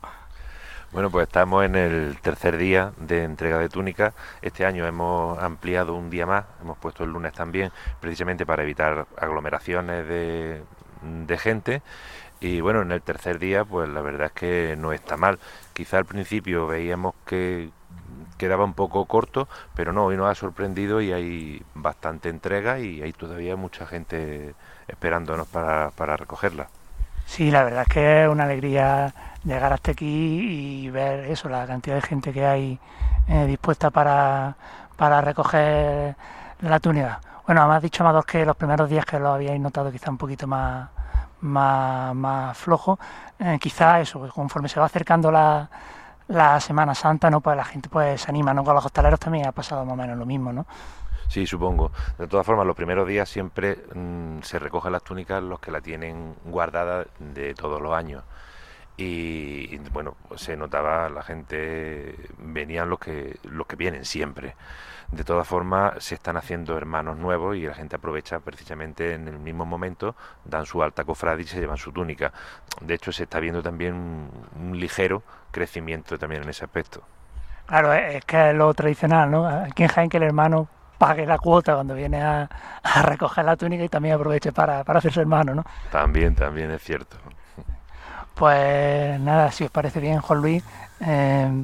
Bueno, 0.91 1.11
pues 1.11 1.27
estamos 1.27 1.63
en 1.63 1.75
el 1.75 2.17
tercer 2.21 2.57
día 2.57 2.91
de 2.97 3.23
entrega 3.23 3.59
de 3.59 3.69
túnicas. 3.69 4.15
Este 4.41 4.65
año 4.65 4.87
hemos 4.87 5.37
ampliado 5.37 5.93
un 5.93 6.09
día 6.09 6.25
más, 6.25 6.45
hemos 6.59 6.79
puesto 6.79 7.03
el 7.03 7.11
lunes 7.11 7.33
también, 7.33 7.71
precisamente 7.99 8.47
para 8.47 8.63
evitar 8.63 9.05
aglomeraciones 9.17 10.07
de, 10.07 10.63
de 11.03 11.37
gente. 11.37 11.83
Y 12.39 12.59
bueno, 12.59 12.81
en 12.81 12.91
el 12.91 13.03
tercer 13.03 13.37
día, 13.37 13.63
pues 13.63 13.87
la 13.87 14.01
verdad 14.01 14.27
es 14.27 14.33
que 14.33 14.75
no 14.75 14.91
está 14.93 15.15
mal. 15.15 15.37
Quizá 15.73 15.99
al 15.99 16.05
principio 16.05 16.65
veíamos 16.65 17.13
que 17.23 17.69
quedaba 18.41 18.65
un 18.65 18.73
poco 18.73 19.05
corto, 19.05 19.47
pero 19.75 19.93
no, 19.93 20.05
hoy 20.05 20.17
nos 20.17 20.27
ha 20.27 20.33
sorprendido 20.33 20.99
y 20.99 21.13
hay 21.13 21.61
bastante 21.75 22.27
entrega 22.27 22.79
y 22.79 23.03
hay 23.03 23.13
todavía 23.13 23.55
mucha 23.55 23.85
gente 23.85 24.55
esperándonos 24.87 25.47
para, 25.47 25.91
para 25.91 26.17
recogerla. 26.17 26.67
Sí, 27.27 27.51
la 27.51 27.63
verdad 27.63 27.83
es 27.83 27.93
que 27.93 28.23
es 28.23 28.29
una 28.29 28.45
alegría 28.45 29.13
llegar 29.43 29.71
hasta 29.73 29.91
aquí 29.91 30.83
y 30.83 30.89
ver 30.89 31.25
eso, 31.25 31.49
la 31.49 31.67
cantidad 31.67 31.95
de 31.95 32.01
gente 32.01 32.33
que 32.33 32.43
hay 32.43 32.79
eh, 33.27 33.45
dispuesta 33.45 33.91
para, 33.91 34.55
para 34.97 35.21
recoger 35.21 36.15
la 36.61 36.79
túnica. 36.79 37.21
Bueno, 37.45 37.61
además 37.61 37.83
dicho 37.83 38.01
Amador 38.01 38.25
que 38.25 38.43
los 38.43 38.57
primeros 38.57 38.89
días 38.89 39.05
que 39.05 39.19
lo 39.19 39.33
habíais 39.33 39.61
notado 39.61 39.91
quizá 39.91 40.09
un 40.09 40.17
poquito 40.17 40.47
más, 40.47 40.89
más, 41.41 42.15
más 42.15 42.57
flojo, 42.57 42.97
eh, 43.37 43.59
quizá 43.61 44.01
eso, 44.01 44.27
conforme 44.33 44.67
se 44.67 44.79
va 44.79 44.87
acercando 44.87 45.31
la, 45.31 45.69
la 46.31 46.59
Semana 46.59 46.95
Santa, 46.95 47.29
¿no? 47.29 47.41
Pues 47.41 47.55
la 47.57 47.65
gente 47.65 47.89
pues 47.89 48.21
se 48.21 48.31
anima, 48.31 48.53
¿no? 48.53 48.63
Con 48.63 48.75
los 48.75 48.85
hosteleros 48.85 49.19
también 49.19 49.47
ha 49.47 49.51
pasado 49.51 49.85
más 49.85 49.93
o 49.93 49.97
menos 49.97 50.17
lo 50.17 50.25
mismo, 50.25 50.51
¿no? 50.53 50.65
Sí, 51.27 51.45
supongo. 51.45 51.91
De 52.17 52.27
todas 52.27 52.45
formas, 52.45 52.65
los 52.65 52.75
primeros 52.75 53.07
días 53.07 53.29
siempre 53.29 53.77
mm, 53.95 54.41
se 54.41 54.59
recogen 54.59 54.91
las 54.91 55.03
túnicas 55.03 55.41
los 55.41 55.59
que 55.59 55.71
la 55.71 55.81
tienen 55.81 56.35
guardada 56.45 57.05
de 57.19 57.53
todos 57.53 57.81
los 57.81 57.93
años. 57.93 58.23
Y, 58.97 59.77
bueno, 59.93 60.15
se 60.35 60.55
notaba 60.55 61.09
la 61.09 61.23
gente, 61.23 62.15
venían 62.37 62.89
los 62.89 62.99
que, 62.99 63.39
los 63.43 63.65
que 63.65 63.75
vienen 63.75 64.05
siempre. 64.05 64.55
De 65.11 65.23
todas 65.23 65.47
formas, 65.47 66.03
se 66.03 66.15
están 66.15 66.37
haciendo 66.37 66.77
hermanos 66.77 67.17
nuevos 67.17 67.57
y 67.57 67.61
la 67.61 67.73
gente 67.73 67.95
aprovecha 67.95 68.39
precisamente 68.39 69.13
en 69.13 69.27
el 69.27 69.39
mismo 69.39 69.65
momento, 69.65 70.15
dan 70.45 70.65
su 70.65 70.83
alta 70.83 71.03
cofradía 71.03 71.45
y 71.45 71.47
se 71.47 71.59
llevan 71.59 71.77
su 71.77 71.91
túnica. 71.91 72.31
De 72.79 72.93
hecho, 72.93 73.11
se 73.11 73.23
está 73.23 73.39
viendo 73.39 73.61
también 73.63 73.93
un, 73.95 74.79
ligero 74.79 75.23
crecimiento 75.51 76.17
también 76.17 76.43
en 76.43 76.49
ese 76.49 76.65
aspecto. 76.65 77.01
Claro, 77.65 77.93
es 77.93 78.25
que 78.25 78.49
es 78.49 78.55
lo 78.55 78.73
tradicional, 78.73 79.31
¿no? 79.31 79.47
Aquí 79.47 79.83
en 79.83 79.89
Jaén 79.89 80.09
que 80.09 80.17
el 80.17 80.23
hermano 80.23 80.67
pague 80.97 81.25
la 81.25 81.37
cuota 81.37 81.75
cuando 81.75 81.95
viene 81.95 82.21
a, 82.21 82.49
recoger 83.03 83.45
la 83.45 83.55
túnica 83.55 83.83
y 83.83 83.89
también 83.89 84.15
aproveche 84.15 84.51
para, 84.51 84.83
para 84.83 84.99
hacerse 84.99 85.21
hermano, 85.21 85.55
¿no? 85.55 85.63
También, 85.91 86.35
también 86.35 86.69
es 86.71 86.83
cierto. 86.83 87.17
Pues 88.35 89.19
nada, 89.19 89.51
si 89.51 89.63
os 89.63 89.71
parece 89.71 89.99
bien, 89.99 90.19
Juan 90.19 90.41
Luis, 90.41 90.63
eh, 90.99 91.63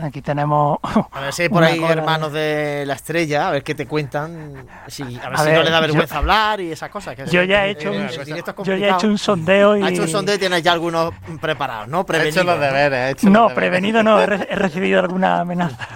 Aquí 0.00 0.22
tenemos. 0.22 0.78
A 0.82 1.20
ver 1.20 1.32
si 1.32 1.42
hay 1.42 1.48
por 1.48 1.64
ahí 1.64 1.82
hermanos 1.82 2.32
de... 2.32 2.84
la 2.86 2.94
estrella, 2.94 3.48
a 3.48 3.50
ver 3.50 3.62
qué 3.62 3.74
te 3.74 3.86
cuentan. 3.86 4.54
a 4.56 4.84
ver 4.84 4.92
si 4.92 5.02
no 5.02 5.62
le 5.62 5.70
da 5.70 5.80
vergüenza 5.80 6.18
hablar 6.18 6.60
y 6.60 6.72
esas 6.72 6.90
cosas. 6.90 7.16
yo 7.30 7.42
ya 7.42 7.66
he 7.66 7.70
hecho, 7.70 7.90
un, 7.90 8.08
yo 8.08 8.76
ya 8.76 8.88
he 8.88 8.90
hecho 8.90 9.06
un 9.06 9.18
sondeo 9.18 9.76
y. 9.76 9.82
Ha 9.82 9.90
hecho 9.90 10.02
un 10.02 10.08
sondeo 10.08 10.36
y 10.36 10.38
tienes 10.38 10.62
ya 10.62 10.72
algunos 10.72 11.12
preparados, 11.40 11.88
¿no? 11.88 12.04
Prevenido. 12.04 12.40
He 12.40 12.42
hecho 12.42 12.44
los 12.44 12.60
deberes. 12.60 13.24
no, 13.24 13.48
prevenido 13.48 14.02
no, 14.02 14.20
he, 14.20 14.26
recibido 14.26 15.00
alguna 15.00 15.40
amenaza. 15.40 15.76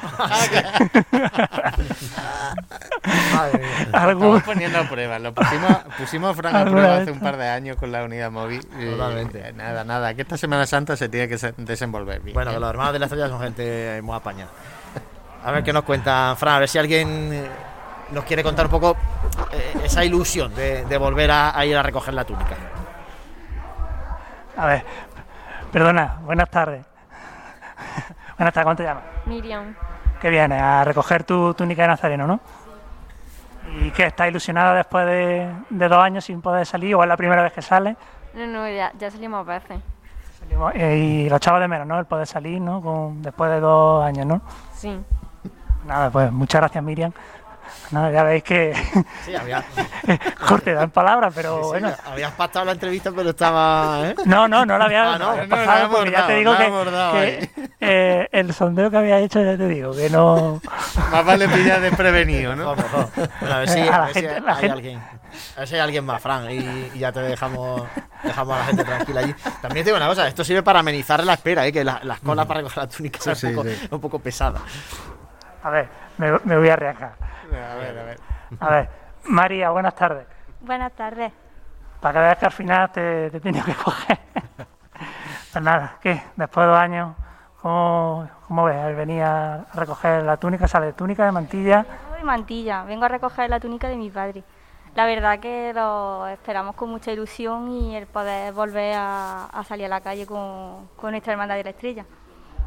Estamos 3.85 4.43
poniendo 4.43 4.79
a 4.79 4.89
prueba. 4.89 5.19
Lo 5.19 5.35
pusimos, 5.35 5.77
pusimos 5.99 6.31
a 6.31 6.35
Fran 6.35 6.57
a 6.57 6.65
prueba 6.65 6.97
hace 6.99 7.11
un 7.11 7.21
par 7.21 7.37
de 7.37 7.49
años 7.49 7.77
con 7.77 7.93
la 7.93 8.05
unidad 8.05 8.31
móvil. 8.31 8.65
Totalmente. 8.65 9.53
nada, 9.55 9.85
nada. 9.85 10.15
Que 10.15 10.23
esta 10.23 10.37
Semana 10.37 10.67
Santa 10.67 10.97
se 10.97 11.09
tiene 11.09 11.29
que 11.29 11.37
desenvolver 11.59 12.21
bien. 12.21 12.35
Bueno, 12.35 12.59
los 12.59 12.71
hermanos 12.71 12.93
de 12.93 12.99
la 12.99 13.07
estrella 13.07 13.29
son 13.29 13.41
gente 13.41 13.82
muy 14.03 14.17
apañada. 14.17 14.51
A 15.45 15.51
ver 15.51 15.65
qué 15.65 15.73
nos 15.73 15.83
cuentan, 15.83 16.37
Fran. 16.37 16.55
A 16.57 16.59
ver 16.61 16.69
si 16.69 16.79
alguien 16.79 17.33
eh, 17.33 17.49
nos 18.13 18.25
quiere 18.25 18.43
contar 18.43 18.67
un 18.67 18.71
poco 18.71 18.97
eh, 19.53 19.81
esa 19.85 20.05
ilusión 20.05 20.55
de, 20.55 20.97
volver 20.99 21.31
a, 21.31 21.65
ir 21.67 21.77
a 21.77 21.83
recoger 21.83 22.15
la 22.15 22.25
túnica. 22.25 22.57
A 24.57 24.67
ver, 24.67 24.85
perdona, 25.73 26.19
buenas 26.23 26.49
tardes. 26.49 26.85
buenas 28.39 28.55
tardes, 28.55 28.65
¿cómo 28.65 28.77
te 28.77 28.85
llamas? 28.85 29.05
Miriam. 29.27 29.75
¿Qué 30.21 30.31
viene? 30.31 30.59
A 30.59 30.85
recoger 30.85 31.25
tu 31.25 31.55
túnica 31.55 31.83
de 31.83 31.89
nazareno, 31.89 32.27
¿no? 32.27 32.41
¿Y 33.81 33.91
qué? 33.91 34.07
¿Estás 34.07 34.29
ilusionada 34.29 34.75
después 34.75 35.07
de, 35.07 35.51
dos 35.71 35.99
años 35.99 36.25
sin 36.25 36.41
poder 36.41 36.67
salir 36.67 36.95
o 36.95 37.03
es 37.03 37.09
la 37.09 37.17
primera 37.17 37.43
vez 37.43 37.53
que 37.53 37.63
sale? 37.63 37.97
No, 38.35 38.47
no, 38.47 38.69
ya, 38.69 38.93
ya 38.99 39.11
salimos 39.11 39.45
veces. 39.45 39.81
Eh, 40.75 40.97
y 40.97 41.29
lo 41.29 41.37
echaba 41.37 41.61
de 41.61 41.69
menos, 41.69 41.87
¿no? 41.87 41.99
El 41.99 42.07
poder 42.07 42.27
salir, 42.27 42.61
¿no? 42.61 42.81
Con, 42.81 43.23
después 43.23 43.51
de 43.51 43.61
dos 43.61 44.05
años, 44.05 44.27
¿no? 44.27 44.43
Sí. 44.75 44.99
Nada, 45.87 46.11
pues 46.11 46.31
muchas 46.31 46.61
gracias, 46.61 46.85
Miriam. 46.85 47.13
Nada, 47.91 48.11
ya 48.11 48.23
veis 48.23 48.43
que. 48.43 48.75
Sí, 49.25 49.35
había. 49.35 49.63
Corte, 50.49 50.73
dan 50.73 50.91
palabras, 50.91 51.33
pero 51.35 51.69
bueno. 51.69 51.93
Habías 52.07 52.33
pactado 52.33 52.65
la 52.65 52.73
entrevista, 52.73 53.13
pero 53.15 53.31
estaba. 53.31 54.01
¿eh? 54.05 54.15
No, 54.25 54.49
no, 54.49 54.65
no 54.65 54.79
la 54.79 54.85
había, 54.87 55.15
ah, 55.15 55.19
no, 55.19 55.49
pasado, 55.49 55.91
porque 55.91 56.11
ya 56.11 56.27
te 56.27 56.35
digo 56.37 56.55
que, 56.57 57.51
eh, 57.81 58.29
el 58.33 58.53
sondeo 58.55 58.91
que 58.91 58.97
había 58.97 59.19
hecho, 59.19 59.43
ya 59.43 59.57
te 59.57 59.69
digo, 59.69 59.95
que 59.95 60.09
no. 60.11 60.61
Más 61.11 61.25
vale 61.25 61.49
pillar 61.49 61.81
desprevenido, 61.81 62.57
¿no? 62.57 62.71
a 62.71 63.59
ver 63.59 63.69
si, 63.69 63.81
a 63.81 64.05
hay 64.05 64.69
alguien. 64.69 65.01
A 65.57 65.61
ver 65.61 65.69
si 65.69 65.75
hay 65.75 65.81
alguien 65.81 66.05
más, 66.05 66.23
Fran, 66.23 66.51
y, 66.51 66.99
ya 66.99 67.13
te 67.13 67.21
dejamos, 67.21 67.83
dejamos 68.23 68.57
a 68.57 68.59
la 68.59 68.65
gente 68.67 68.85
tranquila 68.85 69.21
allí. 69.21 69.35
También 69.61 69.85
te 69.85 69.91
digo 69.91 69.97
una 69.97 70.09
cosa, 70.09 70.29
esto 70.29 70.45
sirve 70.45 70.63
para 70.63 70.81
amenizar 70.81 71.23
la 71.25 71.35
espera, 71.35 71.67
¿eh? 71.67 71.73
que 71.73 71.85
las 71.85 72.21
colas 72.21 72.47
para 72.47 72.61
recoger 72.61 72.83
la 72.85 72.89
túnica 72.89 73.33
es 73.33 73.45
un, 73.45 73.55
poco, 73.55 73.69
un 73.91 74.01
poco 74.01 74.19
pesada. 74.19 74.61
A 75.63 75.71
ver, 75.71 75.89
me, 76.19 76.39
me 76.45 76.57
voy 76.57 76.69
a 76.69 76.75
arriesgar. 76.75 77.15
A 77.53 77.75
ver, 77.77 77.99
a 77.99 78.03
ver. 78.05 78.19
A 78.61 78.71
ver, 78.71 78.89
María, 79.25 79.71
buenas 79.71 79.95
tardes. 79.95 80.27
Buenas 80.61 80.93
tardes. 80.93 81.33
Para 82.01 82.13
que 82.15 82.19
veas 82.21 82.39
que 82.39 82.47
al 82.47 82.53
final 82.53 82.93
te, 82.93 83.31
te 83.31 83.37
he 83.37 83.41
tenido 83.41 83.65
que 83.65 83.75
coger. 83.75 84.19
pues 85.53 85.65
nada, 85.65 85.97
¿qué? 86.01 86.23
Después 86.37 86.65
de 86.65 86.71
dos 86.71 86.81
años, 86.81 87.15
¿cómo, 87.61 88.29
cómo 88.47 88.65
ves? 88.65 88.97
Venía 88.97 89.55
a 89.55 89.67
recoger 89.75 90.23
la 90.23 90.37
túnica, 90.37 90.67
sale 90.67 90.87
de 90.87 90.93
túnica, 90.93 91.25
de 91.25 91.33
mantilla. 91.33 91.87
de 92.17 92.25
mantilla, 92.25 92.85
vengo 92.85 93.05
a 93.05 93.09
recoger 93.09 93.49
la 93.49 93.61
túnica 93.61 93.89
de 93.89 93.97
mi 93.97 94.11
padre. 94.11 94.43
La 94.95 95.07
verdad 95.07 95.41
que 95.41 95.73
lo 95.75 96.27
esperamos 96.29 96.75
con 96.77 96.91
mucha 96.91 97.13
ilusión 97.13 97.71
y 97.71 97.97
el 97.97 98.07
poder 98.07 98.53
volver 98.53 98.95
a, 98.97 99.63
salir 99.67 99.87
a 99.87 99.89
la 99.89 100.01
calle 100.01 100.27
con, 100.27 100.89
con 100.97 101.13
nuestra 101.13 101.33
hermandad 101.33 101.57
de 101.57 101.65
la 101.65 101.71
estrella. 101.71 102.05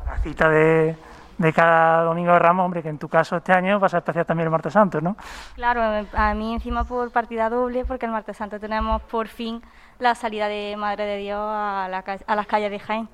La 0.08 0.18
cita 0.18 0.50
de, 0.50 0.96
de 1.38 1.54
cada 1.54 2.04
domingo 2.04 2.32
de 2.32 2.40
Ramos, 2.40 2.66
hombre, 2.66 2.82
que 2.82 2.90
en 2.90 2.98
tu 2.98 3.10
caso 3.10 3.38
este 3.38 3.52
año 3.52 3.80
va 3.80 3.88
a 3.88 3.90
ser 3.90 4.00
especial 4.00 4.26
también 4.26 4.46
el 4.48 4.52
martes 4.52 4.74
santo, 4.74 5.02
¿no? 5.02 5.18
Claro, 5.56 6.06
a 6.14 6.34
mí 6.34 6.54
encima 6.54 6.84
por 6.84 7.12
partida 7.12 7.50
doble, 7.50 7.86
porque 7.86 8.06
el 8.06 8.12
martes 8.12 8.38
santo 8.38 8.60
tenemos 8.60 9.02
por 9.04 9.28
fin 9.28 9.62
la 10.00 10.16
salida 10.16 10.48
de 10.48 10.76
Madre 10.78 11.06
de 11.06 11.18
Dios 11.18 11.40
a, 11.40 11.88
las 11.90 12.48
calles 12.48 12.72
de 12.72 12.80
Jaén. 12.80 13.10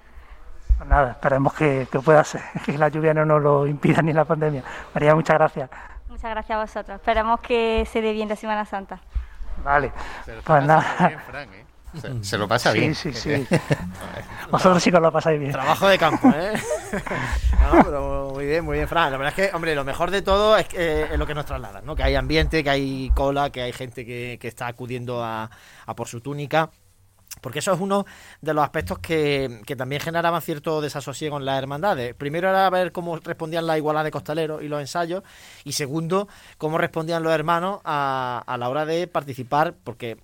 Pues 0.77 0.89
nada, 0.89 1.11
esperemos 1.11 1.53
que, 1.53 1.87
pueda 2.03 2.23
ser, 2.23 2.41
que 2.65 2.77
la 2.77 2.89
lluvia 2.89 3.13
no 3.13 3.25
nos 3.25 3.41
lo 3.41 3.67
impida 3.67 4.01
ni 4.01 4.13
la 4.13 4.25
pandemia. 4.25 4.63
María, 4.93 5.15
muchas 5.15 5.37
gracias. 5.37 5.69
Muchas 6.21 6.35
gracias 6.35 6.55
a 6.55 6.61
vosotros. 6.61 6.95
Esperemos 6.97 7.39
que 7.39 7.83
se 7.91 7.99
dé 7.99 8.13
bien 8.13 8.29
la 8.29 8.35
Semana 8.35 8.63
Santa. 8.63 8.99
Vale, 9.63 9.91
pues 10.43 10.63
nada. 10.65 11.11
¿eh? 11.33 11.65
Se, 12.21 12.37
lo 12.37 12.47
pasa 12.47 12.71
bien. 12.71 12.93
Sí, 12.93 13.11
sí, 13.11 13.47
sí. 13.47 13.57
Vosotros 14.51 14.83
sí 14.83 14.91
que 14.91 14.99
lo 14.99 15.11
pasáis 15.11 15.39
bien. 15.39 15.51
Trabajo 15.51 15.87
de 15.87 15.97
campo, 15.97 16.29
¿eh? 16.29 16.53
no, 17.73 17.83
pero 17.83 18.31
muy 18.35 18.45
bien, 18.45 18.63
muy 18.63 18.77
bien, 18.77 18.87
Fran. 18.87 19.11
La 19.11 19.17
verdad 19.17 19.33
es 19.35 19.49
que, 19.49 19.55
hombre, 19.55 19.73
lo 19.73 19.83
mejor 19.83 20.11
de 20.11 20.21
todo 20.21 20.55
es, 20.57 20.67
que, 20.67 21.05
es 21.11 21.17
lo 21.17 21.25
que 21.25 21.33
nos 21.33 21.47
trasladan, 21.47 21.83
¿no? 21.87 21.95
Que 21.95 22.03
hay 22.03 22.13
ambiente, 22.13 22.63
que 22.63 22.69
hay 22.69 23.11
cola, 23.15 23.49
que 23.49 23.63
hay 23.63 23.73
gente 23.73 24.05
que, 24.05 24.37
está 24.43 24.67
acudiendo 24.67 25.23
a, 25.23 25.49
por 25.95 26.07
su 26.07 26.21
túnica. 26.21 26.69
Porque 27.41 27.59
eso 27.59 27.73
es 27.73 27.79
uno 27.79 28.05
de 28.41 28.53
los 28.53 28.63
aspectos 28.63 28.99
que, 28.99 29.63
también 29.77 30.01
generaban 30.01 30.41
cierto 30.41 30.79
desasosiego 30.79 31.37
en 31.37 31.45
las 31.45 31.57
hermandades. 31.57 32.13
Primero 32.15 32.49
era 32.49 32.69
ver 32.69 32.91
cómo 32.91 33.17
respondían 33.17 33.67
la 33.67 33.77
igualdad 33.77 34.03
de 34.03 34.11
costaleros 34.11 34.61
y 34.61 34.67
los 34.67 34.79
ensayos. 34.79 35.23
Y 35.63 35.73
segundo, 35.73 36.27
cómo 36.57 36.77
respondían 36.77 37.23
los 37.23 37.33
hermanos 37.33 37.81
a, 37.83 38.43
a 38.45 38.57
la 38.57 38.69
hora 38.69 38.85
de 38.85 39.07
participar. 39.07 39.73
Porque 39.83 40.17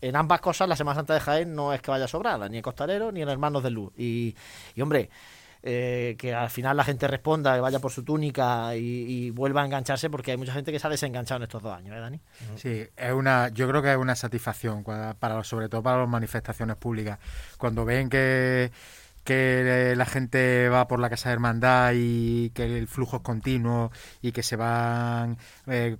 en 0.00 0.16
ambas 0.16 0.40
cosas 0.40 0.68
la 0.68 0.76
Semana 0.76 0.96
Santa 0.96 1.14
de 1.14 1.20
Jaén 1.20 1.54
no 1.54 1.72
es 1.72 1.82
que 1.82 1.90
vaya 1.90 2.08
sobrada, 2.08 2.48
ni 2.48 2.56
en 2.56 2.62
Costalero 2.62 3.12
ni 3.12 3.22
en 3.22 3.28
Hermanos 3.28 3.62
de 3.62 3.70
Luz. 3.70 3.92
Y, 3.96 4.34
hombre, 4.80 5.10
eh, 5.62 6.16
que 6.18 6.34
al 6.34 6.50
final 6.50 6.76
la 6.76 6.84
gente 6.84 7.06
responda, 7.06 7.54
que 7.54 7.60
vaya 7.60 7.78
por 7.78 7.92
su 7.92 8.02
túnica 8.02 8.74
y, 8.76 9.30
vuelva 9.30 9.62
a 9.62 9.66
engancharse, 9.66 10.10
porque 10.10 10.32
hay 10.32 10.36
mucha 10.36 10.52
gente 10.52 10.72
que 10.72 10.78
se 10.78 10.86
ha 10.86 10.90
desenganchado 10.90 11.38
en 11.38 11.42
estos 11.44 11.62
dos 11.62 11.76
años, 11.76 11.96
¿eh, 11.96 12.00
Dani? 12.00 12.20
Sí, 12.56 12.86
es 12.96 13.12
una, 13.12 13.48
yo 13.48 13.68
creo 13.68 13.82
que 13.82 13.92
es 13.92 13.98
una 13.98 14.16
satisfacción, 14.16 14.84
para, 14.84 15.44
sobre 15.44 15.68
todo 15.68 15.82
para 15.82 16.00
las 16.00 16.08
manifestaciones 16.08 16.76
públicas, 16.76 17.18
cuando 17.58 17.84
ven 17.84 18.08
que 18.08 18.70
que 19.24 19.94
la 19.96 20.06
gente 20.06 20.68
va 20.68 20.88
por 20.88 20.98
la 20.98 21.10
casa 21.10 21.28
de 21.28 21.34
hermandad 21.34 21.92
y 21.94 22.50
que 22.50 22.64
el 22.64 22.88
flujo 22.88 23.18
es 23.18 23.22
continuo 23.22 23.92
y 24.22 24.32
que 24.32 24.42
se 24.42 24.56
van 24.56 25.36
eh, 25.66 25.98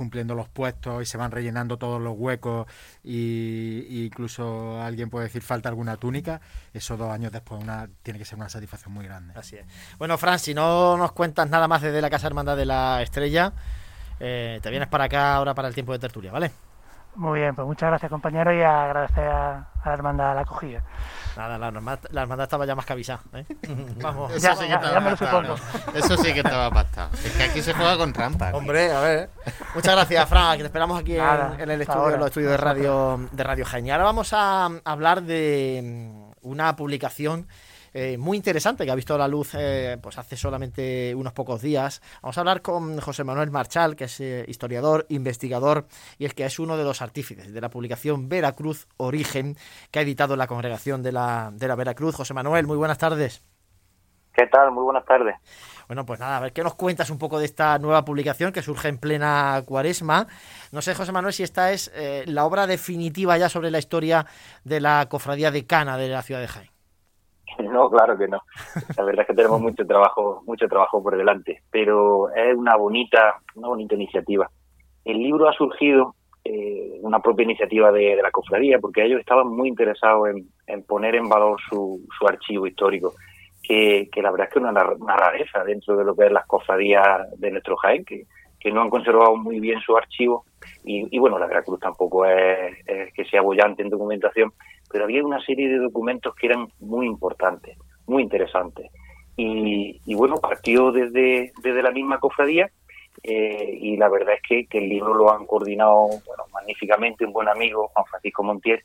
cumpliendo 0.00 0.34
los 0.34 0.48
puestos 0.48 1.02
y 1.02 1.04
se 1.04 1.18
van 1.18 1.30
rellenando 1.30 1.76
todos 1.76 2.00
los 2.00 2.14
huecos 2.16 2.66
y, 3.04 4.06
incluso 4.06 4.80
alguien 4.80 5.10
puede 5.10 5.26
decir 5.26 5.42
falta 5.42 5.68
alguna 5.68 5.98
túnica, 5.98 6.40
eso 6.72 6.96
dos 6.96 7.12
años 7.12 7.30
después 7.32 7.62
una, 7.62 7.86
tiene 8.02 8.18
que 8.18 8.24
ser 8.24 8.38
una 8.38 8.48
satisfacción 8.48 8.94
muy 8.94 9.04
grande. 9.04 9.34
Así 9.36 9.56
es. 9.56 9.66
Bueno, 9.98 10.16
Fran, 10.16 10.38
si 10.38 10.54
no 10.54 10.96
nos 10.96 11.12
cuentas 11.12 11.50
nada 11.50 11.68
más 11.68 11.82
desde 11.82 12.00
la 12.00 12.08
Casa 12.08 12.28
Hermandad 12.28 12.56
de 12.56 12.64
la 12.64 13.02
Estrella, 13.02 13.52
eh, 14.20 14.58
te 14.62 14.70
vienes 14.70 14.88
para 14.88 15.04
acá 15.04 15.34
ahora 15.34 15.52
para 15.52 15.68
el 15.68 15.74
tiempo 15.74 15.92
de 15.92 15.98
tertulia, 15.98 16.32
¿vale? 16.32 16.50
Muy 17.16 17.40
bien, 17.40 17.54
pues 17.54 17.66
muchas 17.66 17.90
gracias 17.90 18.10
compañero 18.10 18.54
y 18.54 18.62
agradecer 18.62 19.26
a, 19.26 19.68
la 19.84 19.92
hermandad 19.92 20.34
la 20.34 20.40
acogida. 20.42 20.82
Nada, 21.36 21.58
la 21.58 21.68
hermandad, 21.68 22.42
estaba 22.42 22.66
ya 22.66 22.74
más 22.74 22.86
que 22.86 22.92
avisada. 22.92 23.20
¿eh? 23.34 23.46
Vamos. 24.00 24.32
Eso, 24.32 24.54
sí 24.54 24.66
que 24.66 24.74
estaba 24.74 25.56
Eso 25.94 26.16
sí 26.16 26.32
que 26.32 26.40
estaba 26.40 26.70
pastado. 26.70 27.10
Es 27.24 27.32
que 27.32 27.42
aquí 27.42 27.62
se 27.62 27.72
juega 27.72 27.96
con 27.96 28.12
trampa. 28.12 28.50
Hombre, 28.52 28.92
a 28.92 29.00
ver. 29.00 29.30
Muchas 29.74 29.94
gracias, 29.94 30.28
Fran, 30.28 30.56
que 30.56 30.62
te 30.62 30.66
esperamos 30.66 31.00
aquí 31.00 31.16
en, 31.16 31.70
el 31.70 31.82
estudio, 31.82 32.14
en 32.14 32.20
los 32.20 32.26
estudios 32.26 32.50
de 32.52 32.56
radio 32.56 33.28
de 33.30 33.44
Radio 33.44 33.64
Jaime. 33.64 33.92
Ahora 33.92 34.04
vamos 34.04 34.32
a 34.32 34.68
hablar 34.84 35.22
de 35.22 36.10
una 36.42 36.76
publicación 36.76 37.46
eh, 37.92 38.16
muy 38.18 38.36
interesante 38.36 38.84
que 38.84 38.90
ha 38.90 38.94
visto 38.94 39.18
la 39.18 39.26
luz 39.26 39.54
eh, 39.54 39.98
pues 40.00 40.18
hace 40.18 40.36
solamente 40.36 41.14
unos 41.14 41.32
pocos 41.32 41.60
días. 41.60 42.00
Vamos 42.22 42.38
a 42.38 42.40
hablar 42.40 42.62
con 42.62 43.00
José 43.00 43.24
Manuel 43.24 43.50
Marchal, 43.50 43.96
que 43.96 44.04
es 44.04 44.20
eh, 44.20 44.44
historiador, 44.46 45.06
investigador 45.08 45.86
y 46.18 46.24
es 46.26 46.34
que 46.34 46.44
es 46.44 46.58
uno 46.58 46.76
de 46.76 46.84
los 46.84 47.02
artífices 47.02 47.52
de 47.52 47.60
la 47.60 47.70
publicación 47.70 48.28
Veracruz 48.28 48.86
Origen 48.96 49.56
que 49.90 49.98
ha 49.98 50.02
editado 50.02 50.36
la 50.36 50.46
congregación 50.46 51.02
de 51.02 51.12
la, 51.12 51.50
de 51.52 51.66
la 51.66 51.74
Veracruz. 51.74 52.14
José 52.14 52.34
Manuel, 52.34 52.66
muy 52.66 52.76
buenas 52.76 52.98
tardes. 52.98 53.42
¿Qué 54.32 54.46
tal? 54.46 54.70
Muy 54.70 54.84
buenas 54.84 55.04
tardes. 55.04 55.34
Bueno, 55.88 56.06
pues 56.06 56.20
nada, 56.20 56.36
a 56.36 56.40
ver, 56.40 56.52
¿qué 56.52 56.62
nos 56.62 56.76
cuentas 56.76 57.10
un 57.10 57.18
poco 57.18 57.40
de 57.40 57.46
esta 57.46 57.76
nueva 57.80 58.04
publicación 58.04 58.52
que 58.52 58.62
surge 58.62 58.86
en 58.86 58.98
plena 58.98 59.60
cuaresma? 59.66 60.28
No 60.70 60.80
sé, 60.82 60.94
José 60.94 61.10
Manuel, 61.10 61.34
si 61.34 61.42
esta 61.42 61.72
es 61.72 61.90
la 62.26 62.44
obra 62.44 62.68
definitiva 62.68 63.36
ya 63.36 63.48
sobre 63.48 63.72
la 63.72 63.80
historia 63.80 64.24
de 64.62 64.80
la 64.80 65.08
cofradía 65.10 65.50
de 65.50 65.66
Cana 65.66 65.98
de 65.98 66.08
la 66.08 66.22
ciudad 66.22 66.40
de 66.40 66.46
Jaén. 66.46 66.79
No, 67.70 67.90
claro 67.90 68.16
que 68.16 68.28
no. 68.28 68.42
La 68.96 69.04
verdad 69.04 69.22
es 69.22 69.26
que 69.28 69.34
tenemos 69.34 69.60
mucho 69.60 69.86
trabajo, 69.86 70.42
mucho 70.46 70.66
trabajo 70.68 71.02
por 71.02 71.16
delante, 71.16 71.62
pero 71.70 72.32
es 72.34 72.54
una 72.56 72.76
bonita, 72.76 73.36
una 73.54 73.68
bonita 73.68 73.94
iniciativa. 73.94 74.50
El 75.04 75.18
libro 75.18 75.48
ha 75.48 75.52
surgido 75.52 76.14
eh, 76.44 76.98
una 77.02 77.20
propia 77.20 77.44
iniciativa 77.44 77.92
de, 77.92 78.18
la 78.22 78.30
cofradía, 78.30 78.78
porque 78.78 79.04
ellos 79.04 79.20
estaban 79.20 79.48
muy 79.48 79.68
interesados 79.68 80.28
en, 80.66 80.82
poner 80.84 81.14
en 81.14 81.28
valor 81.28 81.58
su, 81.68 82.00
archivo 82.26 82.66
histórico, 82.66 83.14
que, 83.62 84.08
la 84.16 84.30
verdad 84.30 84.48
es 84.48 84.54
que 84.54 84.58
es 84.58 84.64
una, 84.64 85.16
rareza 85.16 85.62
dentro 85.64 85.96
de 85.96 86.04
lo 86.04 86.16
que 86.16 86.26
es 86.26 86.32
las 86.32 86.46
cofradías 86.46 87.28
de 87.38 87.50
nuestro 87.50 87.76
Jaén, 87.76 88.04
que, 88.04 88.26
no 88.72 88.82
han 88.82 88.90
conservado 88.90 89.36
muy 89.36 89.60
bien 89.60 89.80
su 89.80 89.96
archivo. 89.96 90.44
Y, 90.84 91.18
bueno, 91.18 91.38
la 91.38 91.46
Veracruz 91.46 91.78
tampoco 91.78 92.24
es, 92.24 92.76
que 93.14 93.24
sea 93.26 93.42
bollante 93.42 93.82
en 93.82 93.90
documentación, 93.90 94.52
pero 94.90 95.04
había 95.04 95.24
una 95.24 95.40
serie 95.44 95.68
de 95.68 95.78
documentos 95.78 96.34
que 96.34 96.46
eran 96.46 96.68
muy 96.80 97.06
importantes, 97.06 97.76
muy 98.06 98.22
interesantes. 98.22 98.90
Y, 99.36 100.14
bueno, 100.14 100.36
partió 100.36 100.92
desde, 100.92 101.52
desde 101.62 101.82
la 101.82 101.90
misma 101.90 102.18
cofradía 102.18 102.70
eh, 103.22 103.78
y 103.80 103.96
la 103.96 104.08
verdad 104.08 104.34
es 104.34 104.68
que, 104.68 104.78
el 104.78 104.88
libro 104.88 105.14
lo 105.14 105.32
han 105.32 105.46
coordinado 105.46 106.08
bueno, 106.26 106.44
magníficamente 106.52 107.24
un 107.24 107.32
buen 107.32 107.48
amigo, 107.48 107.88
Juan 107.88 108.06
Francisco 108.06 108.42
Montiel, 108.42 108.82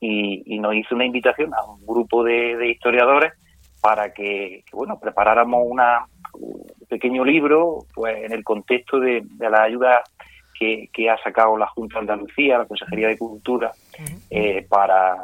y, 0.00 0.58
nos 0.58 0.74
hizo 0.74 0.94
una 0.94 1.06
invitación 1.06 1.52
a 1.54 1.64
un 1.64 1.84
grupo 1.86 2.22
de, 2.22 2.68
historiadores 2.68 3.32
para 3.80 4.12
que, 4.12 4.64
bueno 4.72 4.98
preparáramos 4.98 5.62
una, 5.66 6.06
un 6.34 6.66
pequeño 6.88 7.24
libro 7.24 7.80
pues 7.94 8.24
en 8.24 8.32
el 8.32 8.44
contexto 8.44 8.98
de, 8.98 9.22
de 9.24 9.50
la 9.50 9.62
ayuda 9.62 10.02
que, 10.58 11.10
ha 11.10 11.18
sacado 11.22 11.56
la 11.56 11.66
Junta 11.68 11.96
de 11.96 12.00
Andalucía, 12.00 12.58
la 12.58 12.66
Consejería 12.66 13.08
de 13.08 13.18
Cultura, 13.18 13.72
eh, 14.30 14.64
para, 14.68 15.16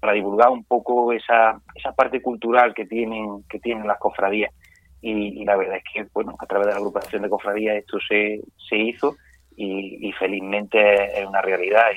para 0.00 0.12
divulgar 0.12 0.50
un 0.50 0.64
poco 0.64 1.12
esa, 1.12 1.60
esa 1.74 1.92
parte 1.92 2.22
cultural 2.22 2.74
que 2.74 2.86
tienen, 2.86 3.44
que 3.48 3.58
tienen 3.58 3.86
las 3.86 3.98
cofradías. 3.98 4.52
Y, 5.00 5.44
la 5.44 5.56
verdad 5.56 5.76
es 5.76 5.84
que, 5.92 6.06
bueno, 6.14 6.34
a 6.38 6.46
través 6.46 6.66
de 6.66 6.72
la 6.72 6.78
agrupación 6.78 7.22
de 7.22 7.28
cofradías 7.28 7.76
esto 7.76 7.98
se, 8.08 8.40
se 8.68 8.76
hizo 8.76 9.16
y, 9.54 10.10
felizmente 10.18 11.20
es 11.20 11.26
una 11.26 11.42
realidad. 11.42 11.88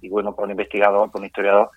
Y, 0.00 0.08
bueno, 0.08 0.34
para 0.34 0.46
un 0.46 0.52
investigador, 0.52 1.10
para 1.10 1.20
un 1.20 1.26
historiador, 1.26 1.70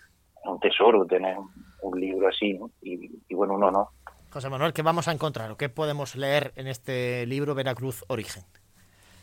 es 0.44 0.50
un 0.50 0.60
tesoro 0.60 1.06
tener 1.06 1.36
un 1.82 2.00
libro 2.00 2.28
así, 2.28 2.58
y, 2.82 3.10
y 3.28 3.36
bueno, 3.36 3.54
uno 3.56 3.70
no. 3.70 3.90
José 4.30 4.50
Manuel, 4.50 4.74
¿qué 4.74 4.82
vamos 4.82 5.08
a 5.08 5.12
encontrar 5.12 5.52
o 5.52 5.58
qué 5.58 5.70
podemos 5.70 6.16
leer 6.16 6.52
en 6.56 6.68
este 6.68 7.26
libro 7.26 7.56
Veracruz 7.56 8.04
Origen? 8.08 8.44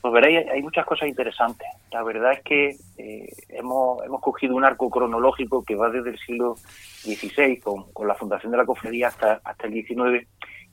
Pues 0.05 0.13
veréis, 0.13 0.47
hay 0.51 0.63
muchas 0.63 0.85
cosas 0.85 1.09
interesantes. 1.09 1.67
La 1.91 2.03
verdad 2.03 2.33
es 2.35 2.43
que 2.43 2.77
eh, 2.99 3.33
hemos, 3.49 4.05
hemos 4.05 4.21
cogido 4.21 4.55
un 4.55 4.63
arco 4.63 4.91
cronológico 4.91 5.65
que 5.65 5.77
va 5.77 5.89
desde 5.89 6.11
el 6.11 6.19
siglo 6.19 6.57
XVI, 6.57 7.59
con, 7.61 8.07
la 8.07 8.15
fundación 8.15 8.53
de 8.53 8.59
la 8.59 8.67
cofradía, 8.67 9.09
hasta, 9.09 9.41
hasta 9.43 9.67
el 9.67 9.73
XIX, 9.73 10.29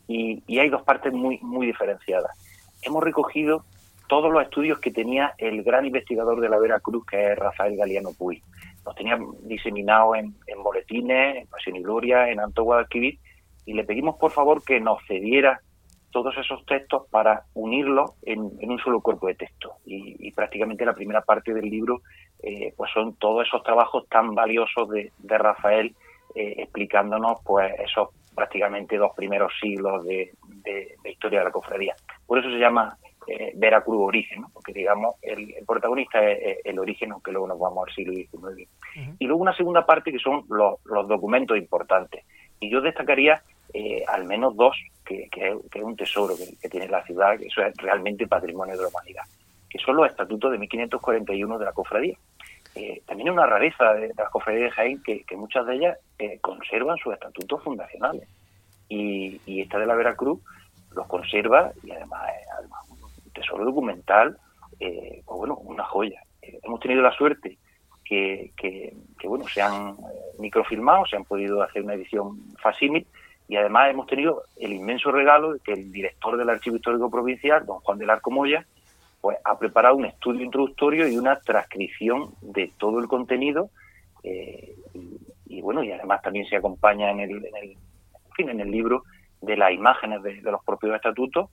y, 0.09 0.43
y, 0.47 0.59
hay 0.59 0.67
dos 0.67 0.81
partes 0.81 1.13
muy, 1.13 1.39
muy 1.43 1.65
diferenciadas. 1.65 2.29
Hemos 2.81 3.01
recogido 3.05 3.63
todos 4.09 4.29
los 4.33 4.43
estudios 4.43 4.79
que 4.79 4.91
tenía 4.91 5.33
el 5.37 5.63
gran 5.63 5.85
investigador 5.85 6.41
de 6.41 6.49
la 6.49 6.59
Veracruz, 6.59 7.05
que 7.05 7.31
es 7.31 7.39
Rafael 7.39 7.77
Galeano 7.77 8.11
Puy. 8.11 8.43
Los 8.85 8.95
tenía 8.95 9.17
diseminados 9.43 10.17
en, 10.17 10.35
en 10.45 10.61
boletines, 10.61 11.37
en 11.37 11.47
Pasión 11.47 11.77
y 11.77 11.83
Gloria, 11.83 12.29
en 12.29 12.41
Anto 12.41 12.63
Guadalquivir, 12.63 13.17
y 13.65 13.75
le 13.75 13.85
pedimos 13.85 14.17
por 14.17 14.31
favor 14.31 14.61
que 14.61 14.81
nos 14.81 15.01
cediera 15.07 15.61
todos 16.11 16.37
esos 16.37 16.65
textos 16.65 17.07
para 17.09 17.43
unirlos 17.53 18.11
en, 18.23 18.39
un 18.39 18.79
solo 18.79 19.01
cuerpo 19.01 19.27
de 19.27 19.35
texto. 19.35 19.73
Y, 19.85 20.31
prácticamente 20.31 20.85
la 20.85 20.93
primera 20.93 21.21
parte 21.21 21.53
del 21.53 21.69
libro 21.69 22.01
eh, 22.41 22.73
pues 22.75 22.89
son 22.93 23.15
todos 23.15 23.45
esos 23.45 23.61
trabajos 23.63 24.07
tan 24.09 24.33
valiosos 24.33 24.89
de, 24.89 25.11
Rafael 25.37 25.93
eh, 26.35 26.55
explicándonos 26.57 27.39
pues 27.43 27.71
esos 27.79 28.09
prácticamente 28.33 28.97
dos 28.97 29.11
primeros 29.15 29.51
siglos 29.59 30.05
de, 30.05 30.31
historia 31.03 31.39
de 31.39 31.45
la 31.45 31.51
cofradía. 31.51 31.95
Por 32.25 32.39
eso 32.39 32.49
se 32.49 32.57
llama 32.57 32.97
eh, 33.27 33.51
Veracruz 33.55 33.99
Origen, 34.01 34.45
porque 34.53 34.73
digamos 34.73 35.15
el, 35.21 35.53
protagonista 35.67 36.23
es, 36.23 36.59
el 36.63 36.79
origen, 36.79 37.11
aunque 37.11 37.31
luego 37.31 37.47
nos 37.47 37.59
vamos 37.59 37.87
al 37.87 37.93
siglo 37.93 38.13
XIX. 38.13 38.69
Y 39.19 39.25
luego 39.25 39.41
una 39.41 39.55
segunda 39.55 39.85
parte 39.85 40.11
que 40.11 40.19
son 40.19 40.45
los, 40.49 40.83
los 40.85 41.07
documentos 41.07 41.57
importantes. 41.57 42.23
Y 42.59 42.69
yo 42.71 42.81
destacaría 42.81 43.41
eh, 43.73 44.03
al 44.07 44.25
menos 44.25 44.55
dos, 44.55 44.75
que, 45.05 45.29
es 45.33 45.81
un 45.81 45.95
tesoro 45.95 46.35
que, 46.35 46.69
tiene 46.69 46.87
la 46.87 47.03
ciudad, 47.03 47.37
que 47.37 47.47
eso 47.47 47.61
es 47.61 47.75
realmente 47.77 48.27
patrimonio 48.27 48.75
de 48.75 48.83
la 48.83 48.89
humanidad, 48.89 49.23
que 49.69 49.79
son 49.79 49.95
los 49.95 50.09
estatutos 50.09 50.51
de 50.51 50.57
1541 50.57 51.57
de 51.57 51.65
la 51.65 51.73
cofradía. 51.73 52.17
Eh, 52.75 53.01
también 53.05 53.29
es 53.29 53.33
una 53.33 53.45
rareza 53.45 53.93
de, 53.93 54.11
las 54.17 54.29
cofradías 54.29 54.65
de 54.65 54.71
Jaén 54.71 55.03
que, 55.03 55.25
muchas 55.35 55.65
de 55.65 55.75
ellas 55.75 55.97
eh, 56.19 56.39
conservan 56.39 56.97
sus 56.97 57.13
estatutos 57.13 57.63
fundacionales. 57.63 58.27
Y, 58.87 59.61
esta 59.61 59.79
de 59.79 59.85
la 59.85 59.95
Veracruz 59.95 60.41
los 60.91 61.07
conserva 61.07 61.71
y 61.83 61.91
además 61.91 62.23
es 62.29 62.65
un 62.89 63.31
tesoro 63.31 63.63
documental, 63.63 64.37
pues 64.77 65.23
bueno, 65.25 65.55
una 65.55 65.83
joya. 65.85 66.21
hemos 66.41 66.79
tenido 66.79 67.01
la 67.01 67.13
suerte 67.13 67.57
que, 68.03 68.51
que, 68.57 69.27
bueno, 69.27 69.47
se 69.47 69.61
han 69.61 69.95
microfilmado, 70.39 71.05
se 71.05 71.15
han 71.15 71.23
podido 71.23 71.61
hacer 71.61 71.83
una 71.83 71.93
edición 71.93 72.37
facímil 72.61 73.07
y 73.51 73.57
además 73.57 73.89
hemos 73.89 74.07
tenido 74.07 74.43
el 74.55 74.71
inmenso 74.71 75.11
regalo 75.11 75.51
de 75.51 75.59
que 75.59 75.73
el 75.73 75.91
director 75.91 76.37
del 76.37 76.49
Archivo 76.49 76.77
Histórico 76.77 77.11
Provincial, 77.11 77.65
don 77.65 77.81
Juan 77.81 77.97
del 77.97 78.09
Arco 78.09 78.31
Moya, 78.31 78.65
pues 79.19 79.37
ha 79.43 79.59
preparado 79.59 79.97
un 79.97 80.05
estudio 80.05 80.45
introductorio 80.45 81.05
y 81.05 81.17
una 81.17 81.37
transcripción 81.37 82.33
de 82.39 82.71
todo 82.77 82.99
el 82.99 83.09
contenido 83.09 83.69
eh, 84.23 84.73
y, 85.47 85.59
bueno 85.59 85.83
y 85.83 85.91
además 85.91 86.21
también 86.21 86.45
se 86.45 86.55
acompaña 86.55 87.11
en 87.11 87.19
el, 87.19 87.77
fin 88.37 88.47
en 88.47 88.61
el 88.61 88.71
libro 88.71 89.03
de 89.41 89.57
las 89.57 89.73
imágenes 89.73 90.23
de, 90.23 90.41
los 90.43 90.63
propios 90.63 90.95
estatutos 90.95 91.49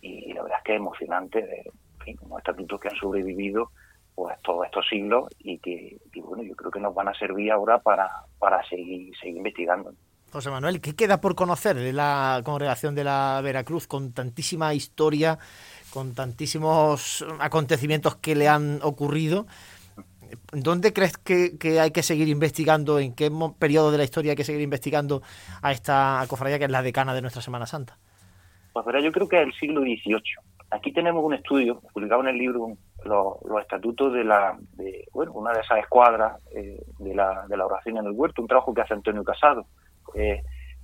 y, 0.00 0.32
la 0.32 0.44
verdad 0.44 0.56
es 0.56 0.64
que 0.64 0.72
es 0.72 0.78
emocionante 0.78 1.42
de 1.42 2.16
unos 2.22 2.38
estatutos 2.38 2.80
que 2.80 2.88
han 2.88 2.96
sobrevivido 2.96 3.72
pues 4.14 4.40
todos 4.40 4.64
estos 4.64 4.88
siglos 4.88 5.28
y 5.38 5.58
que 5.58 5.98
bueno 6.16 6.44
yo 6.44 6.56
creo 6.56 6.70
que 6.70 6.80
nos 6.80 6.94
van 6.94 7.08
a 7.08 7.14
servir 7.14 7.52
ahora 7.52 7.78
para, 7.78 8.08
para 8.38 8.66
seguir 8.70 9.14
seguir 9.18 9.36
investigando 9.36 9.92
José 10.32 10.50
Manuel, 10.50 10.80
¿qué 10.80 10.94
queda 10.94 11.20
por 11.20 11.34
conocer 11.34 11.76
de 11.76 11.92
la 11.92 12.40
congregación 12.42 12.94
de 12.94 13.04
la 13.04 13.40
Veracruz 13.42 13.86
con 13.86 14.12
tantísima 14.12 14.72
historia, 14.72 15.38
con 15.92 16.14
tantísimos 16.14 17.24
acontecimientos 17.38 18.16
que 18.16 18.34
le 18.34 18.48
han 18.48 18.80
ocurrido? 18.82 19.46
¿dónde 20.52 20.94
crees 20.94 21.18
que, 21.18 21.58
hay 21.78 21.90
que 21.90 22.02
seguir 22.02 22.28
investigando? 22.28 22.98
¿En 22.98 23.14
qué 23.14 23.30
periodo 23.58 23.90
de 23.90 23.98
la 23.98 24.04
historia 24.04 24.32
hay 24.32 24.36
que 24.36 24.44
seguir 24.44 24.62
investigando 24.62 25.22
a 25.60 25.72
esta 25.72 26.24
cofradía 26.28 26.58
que 26.58 26.64
es 26.64 26.70
la 26.70 26.82
decana 26.82 27.14
de 27.14 27.20
nuestra 27.20 27.42
Semana 27.42 27.66
Santa? 27.66 27.98
Pues 28.72 28.86
verá, 28.86 29.00
yo 29.00 29.12
creo 29.12 29.28
que 29.28 29.40
es 29.40 29.46
el 29.46 29.52
siglo 29.54 29.82
XVIII. 29.82 30.22
Aquí 30.70 30.92
tenemos 30.92 31.22
un 31.22 31.34
estudio 31.34 31.80
publicado 31.92 32.22
en 32.22 32.28
el 32.28 32.38
libro 32.38 32.78
los, 33.04 33.36
estatutos 33.60 34.14
de 34.14 34.24
la 34.24 34.56
de, 34.76 35.06
bueno 35.12 35.32
una 35.32 35.52
de 35.52 35.60
esas 35.60 35.80
escuadras 35.80 36.40
eh, 36.54 36.82
de, 36.98 37.14
la, 37.14 37.44
de 37.46 37.56
la 37.58 37.66
oración 37.66 37.98
en 37.98 38.06
el 38.06 38.12
huerto, 38.12 38.40
un 38.40 38.48
trabajo 38.48 38.72
que 38.72 38.80
hace 38.80 38.94
Antonio 38.94 39.22
Casado. 39.22 39.66
Eh, 40.14 40.42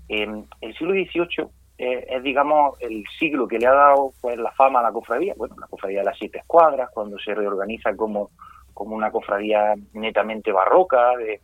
el 0.09 0.75
siglo 0.77 0.93
XVIII 0.93 1.49
eh, 1.79 2.07
es, 2.11 2.23
digamos, 2.25 2.77
el 2.81 3.05
siglo 3.21 3.47
que 3.47 3.59
le 3.59 3.69
ha 3.69 3.73
dado 3.73 4.13
pues 4.21 4.37
la 4.37 4.51
fama 4.53 4.81
a 4.81 4.83
la 4.83 4.93
cofradía. 4.93 5.35
Bueno, 5.37 5.55
la 5.61 5.69
cofradía 5.69 6.01
de 6.01 6.07
las 6.07 6.19
siete 6.19 6.39
escuadras, 6.39 6.91
cuando 6.93 7.19
se 7.21 7.35
reorganiza 7.35 7.95
como, 7.95 8.31
una 8.75 9.11
cofradía 9.11 9.75
netamente 9.93 10.51
barroca, 10.51 11.17
de, 11.17 11.41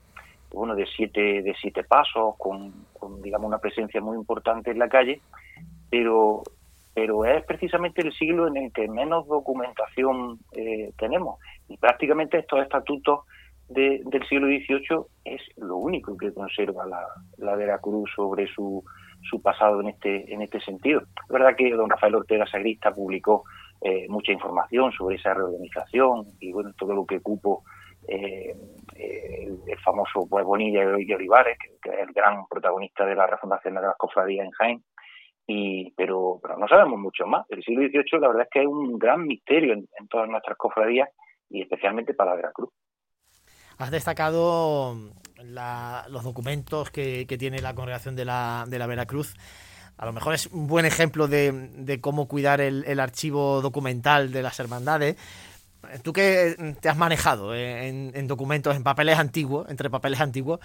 bueno, 0.52 0.74
de 0.74 0.86
siete, 0.86 1.42
de 1.42 1.54
siete 1.60 1.84
pasos, 1.84 2.34
con, 2.36 2.72
digamos, 3.22 3.46
una 3.46 3.58
presencia 3.58 4.00
muy 4.00 4.16
importante 4.16 4.72
en 4.72 4.78
la 4.80 4.88
calle, 4.88 5.20
pero, 5.88 6.42
pero 6.94 7.24
es 7.24 7.44
precisamente 7.44 8.02
el 8.02 8.12
siglo 8.12 8.48
en 8.48 8.56
el 8.56 8.72
que 8.72 8.88
menos 8.88 9.26
documentación 9.28 10.40
eh, 10.52 10.92
tenemos. 10.98 11.38
Y 11.68 11.76
prácticamente 11.76 12.38
estos 12.38 12.60
estatutos 12.60 13.20
del 13.68 14.26
siglo 14.28 14.46
XVIII 14.46 15.06
es 15.24 15.40
lo 15.56 15.76
único 15.76 16.16
que 16.16 16.32
conserva 16.32 16.86
la, 16.86 17.02
la 17.38 17.56
Veracruz 17.56 18.10
sobre 18.14 18.46
su 18.48 18.84
su 19.28 19.40
pasado 19.40 19.80
en 19.80 19.88
este, 19.88 20.32
en 20.32 20.42
este 20.42 20.60
sentido. 20.60 21.00
Es 21.00 21.28
verdad 21.28 21.56
que 21.56 21.70
don 21.70 21.90
Rafael 21.90 22.14
Ortega 22.14 22.46
Sagrista 22.46 22.92
publicó 22.92 23.44
eh, 23.80 24.06
mucha 24.08 24.32
información 24.32 24.92
sobre 24.92 25.16
esa 25.16 25.34
reorganización 25.34 26.26
y 26.40 26.52
bueno, 26.52 26.72
todo 26.78 26.94
lo 26.94 27.04
que 27.04 27.20
cupo 27.20 27.64
eh, 28.06 28.54
el, 28.96 29.58
famoso 29.84 30.26
pues, 30.28 30.44
Bonilla 30.44 30.82
y 30.98 31.12
Olivares, 31.12 31.58
que, 31.58 31.90
es 31.90 31.98
el 32.00 32.12
gran 32.12 32.46
protagonista 32.46 33.04
de 33.04 33.14
la 33.14 33.26
refundación 33.26 33.74
de 33.74 33.82
las 33.82 33.96
cofradías 33.96 34.46
en 34.46 34.52
Jaén. 34.52 34.84
Y, 35.46 35.90
pero, 35.94 36.38
pero 36.42 36.56
no 36.56 36.66
sabemos 36.66 36.98
mucho 36.98 37.26
más. 37.26 37.44
El 37.50 37.62
siglo 37.62 37.86
XVIII 37.86 38.20
la 38.20 38.28
verdad 38.28 38.44
es 38.44 38.48
que 38.50 38.60
es 38.62 38.66
un 38.66 38.98
gran 38.98 39.26
misterio 39.26 39.74
en, 39.74 39.86
en 39.98 40.08
todas 40.08 40.28
nuestras 40.28 40.56
cofradías 40.56 41.10
y 41.50 41.60
especialmente 41.60 42.14
para 42.14 42.30
la 42.30 42.36
Veracruz. 42.36 42.70
Has 43.78 43.90
destacado 43.90 44.96
los 46.08 46.24
documentos 46.24 46.90
que, 46.90 47.26
tiene 47.38 47.60
la 47.60 47.74
congregación 47.74 48.16
de 48.16 48.24
la, 48.24 48.64
de 48.68 48.78
la 48.78 48.86
Veracruz. 48.86 49.34
A 49.96 50.06
lo 50.06 50.12
mejor 50.12 50.34
es 50.34 50.46
un 50.46 50.66
buen 50.66 50.86
ejemplo 50.86 51.28
de, 51.28 51.98
cómo 52.00 52.26
cuidar 52.26 52.60
el, 52.60 53.00
archivo 53.00 53.60
documental 53.60 54.32
de 54.32 54.42
las 54.42 54.58
hermandades. 54.58 55.16
Tú 56.02 56.12
que 56.12 56.74
te 56.80 56.88
has 56.88 56.96
manejado 56.96 57.54
en, 57.54 58.26
documentos, 58.26 58.74
en 58.74 58.82
papeles 58.82 59.18
antiguos, 59.18 59.68
entre 59.68 59.90
papeles 59.90 60.20
antiguos, 60.20 60.60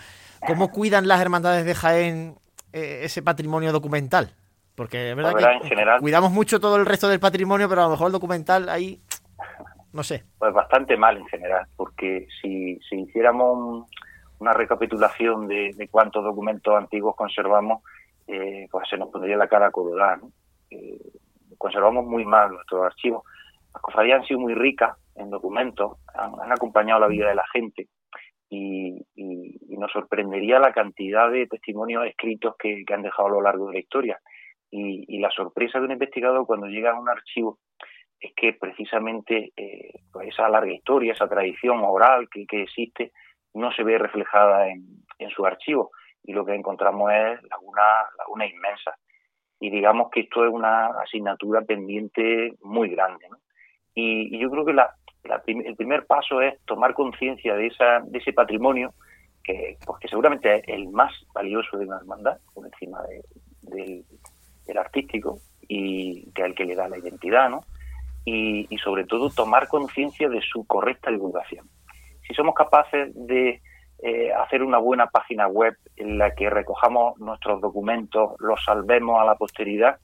¿cómo 0.45 0.70
cuidan 0.72 1.07
las 1.07 1.22
hermandades 1.22 1.66
de 1.66 1.76
Jaén 1.76 2.36
eh, 2.74 3.01
ese 3.03 3.22
patrimonio 3.22 3.72
documental? 3.72 4.34
Porque 4.76 5.10
es 5.10 5.16
verdad 5.16 5.34
que 5.36 5.99
cuidamos 5.99 6.32
mucho 6.32 6.62
todo 6.62 6.78
el 6.78 6.86
resto 6.86 7.10
del 7.10 7.20
patrimonio, 7.20 7.68
pero 7.68 7.82
a 7.82 7.86
lo 7.86 7.91
mejor 7.91 8.07
el 8.07 8.14
documental 8.14 8.70
ahí 8.70 9.01
no 9.93 10.03
sé. 10.03 10.23
Pues 10.37 10.53
bastante 10.53 10.97
mal 10.97 11.17
en 11.17 11.25
general, 11.27 11.65
porque 11.75 12.27
si, 12.41 12.79
si 12.87 13.01
hiciéramos 13.01 13.87
una 14.39 14.53
recapitulación 14.53 15.47
de, 15.47 15.87
cuántos 15.91 16.23
documentos 16.23 16.75
antiguos 16.75 17.15
conservamos, 17.15 17.83
eh, 18.27 18.67
pues 18.71 18.87
se 18.89 18.97
nos 18.97 19.09
pondría 19.09 19.37
la 19.37 19.47
cara 19.47 19.71
colorada. 19.71 20.17
¿no? 20.17 20.31
Eh, 20.71 20.99
conservamos 21.57 22.05
muy 22.05 22.25
mal 22.25 22.51
nuestros 22.51 22.85
archivos. 22.85 23.23
Las 23.73 23.81
cofradías 23.81 24.21
han 24.21 24.27
sido 24.27 24.39
muy 24.39 24.53
ricas 24.53 24.97
en 25.15 25.29
documentos, 25.29 25.97
han, 26.13 26.51
acompañado 26.51 27.01
la 27.01 27.07
vida 27.07 27.29
de 27.29 27.35
la 27.35 27.45
gente 27.51 27.87
y, 28.49 29.05
nos 29.77 29.91
sorprendería 29.93 30.59
la 30.59 30.73
cantidad 30.73 31.31
de 31.31 31.47
testimonios 31.47 32.05
escritos 32.05 32.55
que, 32.59 32.83
han 32.93 33.01
dejado 33.01 33.29
a 33.29 33.31
lo 33.31 33.41
largo 33.41 33.67
de 33.67 33.75
la 33.75 33.79
historia. 33.79 34.19
Y, 34.69 35.05
y 35.07 35.19
la 35.19 35.31
sorpresa 35.31 35.79
de 35.79 35.85
un 35.85 35.93
investigador 35.93 36.45
cuando 36.45 36.67
llega 36.67 36.91
a 36.91 36.99
un 36.99 37.07
archivo 37.07 37.59
es 38.20 38.34
que 38.36 38.53
precisamente 38.53 39.51
eh, 39.55 39.93
pues 40.11 40.30
esa 40.30 40.49
larga 40.49 40.72
historia, 40.72 41.13
esa 41.13 41.28
tradición 41.28 41.80
oral 41.84 42.28
que, 42.30 42.45
existe, 42.51 43.11
no 43.53 43.72
se 43.72 43.84
ve 43.84 43.97
reflejada 43.97 44.67
en, 44.67 44.86
su 45.36 45.45
archivo 45.45 45.91
y 46.24 46.32
lo 46.32 46.45
que 46.45 46.55
encontramos 46.55 47.11
es 47.11 47.43
laguna, 47.49 47.82
laguna 48.17 48.45
inmensa. 48.45 48.95
Y 49.59 49.70
digamos 49.70 50.09
que 50.11 50.22
esto 50.22 50.45
es 50.45 50.51
una 50.51 50.88
asignatura 51.01 51.61
pendiente 51.61 52.53
muy 52.61 52.89
grande. 52.89 53.26
Y, 53.93 54.39
yo 54.39 54.49
creo 54.49 54.65
que 54.65 54.74
la, 54.74 54.95
el 55.45 55.76
primer 55.76 56.05
paso 56.05 56.41
es 56.41 56.59
tomar 56.65 56.93
conciencia 56.93 57.53
de, 57.55 57.70
de 58.05 58.17
ese 58.17 58.34
patrimonio 58.34 58.93
que, 59.43 59.78
pues 59.86 59.99
que 59.99 60.07
seguramente 60.07 60.55
es 60.55 60.63
el 60.67 60.88
más 60.89 61.13
valioso 61.34 61.78
de 61.78 61.86
una 61.86 61.97
hermandad, 61.97 62.38
por 62.53 62.65
encima 62.65 63.01
del, 63.61 64.05
del 64.65 64.78
artístico, 64.78 65.39
y 65.67 66.32
que 66.32 66.43
el 66.43 66.55
que 66.55 66.65
le 66.65 66.76
da 66.76 66.88
la 66.88 66.97
identidad, 66.97 67.49
¿no? 67.49 67.65
Y, 68.69 68.77
sobre 68.77 69.05
todo 69.05 69.30
tomar 69.30 69.67
conciencia 69.67 70.30
de 70.30 70.41
su 70.41 70.65
correcta 70.65 71.11
divulgación. 71.11 71.67
Si 72.27 72.34
somos 72.34 72.53
capaces 72.53 73.11
de 73.15 73.61
eh, 74.01 74.32
hacer 74.34 74.63
una 74.63 74.77
buena 74.77 75.07
página 75.07 75.47
web 75.47 75.75
en 75.95 76.17
la 76.17 76.34
que 76.36 76.49
recojamos 76.49 77.19
nuestros 77.19 77.59
documentos, 77.61 78.34
los 78.39 78.63
salvemos 78.63 79.19
a 79.19 79.25
la 79.25 79.36
posteridad, 79.36 79.97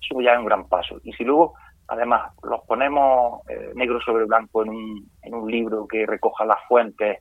eso 0.00 0.20
ya 0.20 0.32
es 0.32 0.38
un 0.38 0.46
gran 0.46 0.68
paso. 0.68 1.00
Y 1.04 1.12
si 1.12 1.24
luego, 1.24 1.54
además, 1.86 2.32
los 2.42 2.62
ponemos 2.62 3.40
eh, 3.48 3.72
negro 3.74 4.00
sobre 4.00 4.24
blanco 4.24 4.62
en 4.62 4.70
un, 4.70 5.10
en 5.22 5.34
un 5.34 5.50
libro 5.50 5.86
que 5.86 6.06
recoja 6.06 6.44
las 6.44 6.58
fuentes 6.66 7.18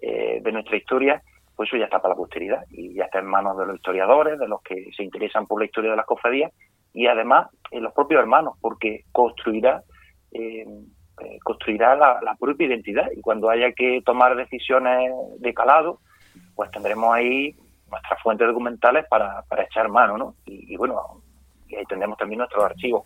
eh, 0.00 0.40
de 0.42 0.52
nuestra 0.52 0.76
historia, 0.76 1.22
pues 1.54 1.68
eso 1.68 1.76
ya 1.76 1.84
está 1.84 2.00
para 2.00 2.14
la 2.14 2.18
posteridad 2.18 2.64
y 2.70 2.94
ya 2.94 3.04
está 3.04 3.18
en 3.18 3.26
manos 3.26 3.58
de 3.58 3.66
los 3.66 3.76
historiadores, 3.76 4.38
de 4.38 4.48
los 4.48 4.62
que 4.62 4.90
se 4.96 5.02
interesan 5.02 5.46
por 5.46 5.60
la 5.60 5.66
historia 5.66 5.90
de 5.90 5.96
las 5.96 6.06
cofradías 6.06 6.52
y 6.92 7.06
además 7.06 7.48
en 7.70 7.82
los 7.82 7.92
propios 7.92 8.20
hermanos, 8.20 8.54
porque 8.60 9.04
construirá 9.12 9.82
eh, 10.32 10.66
eh, 11.20 11.38
construirá 11.42 11.96
la, 11.96 12.36
propia 12.38 12.66
identidad 12.66 13.10
y 13.14 13.20
cuando 13.20 13.50
haya 13.50 13.72
que 13.72 14.02
tomar 14.04 14.36
decisiones 14.36 15.12
de 15.38 15.52
calado, 15.52 16.00
pues 16.54 16.70
tendremos 16.70 17.14
ahí 17.14 17.54
nuestras 17.90 18.22
fuentes 18.22 18.46
documentales 18.46 19.04
para, 19.08 19.42
para 19.42 19.64
echar 19.64 19.88
mano, 19.88 20.16
¿no? 20.16 20.34
Y, 20.46 20.76
bueno, 20.76 21.22
y 21.68 21.76
ahí 21.76 21.84
tendremos 21.84 22.16
también 22.16 22.38
nuestros 22.38 22.64
archivos. 22.64 23.04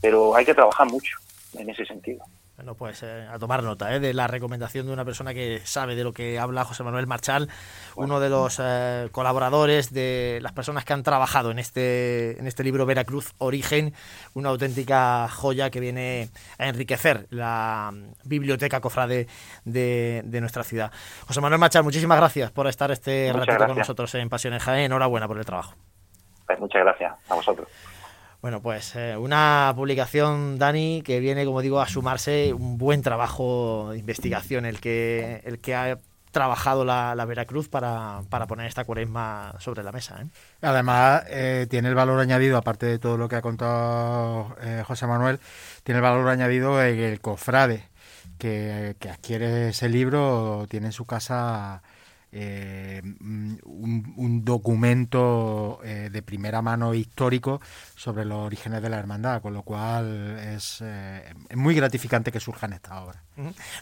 Pero 0.00 0.34
hay 0.34 0.44
que 0.44 0.54
trabajar 0.54 0.86
mucho 0.86 1.16
en 1.58 1.68
ese 1.68 1.84
sentido. 1.84 2.24
Bueno, 2.60 2.74
pues 2.74 3.02
eh, 3.02 3.26
a 3.26 3.38
tomar 3.38 3.62
nota 3.62 3.94
¿eh? 3.94 4.00
de 4.00 4.12
la 4.12 4.26
recomendación 4.26 4.84
de 4.84 4.92
una 4.92 5.02
persona 5.02 5.32
que 5.32 5.60
sabe 5.64 5.94
de 5.94 6.04
lo 6.04 6.12
que 6.12 6.38
habla 6.38 6.62
José 6.66 6.82
Manuel 6.82 7.06
Marchal, 7.06 7.48
uno 7.96 8.20
de 8.20 8.28
los 8.28 8.60
eh, 8.62 9.08
colaboradores 9.12 9.94
de 9.94 10.40
las 10.42 10.52
personas 10.52 10.84
que 10.84 10.92
han 10.92 11.02
trabajado 11.02 11.52
en 11.52 11.58
este, 11.58 12.38
en 12.38 12.46
este 12.46 12.62
libro 12.62 12.84
Veracruz 12.84 13.32
Origen, 13.38 13.94
una 14.34 14.50
auténtica 14.50 15.26
joya 15.30 15.70
que 15.70 15.80
viene 15.80 16.28
a 16.58 16.68
enriquecer 16.68 17.28
la 17.30 17.92
mm, 17.94 18.28
biblioteca 18.28 18.82
cofrade 18.82 19.26
de, 19.64 20.20
de 20.26 20.40
nuestra 20.42 20.62
ciudad. 20.62 20.92
José 21.26 21.40
Manuel 21.40 21.60
Marchal, 21.60 21.82
muchísimas 21.82 22.18
gracias 22.18 22.50
por 22.50 22.66
estar 22.66 22.90
este 22.90 23.32
ratito 23.32 23.68
con 23.68 23.78
nosotros 23.78 24.14
en 24.16 24.28
Pasiones 24.28 24.62
Jaén. 24.62 24.84
Enhorabuena 24.84 25.26
por 25.26 25.38
el 25.38 25.46
trabajo. 25.46 25.76
Pues 26.44 26.60
muchas 26.60 26.82
gracias 26.82 27.14
a 27.30 27.34
vosotros. 27.36 27.68
Bueno, 28.42 28.62
pues 28.62 28.96
eh, 28.96 29.16
una 29.18 29.72
publicación, 29.76 30.58
Dani, 30.58 31.02
que 31.02 31.20
viene, 31.20 31.44
como 31.44 31.60
digo, 31.60 31.80
a 31.80 31.86
sumarse 31.86 32.54
un 32.54 32.78
buen 32.78 33.02
trabajo 33.02 33.90
de 33.92 33.98
investigación, 33.98 34.64
el 34.64 34.80
que, 34.80 35.42
el 35.44 35.58
que 35.58 35.74
ha 35.74 35.98
trabajado 36.30 36.86
la, 36.86 37.24
Veracruz 37.26 37.68
para, 37.68 38.22
poner 38.48 38.66
esta 38.66 38.84
cuaresma 38.84 39.54
sobre 39.58 39.82
la 39.82 39.92
mesa. 39.92 40.22
¿eh? 40.22 40.26
Además, 40.62 41.24
eh, 41.28 41.66
tiene 41.68 41.88
el 41.90 41.94
valor 41.94 42.18
añadido, 42.18 42.56
aparte 42.56 42.86
de 42.86 42.98
todo 42.98 43.18
lo 43.18 43.28
que 43.28 43.36
ha 43.36 43.42
contado 43.42 44.56
José 44.86 45.06
Manuel, 45.06 45.38
tiene 45.82 45.98
el 45.98 46.02
valor 46.02 46.26
añadido 46.28 46.80
el 46.80 47.20
cofrade 47.20 47.88
que, 48.38 48.96
que 48.98 49.10
adquiere 49.10 49.68
ese 49.68 49.90
libro, 49.90 50.66
tiene 50.70 50.86
en 50.86 50.92
su 50.92 51.04
casa 51.04 51.82
eh, 52.32 53.02
un, 53.02 54.44
documento 54.44 55.80
eh, 55.82 56.10
de 56.12 56.22
primera 56.22 56.62
mano 56.62 56.94
histórico 56.94 57.60
sobre 57.96 58.24
los 58.24 58.38
orígenes 58.38 58.80
de 58.82 58.88
la 58.88 58.98
hermandad, 58.98 59.42
con 59.42 59.52
lo 59.52 59.62
cual 59.62 60.38
es, 60.38 60.78
eh, 60.80 61.34
muy 61.54 61.74
gratificante 61.74 62.30
que 62.30 62.40
surjan 62.40 62.72
estas 62.72 63.02
obras. 63.02 63.22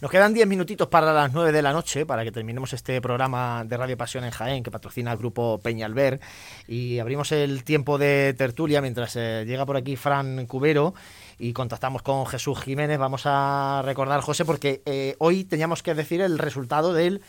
Nos 0.00 0.10
quedan 0.10 0.32
10 0.32 0.46
minutitos 0.46 0.88
para 0.88 1.12
las 1.12 1.32
9 1.32 1.52
de 1.52 1.62
la 1.62 1.72
noche, 1.72 2.06
para 2.06 2.24
que 2.24 2.32
terminemos 2.32 2.72
este 2.72 3.00
programa 3.00 3.64
de 3.64 3.76
Radio 3.76 3.96
Pasión 3.96 4.24
en 4.24 4.30
Jaén, 4.30 4.62
que 4.62 4.70
patrocina 4.70 5.12
el 5.12 5.18
grupo 5.18 5.60
Peñalver, 5.60 6.20
y 6.66 7.00
abrimos 7.00 7.32
el 7.32 7.64
tiempo 7.64 7.98
de 7.98 8.34
tertulia 8.38 8.80
mientras 8.80 9.14
llega 9.14 9.66
por 9.66 9.76
aquí 9.76 9.96
Fran 9.96 10.46
Cubero 10.46 10.94
y 11.38 11.52
contactamos 11.52 12.02
con 12.02 12.24
Jesús 12.26 12.60
Jiménez. 12.60 12.98
Vamos 12.98 13.22
a 13.24 13.82
recordar, 13.84 14.20
José, 14.20 14.44
porque 14.44 15.16
hoy 15.18 15.44
teníamos 15.44 15.82
que 15.82 15.94
decir 15.94 16.20
el 16.20 16.38
resultado 16.38 16.92
del 16.92 17.20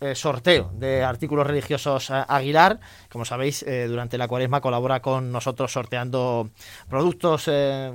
eh, 0.00 0.14
sorteo 0.14 0.70
de 0.74 1.02
artículos 1.02 1.46
religiosos 1.46 2.10
eh, 2.10 2.24
Aguilar. 2.28 2.80
Como 3.10 3.24
sabéis, 3.24 3.62
eh, 3.62 3.86
durante 3.86 4.18
la 4.18 4.28
cuaresma 4.28 4.60
colabora 4.60 5.00
con 5.00 5.32
nosotros 5.32 5.72
sorteando 5.72 6.50
productos 6.88 7.50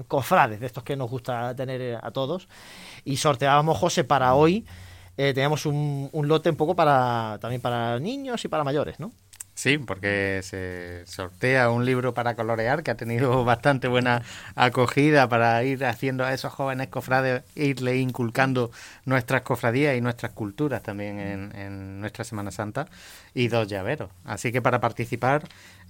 cofrades, 0.08 0.60
de 0.60 0.66
estos 0.66 0.84
que 0.84 0.96
nos 0.96 1.10
gusta 1.10 1.56
tener 1.56 2.00
a 2.02 2.12
todos. 2.12 2.48
Y 3.06 3.18
sorteábamos, 3.18 3.78
José, 3.78 4.04
para 4.04 4.34
hoy 4.34 4.66
eh, 5.18 5.34
teníamos 5.34 5.66
un, 5.66 6.10
un 6.12 6.28
lote 6.28 6.50
un 6.50 6.56
poco 6.56 6.76
para 6.76 7.38
también 7.42 7.62
para 7.62 8.00
niños 8.00 8.44
y 8.46 8.48
para 8.48 8.64
mayores, 8.64 9.00
¿no? 9.00 9.12
Sí, 9.54 9.78
porque 9.78 10.40
se 10.44 11.06
sortea 11.06 11.70
un 11.70 11.86
libro 11.86 12.14
para 12.16 12.36
colorear 12.36 12.82
que 12.82 12.90
ha 12.92 12.98
tenido 12.98 13.44
bastante 13.46 13.88
buena 13.88 14.24
acogida 14.56 15.30
para 15.30 15.64
ir 15.64 15.86
haciendo 15.86 16.24
a 16.26 16.34
esos 16.34 16.52
jóvenes 16.52 16.88
cofrades, 16.88 17.44
irle 17.56 17.98
inculcando 17.98 18.72
nuestras 19.06 19.44
cofradías 19.44 19.96
y 19.96 20.02
nuestras 20.02 20.32
culturas 20.32 20.82
también 20.82 21.20
en, 21.20 21.56
en 21.56 22.00
nuestra 22.02 22.24
Semana 22.24 22.50
Santa 22.50 22.88
y 23.36 23.50
dos 23.50 23.68
llaveros. 23.68 24.10
Así 24.26 24.52
que 24.52 24.62
para 24.64 24.80
participar, 24.80 25.44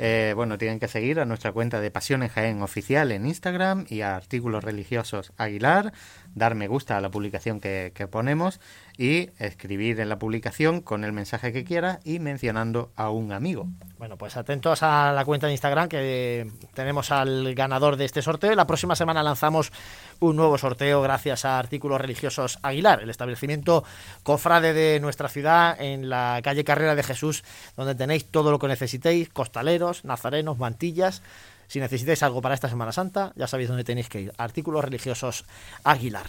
eh, 0.03 0.33
bueno, 0.35 0.57
tienen 0.57 0.79
que 0.79 0.87
seguir 0.87 1.19
a 1.19 1.25
nuestra 1.25 1.51
cuenta 1.51 1.79
de 1.79 1.91
Pasiones 1.91 2.31
Jaén 2.31 2.63
oficial 2.63 3.11
en 3.11 3.27
Instagram 3.27 3.85
y 3.87 4.01
a 4.01 4.15
Artículos 4.15 4.63
Religiosos 4.63 5.31
Aguilar, 5.37 5.93
dar 6.33 6.55
me 6.55 6.67
gusta 6.67 6.97
a 6.97 7.01
la 7.01 7.11
publicación 7.11 7.59
que, 7.59 7.91
que 7.93 8.07
ponemos 8.07 8.59
y 8.97 9.29
escribir 9.37 9.99
en 9.99 10.09
la 10.09 10.17
publicación 10.17 10.81
con 10.81 11.03
el 11.03 11.11
mensaje 11.11 11.53
que 11.53 11.63
quiera 11.63 11.99
y 12.03 12.19
mencionando 12.19 12.91
a 12.95 13.09
un 13.09 13.31
amigo. 13.31 13.67
Bueno, 13.97 14.17
pues 14.17 14.37
atentos 14.37 14.81
a 14.83 15.11
la 15.11 15.25
cuenta 15.25 15.47
de 15.47 15.53
Instagram 15.53 15.89
que 15.89 16.49
tenemos 16.73 17.11
al 17.11 17.53
ganador 17.53 17.95
de 17.95 18.05
este 18.05 18.21
sorteo. 18.21 18.55
La 18.55 18.67
próxima 18.67 18.95
semana 18.95 19.21
lanzamos 19.21 19.71
un 20.19 20.35
nuevo 20.35 20.57
sorteo 20.57 21.01
gracias 21.01 21.45
a 21.45 21.59
Artículos 21.59 21.99
Religiosos 21.99 22.59
Aguilar, 22.61 23.01
el 23.01 23.09
establecimiento 23.09 23.83
cofrade 24.23 24.73
de 24.73 24.99
nuestra 24.99 25.29
ciudad 25.29 25.79
en 25.81 26.09
la 26.09 26.39
calle 26.43 26.63
Carrera 26.63 26.95
de 26.95 27.03
Jesús, 27.03 27.43
donde 27.75 27.95
tenéis 27.95 28.25
todo 28.25 28.51
lo 28.51 28.59
que 28.59 28.67
necesitéis, 28.67 29.29
costaleros, 29.29 29.90
nazarenos, 30.03 30.57
mantillas. 30.57 31.21
Si 31.67 31.79
necesitáis 31.79 32.21
algo 32.23 32.41
para 32.41 32.53
esta 32.53 32.67
Semana 32.67 32.91
Santa, 32.91 33.31
ya 33.35 33.47
sabéis 33.47 33.69
dónde 33.69 33.85
tenéis 33.85 34.09
que 34.09 34.19
ir. 34.19 34.33
Artículos 34.37 34.83
religiosos 34.83 35.45
Aguilar. 35.85 36.25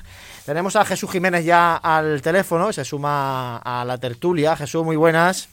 Tenemos 0.46 0.76
a 0.76 0.84
Jesús 0.84 1.10
Jiménez 1.10 1.44
ya 1.44 1.76
al 1.76 2.22
teléfono, 2.22 2.72
se 2.72 2.84
suma 2.84 3.56
a 3.56 3.84
la 3.84 3.98
tertulia. 3.98 4.54
Jesús, 4.54 4.84
muy 4.84 4.94
buenas. 4.96 5.48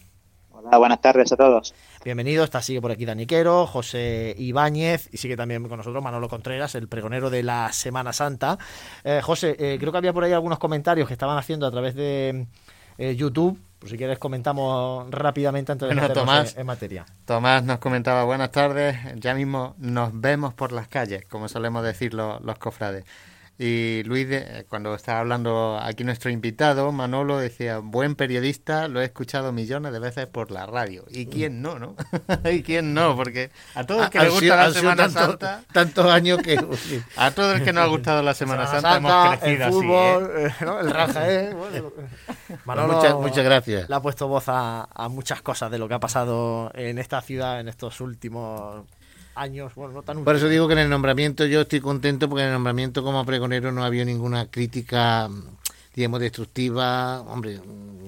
Hola, 0.51 0.78
buenas 0.78 1.01
tardes 1.01 1.32
a 1.32 1.38
todos. 1.38 1.74
Bienvenido, 2.03 2.45
está 2.45 2.62
sigue 2.62 2.82
por 2.82 2.91
aquí 2.91 3.05
Daniquero, 3.05 3.66
José 3.68 4.34
Ibáñez 4.38 5.10
y 5.12 5.18
sigue 5.18 5.36
también 5.36 5.68
con 5.68 5.78
nosotros 5.78 6.01
Manolo 6.01 6.30
Contreras, 6.30 6.76
el 6.76 6.88
pregonero 6.88 7.30
de 7.30 7.43
la 7.43 7.74
Semana 7.74 8.14
Santa. 8.14 8.57
Eh, 9.03 9.22
José, 9.22 9.55
eh, 9.60 9.78
creo 9.80 9.91
que 9.91 9.97
había 9.97 10.14
por 10.14 10.24
ahí 10.24 10.32
algunos 10.32 10.60
comentarios 10.60 11.07
que 11.07 11.14
estaban 11.14 11.38
haciendo 11.38 11.66
a 11.66 11.72
través 11.72 11.95
de 11.95 12.47
eh, 12.97 13.16
YouTube. 13.16 13.60
Por 13.80 13.90
si 13.90 13.98
quieres 13.98 14.20
comentamos 14.20 15.10
rápidamente 15.10 15.72
antes 15.72 15.88
de 15.88 15.96
Bueno, 15.96 16.14
Tomás. 16.14 16.54
en, 16.56 16.62
en 16.62 16.68
materia. 16.68 17.06
Tomás 17.26 17.64
nos 17.64 17.80
comentaba, 17.80 18.26
buenas 18.26 18.52
tardes, 18.52 18.98
ya 19.16 19.34
mismo 19.34 19.76
nos 19.78 20.10
vemos 20.20 20.54
por 20.54 20.74
las 20.74 20.90
calles, 20.90 21.26
como 21.30 21.48
solemos 21.48 21.84
decir 21.84 22.14
lo- 22.14 22.40
los 22.42 22.58
cofrades. 22.60 23.06
Y 23.62 24.03
Luis, 24.05 24.30
de- 24.30 24.66
cuando 24.70 24.95
estaba 24.95 25.20
hablando 25.20 25.78
aquí 25.84 26.05
nuestro 26.05 26.30
invitado, 26.32 26.93
Manolo 26.93 27.38
decía, 27.39 27.80
buen 27.80 28.16
periodista, 28.16 28.88
lo 28.88 29.01
he 29.01 29.03
escuchado 29.03 29.51
millones 29.51 29.91
de 29.91 29.99
veces 29.99 30.28
por 30.28 30.49
la 30.49 30.66
radio. 30.66 31.03
¿Y 31.10 31.26
quién 31.26 31.62
no, 31.62 31.78
no? 31.78 31.97
¿Y 32.49 32.64
quién 32.64 32.93
no? 32.93 33.18
Porque 33.18 33.51
a 33.76 33.84
todo 33.86 34.03
el 34.05 34.10
que 34.10 34.18
Ha- 34.18 34.22
le 34.22 34.28
han 34.28 34.32
gusta 34.34 34.45
sido- 34.45 34.55
la 34.55 34.72
Semana 34.74 35.03
tanto- 35.03 35.20
Santa... 35.20 35.64
tantos 35.74 36.05
años 36.05 36.39
que... 36.41 36.57
A 37.18 37.32
todo 37.32 37.51
el 37.51 37.64
que 37.66 37.74
nos 37.74 37.84
ha 37.84 37.88
gustado 37.88 38.24
la 38.24 38.34
Semana, 38.34 38.66
Santa, 38.66 38.95
hemos 38.95 39.38
crecido 39.39 39.55
el 39.57 39.62
así, 39.64 39.72
fútbol, 39.74 40.24
¿eh? 40.38 40.45
eh, 40.47 40.66
¿no? 40.66 40.80
el 40.80 40.89
Raja, 40.91 41.30
¿eh? 41.30 41.53
Bueno, 41.53 41.78
lo- 42.47 42.57
Manolo 42.66 42.93
Muchas- 42.93 43.16
muchas 43.16 43.43
gracias. 43.43 43.89
Le 43.89 43.95
ha 43.95 44.01
puesto 44.01 44.30
voz 44.30 44.45
a, 44.47 44.88
a 44.93 45.10
muchas 45.10 45.41
cosas 45.41 45.70
de 45.70 45.78
lo 45.80 45.89
que 45.89 45.95
ha 45.95 45.99
pasado 45.99 46.72
en 46.76 46.97
esta 46.97 47.20
ciudad 47.22 47.60
en 47.60 47.68
estos 47.68 47.99
últimos 47.99 48.86
años. 49.40 49.74
Bueno, 49.76 49.94
no 49.94 50.04
tan 50.04 50.24
Por 50.24 50.36
eso 50.36 50.48
digo 50.50 50.68
que 50.68 50.74
en 50.74 50.80
el 50.80 50.90
nombramiento 50.90 51.46
yo 51.46 51.62
estoy 51.62 51.80
contento 51.80 52.28
porque 52.30 52.42
en 52.44 52.48
el 52.50 52.54
nombramiento 52.54 53.04
como 53.04 53.26
pregonero 53.26 53.72
no 53.72 53.84
había 53.84 54.06
ninguna 54.06 54.50
crítica, 54.52 55.30
digamos, 55.96 56.20
destructiva. 56.20 57.22
Hombre, 57.22 57.60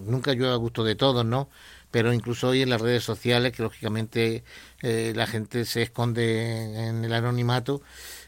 nunca 0.06 0.34
yo 0.34 0.52
a 0.52 0.56
gusto 0.58 0.84
de 0.84 0.96
todos, 0.96 1.26
¿no? 1.26 1.50
Pero 1.90 2.14
incluso 2.14 2.50
hoy 2.50 2.62
en 2.62 2.70
las 2.70 2.80
redes 2.80 3.04
sociales, 3.04 3.52
que 3.52 3.64
lógicamente 3.64 4.44
eh, 4.82 5.12
la 5.16 5.28
gente 5.28 5.66
se 5.66 5.82
esconde 5.82 6.88
en 6.88 7.04
el 7.04 7.14
anonimato, 7.14 7.82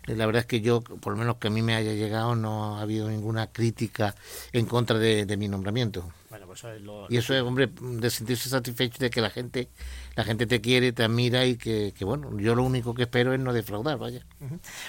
eh, 0.06 0.16
la 0.18 0.26
verdad 0.26 0.42
es 0.42 0.46
que 0.48 0.60
yo, 0.60 0.82
por 0.82 1.14
lo 1.14 1.20
menos 1.20 1.38
que 1.38 1.48
a 1.48 1.50
mí 1.50 1.62
me 1.62 1.74
haya 1.74 1.94
llegado, 1.94 2.36
no 2.36 2.78
ha 2.78 2.82
habido 2.82 3.10
ninguna 3.10 3.48
crítica 3.48 4.16
en 4.52 4.66
contra 4.66 5.00
de, 5.00 5.26
de 5.26 5.38
mi 5.38 5.48
nombramiento. 5.48 6.12
Bueno, 6.30 6.46
pues 6.46 6.60
eso 6.60 6.74
es 6.74 6.82
lo- 6.82 7.08
Y 7.10 7.16
eso 7.16 7.34
es, 7.34 7.42
hombre, 7.42 7.70
de 7.80 8.10
sentirse 8.10 8.50
satisfecho 8.50 8.98
de 9.00 9.10
que 9.10 9.22
la 9.22 9.30
gente 9.30 9.70
la 10.16 10.24
gente 10.24 10.46
te 10.46 10.62
quiere, 10.62 10.92
te 10.92 11.04
admira 11.04 11.46
y 11.46 11.58
que, 11.58 11.94
que, 11.98 12.06
bueno, 12.06 12.38
yo 12.40 12.56
lo 12.56 12.64
único 12.64 12.94
que 12.94 13.04
espero 13.04 13.34
es 13.34 13.40
no 13.40 13.54
defraudar, 13.54 13.98
vaya. 13.98 14.26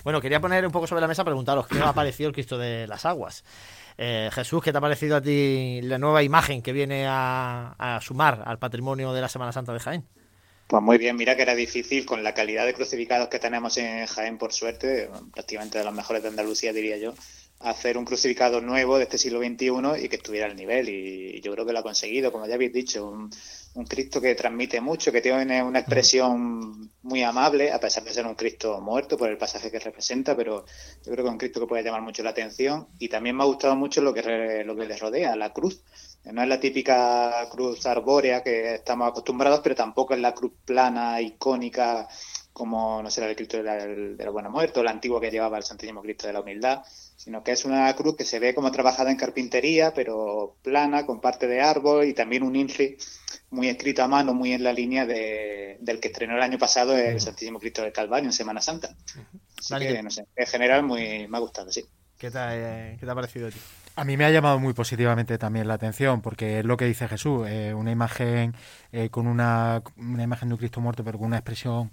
Bueno, 0.03 0.21
quería 0.21 0.41
poner 0.41 0.67
un 0.67 0.73
poco 0.73 0.87
sobre 0.87 1.01
la 1.01 1.09
mesa, 1.09 1.25
preguntaros 1.25 1.67
qué 1.67 1.79
os 1.79 1.87
ha 1.87 1.95
parecido 1.95 2.29
el 2.29 2.35
Cristo 2.35 2.59
de 2.59 2.87
las 2.87 3.05
Aguas. 3.07 3.45
Eh, 3.97 4.29
Jesús, 4.33 4.63
¿qué 4.63 4.73
te 4.73 4.79
ha 4.79 4.81
parecido 4.81 5.17
a 5.17 5.21
ti 5.21 5.81
la 5.83 5.99
nueva 5.99 6.23
imagen 6.23 6.63
que 6.63 6.73
viene 6.73 7.07
a, 7.07 7.75
a 7.79 8.01
sumar 8.01 8.43
al 8.45 8.59
patrimonio 8.59 9.13
de 9.13 9.21
la 9.21 9.29
Semana 9.29 9.53
Santa 9.53 9.73
de 9.73 9.81
Jaén? 9.81 10.05
Pues 10.67 10.83
muy 10.83 10.99
bien, 10.99 11.17
mira 11.17 11.37
que 11.37 11.43
era 11.43 11.55
difícil 11.55 12.07
con 12.07 12.23
la 12.23 12.35
calidad 12.35 12.65
de 12.65 12.75
crucificados 12.75 13.29
que 13.29 13.39
tenemos 13.39 13.77
en 13.77 14.07
Jaén, 14.07 14.39
por 14.39 14.53
suerte, 14.53 15.11
prácticamente 15.33 15.79
de 15.79 15.85
los 15.85 15.95
mejores 15.95 16.23
de 16.23 16.31
Andalucía, 16.31 16.73
diría 16.73 16.97
yo, 16.97 17.15
hacer 17.61 17.97
un 17.97 18.05
crucificado 18.05 18.61
nuevo 18.61 18.99
de 18.99 19.05
este 19.05 19.19
siglo 19.19 19.39
XXI 19.41 19.97
y 19.97 20.09
que 20.09 20.17
estuviera 20.17 20.47
al 20.47 20.57
nivel. 20.57 20.89
Y 20.89 21.41
yo 21.41 21.53
creo 21.53 21.65
que 21.67 21.73
lo 21.73 21.79
ha 21.79 21.83
conseguido, 21.83 22.31
como 22.33 22.47
ya 22.47 22.55
habéis 22.55 22.73
dicho, 22.73 23.09
un, 23.09 23.31
un 23.75 23.85
Cristo 23.87 24.21
que 24.21 24.35
transmite 24.35 24.81
mucho, 24.81 25.11
que 25.13 25.21
tiene 25.23 25.63
una 25.63 25.79
expresión 25.81 26.91
muy 27.03 27.23
amable, 27.23 27.73
a 27.73 27.81
pesar 27.81 28.05
de 28.05 28.13
ser 28.13 28.27
un 28.27 28.35
Cristo 28.35 28.81
muerto 28.81 29.17
por 29.17 29.31
el 29.31 29.39
pasaje 29.39 29.71
que 29.71 29.79
representa, 29.79 30.37
pero 30.37 30.65
yo 31.05 31.13
creo 31.13 31.17
que 31.17 31.23
es 31.29 31.33
un 31.33 31.39
Cristo 31.39 31.61
que 31.61 31.67
puede 31.67 31.83
llamar 31.83 32.03
mucho 32.03 32.23
la 32.23 32.31
atención. 32.31 32.89
Y 32.99 33.09
también 33.09 33.37
me 33.37 33.43
ha 33.45 33.47
gustado 33.47 33.77
mucho 33.77 34.01
lo 34.03 34.13
que, 34.13 34.23
re- 34.23 34.65
lo 34.65 34.77
que 34.77 34.87
le 34.87 34.97
rodea, 34.97 35.35
la 35.37 35.53
cruz. 35.53 35.83
No 36.25 36.43
es 36.43 36.49
la 36.49 36.59
típica 36.61 37.49
cruz 37.51 37.85
arbórea 37.87 38.43
que 38.43 38.75
estamos 38.77 39.09
acostumbrados, 39.09 39.61
pero 39.63 39.75
tampoco 39.75 40.15
es 40.15 40.21
la 40.21 40.35
cruz 40.35 40.53
plana, 40.65 41.21
icónica, 41.21 42.09
como, 42.53 43.03
no 43.03 43.11
sé, 43.11 43.21
la 43.21 43.27
del 43.27 43.37
Cristo 43.37 43.59
de 43.59 43.63
la, 43.63 43.75
de 43.87 44.25
la 44.25 44.31
Buena 44.31 44.49
Muerte, 44.49 44.81
o 44.81 44.83
la 44.83 44.91
antigua 44.93 45.21
que 45.21 45.31
llevaba 45.31 45.59
el 45.59 45.65
Santísimo 45.65 46.01
Cristo 46.03 46.27
de 46.27 46.33
la 46.33 46.41
Humildad, 46.41 46.83
sino 47.17 47.43
que 47.43 47.53
es 47.53 47.65
una 47.65 47.95
cruz 47.97 48.17
que 48.17 48.25
se 48.25 48.39
ve 48.39 48.55
como 48.55 48.71
trabajada 48.73 49.11
en 49.11 49.17
carpintería, 49.17 49.93
pero 49.95 50.59
plana, 50.63 51.07
con 51.07 51.21
parte 51.21 51.47
de 51.47 51.61
árbol 51.61 52.05
y 52.07 52.15
también 52.15 52.43
un 52.43 52.57
INRI 52.57 52.97
muy 53.51 53.69
escrito 53.69 54.03
a 54.03 54.09
mano, 54.09 54.35
muy 54.35 54.53
en 54.53 54.63
la 54.65 54.73
línea 54.73 55.07
de, 55.07 55.79
del 55.81 56.01
que 56.01 56.09
estrenó 56.09 56.37
el 56.37 56.43
año 56.43 56.59
pasado 56.59 56.97
el 56.97 57.21
Santísimo 57.21 57.59
Cristo 57.61 57.83
del 57.83 57.93
Calvario 57.93 58.27
en 58.29 58.33
Semana 58.33 58.61
Santa. 58.61 58.95
Así 59.59 59.77
que, 59.79 59.87
¿qué- 59.89 60.03
no 60.03 60.11
sé, 60.11 60.27
en 60.37 60.47
general 60.47 60.83
muy, 60.85 61.27
me 61.29 61.37
ha 61.39 61.41
gustado, 61.41 61.71
sí. 61.73 61.85
¿Qué 62.19 62.31
te, 62.31 62.39
ha- 62.39 62.97
qué 62.99 63.05
te 63.05 63.11
ha 63.11 63.15
parecido 63.15 63.49
a 63.49 63.51
ti? 63.51 63.61
A 63.97 64.05
mí 64.05 64.17
me 64.17 64.25
ha 64.25 64.31
llamado 64.31 64.59
muy 64.59 64.73
positivamente 64.75 65.39
también 65.39 65.69
la 65.69 65.75
atención, 65.75 66.21
porque 66.21 66.59
es 66.61 66.65
lo 66.65 66.77
que 66.77 66.85
dice 66.87 67.07
Jesús, 67.09 67.47
eh, 67.49 67.75
una 67.75 67.93
imagen 67.93 68.55
eh, 68.93 69.09
con 69.11 69.27
una, 69.27 69.83
una 69.97 70.23
imagen 70.23 70.49
de 70.49 70.55
un 70.55 70.59
Cristo 70.59 70.81
muerto, 70.81 71.05
pero 71.05 71.19
con 71.19 71.29
una 71.29 71.37
expresión 71.39 71.93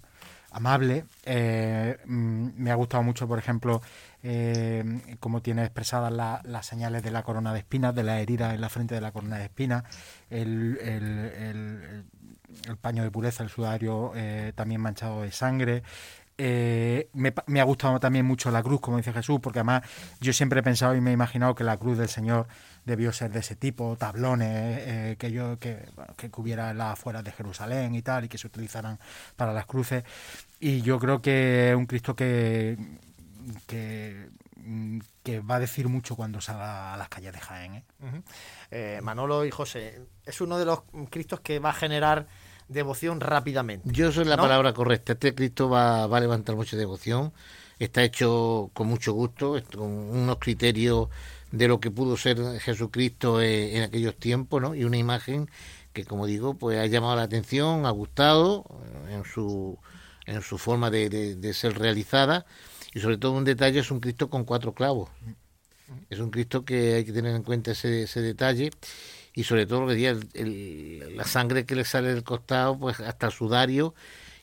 amable. 0.51 1.05
Eh, 1.25 1.97
mm, 2.05 2.49
me 2.57 2.71
ha 2.71 2.75
gustado 2.75 3.03
mucho, 3.03 3.27
por 3.27 3.39
ejemplo, 3.39 3.81
eh, 4.23 4.83
cómo 5.19 5.41
tiene 5.41 5.63
expresadas 5.63 6.11
la- 6.11 6.41
las 6.43 6.65
señales 6.65 7.03
de 7.03 7.11
la 7.11 7.23
corona 7.23 7.53
de 7.53 7.59
espinas, 7.59 7.95
de 7.95 8.03
la 8.03 8.19
herida 8.19 8.53
en 8.53 8.61
la 8.61 8.69
frente 8.69 8.95
de 8.95 9.01
la 9.01 9.11
corona 9.11 9.37
de 9.37 9.45
espinas, 9.45 9.83
el, 10.29 10.77
paño 12.81 13.03
de 13.03 13.11
pureza, 13.11 13.43
el 13.43 13.49
sudario 13.49 14.11
eh, 14.15 14.51
también 14.55 14.81
manchado 14.81 15.21
de 15.21 15.31
sangre. 15.31 15.83
Me, 16.37 17.33
me 17.45 17.61
ha 17.61 17.63
gustado 17.63 17.99
también 17.99 18.25
mucho 18.25 18.49
la 18.51 18.63
cruz, 18.63 18.81
como 18.81 18.97
dice 18.97 19.13
Jesús, 19.13 19.39
porque 19.41 19.59
además 19.59 19.83
yo 20.19 20.33
siempre 20.33 20.59
he 20.59 20.63
pensado 20.63 20.95
y 20.95 21.01
me 21.01 21.11
he 21.11 21.13
imaginado 21.13 21.53
que 21.55 21.63
la 21.63 21.77
cruz 21.77 21.97
del 21.97 22.09
Señor 22.09 22.47
debió 22.85 23.13
ser 23.13 23.31
de 23.31 23.39
ese 23.39 23.55
tipo, 23.55 23.95
tablones 23.97 24.79
eh, 24.81 25.15
que 25.19 25.31
yo 25.31 25.59
que, 25.59 25.87
bueno, 25.95 26.13
que 26.15 26.29
hubiera 26.35 26.71
en 26.71 26.77
las 26.77 26.93
afueras 26.93 27.23
de 27.23 27.31
Jerusalén 27.31 27.95
y 27.95 28.01
tal, 28.01 28.25
y 28.25 28.29
que 28.29 28.37
se 28.37 28.47
utilizaran 28.47 28.99
para 29.35 29.53
las 29.53 29.65
cruces. 29.65 30.03
Y 30.59 30.81
yo 30.81 30.99
creo 30.99 31.21
que 31.21 31.71
es 31.71 31.75
un 31.75 31.85
Cristo 31.85 32.15
que, 32.15 32.77
que, 33.67 34.29
que 35.23 35.39
va 35.39 35.55
a 35.55 35.59
decir 35.59 35.87
mucho 35.87 36.15
cuando 36.15 36.41
salga 36.41 36.93
a 36.93 36.97
las 36.97 37.09
calles 37.09 37.33
de 37.33 37.39
Jaén. 37.39 37.75
¿eh? 37.75 37.83
Eh, 38.71 38.99
Manolo 39.03 39.45
y 39.45 39.51
José, 39.51 40.01
es 40.25 40.41
uno 40.41 40.57
de 40.57 40.65
los 40.65 40.81
Cristos 41.09 41.39
que 41.39 41.59
va 41.59 41.69
a 41.69 41.73
generar 41.73 42.27
devoción 42.67 43.19
rápidamente. 43.19 43.89
Yo 43.91 44.11
soy 44.11 44.25
la 44.25 44.37
¿no? 44.37 44.43
palabra 44.43 44.73
correcta. 44.73 45.13
Este 45.13 45.35
Cristo 45.35 45.69
va, 45.69 46.07
va 46.07 46.17
a 46.17 46.21
levantar 46.21 46.55
mucha 46.55 46.77
devoción. 46.77 47.33
Está 47.79 48.03
hecho 48.03 48.69
con 48.73 48.87
mucho 48.87 49.13
gusto, 49.13 49.59
con 49.75 49.89
unos 49.89 50.37
criterios 50.37 51.09
de 51.51 51.67
lo 51.67 51.79
que 51.79 51.91
pudo 51.91 52.17
ser 52.17 52.37
Jesucristo 52.59 53.41
eh, 53.41 53.77
en 53.77 53.83
aquellos 53.83 54.15
tiempos, 54.15 54.61
¿no? 54.61 54.75
Y 54.75 54.83
una 54.83 54.97
imagen 54.97 55.49
que, 55.93 56.05
como 56.05 56.25
digo, 56.25 56.53
pues 56.55 56.79
ha 56.79 56.85
llamado 56.85 57.15
la 57.15 57.23
atención, 57.23 57.85
ha 57.85 57.89
gustado 57.91 58.65
eh, 59.09 59.15
en 59.15 59.25
su 59.25 59.77
en 60.27 60.41
su 60.43 60.57
forma 60.57 60.89
de, 60.91 61.09
de- 61.09 61.53
ser 61.53 61.77
realizada 61.79 62.45
y 62.93 62.99
sobre 62.99 63.17
todo 63.17 63.33
un 63.33 63.43
detalle 63.43 63.79
es 63.79 63.91
un 63.91 63.99
Cristo 63.99 64.29
con 64.29 64.45
cuatro 64.45 64.73
clavos. 64.73 65.09
Es 66.09 66.19
un 66.19 66.29
Cristo 66.31 66.63
que 66.63 66.93
hay 66.95 67.05
que 67.05 67.11
tener 67.11 67.35
en 67.35 67.43
cuenta 67.43 67.71
ese, 67.71 68.03
ese 68.03 68.21
detalle 68.21 68.71
y 69.33 69.43
sobre 69.43 69.65
todo 69.65 69.89
el- 69.91 70.29
el- 70.33 71.17
la 71.17 71.23
sangre 71.25 71.65
que 71.65 71.75
le 71.75 71.85
sale 71.85 72.13
del 72.13 72.23
costado, 72.23 72.77
pues 72.77 72.99
hasta 72.99 73.27
el 73.27 73.31
sudario 73.33 73.93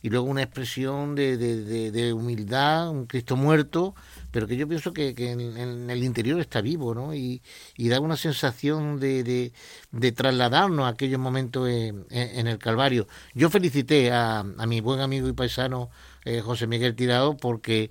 y 0.03 0.11
luego 0.11 0.27
una 0.27 0.43
expresión 0.43 1.15
de, 1.15 1.37
de, 1.37 2.13
humildad, 2.13 2.91
un 2.91 3.07
Cristo 3.07 3.37
muerto, 3.37 3.95
pero 4.31 4.47
que 4.47 4.57
yo 4.57 4.69
pienso 4.69 4.93
que, 4.93 5.15
que 5.15 5.31
en, 5.33 5.91
el 5.91 6.05
interior 6.05 6.41
está 6.41 6.61
vivo, 6.61 6.95
¿no? 6.95 7.15
Y, 7.15 7.43
da 7.77 8.01
una 8.01 8.17
sensación 8.17 9.01
de, 9.01 9.53
de, 9.93 10.13
trasladarnos 10.13 10.87
a 10.87 10.89
aquellos 10.89 11.19
momentos 11.19 11.69
en, 11.69 12.47
el 12.47 12.59
Calvario. 12.59 13.07
Yo 13.35 13.51
felicité 13.51 14.13
a, 14.13 14.41
a 14.41 14.67
mi 14.67 14.81
buen 14.81 15.01
amigo 15.01 15.29
y 15.29 15.33
paisano 15.33 15.91
eh, 16.25 16.41
José 16.43 16.67
Miguel 16.67 16.95
Tirado 16.95 17.37
porque 17.39 17.91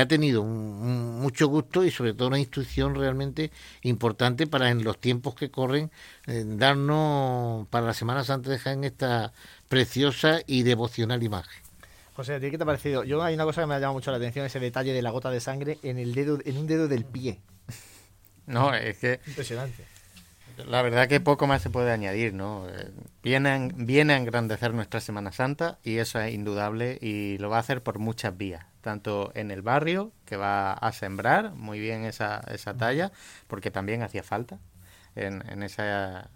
ha 0.00 0.06
tenido 0.06 0.44
mucho 0.44 1.48
gusto 1.48 1.84
y 1.84 1.90
sobre 1.90 2.14
todo 2.14 2.28
una 2.28 2.38
instrucción 2.38 2.94
realmente 2.94 3.50
importante 3.82 4.46
para 4.46 4.70
en 4.70 4.84
los 4.84 5.00
tiempos 5.00 5.34
que 5.34 5.50
corren 5.50 5.90
eh, 6.26 6.44
darnos 6.46 7.66
para 7.68 7.86
la 7.86 7.94
Semana 7.94 8.22
Santa 8.22 8.50
de 8.50 8.58
Jaén 8.58 8.84
esta 8.84 9.32
preciosa 9.68 10.40
y 10.46 10.62
devocional 10.62 11.22
imagen. 11.22 11.63
José, 12.14 12.34
¿a 12.34 12.40
ti 12.40 12.50
qué 12.50 12.56
te 12.56 12.62
ha 12.62 12.66
parecido? 12.66 13.02
Yo 13.02 13.22
hay 13.22 13.34
una 13.34 13.44
cosa 13.44 13.62
que 13.62 13.66
me 13.66 13.74
ha 13.74 13.78
llamado 13.78 13.94
mucho 13.94 14.12
la 14.12 14.18
atención, 14.18 14.46
ese 14.46 14.60
detalle 14.60 14.92
de 14.92 15.02
la 15.02 15.10
gota 15.10 15.30
de 15.30 15.40
sangre 15.40 15.78
en 15.82 15.98
el 15.98 16.14
dedo, 16.14 16.38
en 16.44 16.56
un 16.56 16.66
dedo 16.66 16.86
del 16.86 17.04
pie. 17.04 17.40
No, 18.46 18.74
es 18.74 18.98
que 18.98 19.20
impresionante. 19.26 19.84
La 20.66 20.82
verdad 20.82 21.08
que 21.08 21.18
poco 21.18 21.48
más 21.48 21.62
se 21.62 21.70
puede 21.70 21.90
añadir, 21.90 22.34
¿no? 22.34 22.68
Eh, 22.68 22.90
viene, 23.22 23.70
viene 23.74 24.12
a 24.12 24.16
engrandecer 24.16 24.72
nuestra 24.72 25.00
Semana 25.00 25.32
Santa 25.32 25.78
y 25.82 25.96
eso 25.96 26.20
es 26.20 26.32
indudable 26.32 26.98
y 27.00 27.38
lo 27.38 27.50
va 27.50 27.56
a 27.56 27.60
hacer 27.60 27.82
por 27.82 27.98
muchas 27.98 28.36
vías, 28.36 28.64
tanto 28.80 29.32
en 29.34 29.50
el 29.50 29.62
barrio, 29.62 30.12
que 30.24 30.36
va 30.36 30.72
a 30.74 30.92
sembrar 30.92 31.54
muy 31.54 31.80
bien 31.80 32.04
esa, 32.04 32.42
esa 32.48 32.76
talla, 32.76 33.10
porque 33.48 33.72
también 33.72 34.02
hacía 34.02 34.22
falta 34.22 34.60
en, 35.16 35.42
en 35.48 35.64
esa 35.64 36.30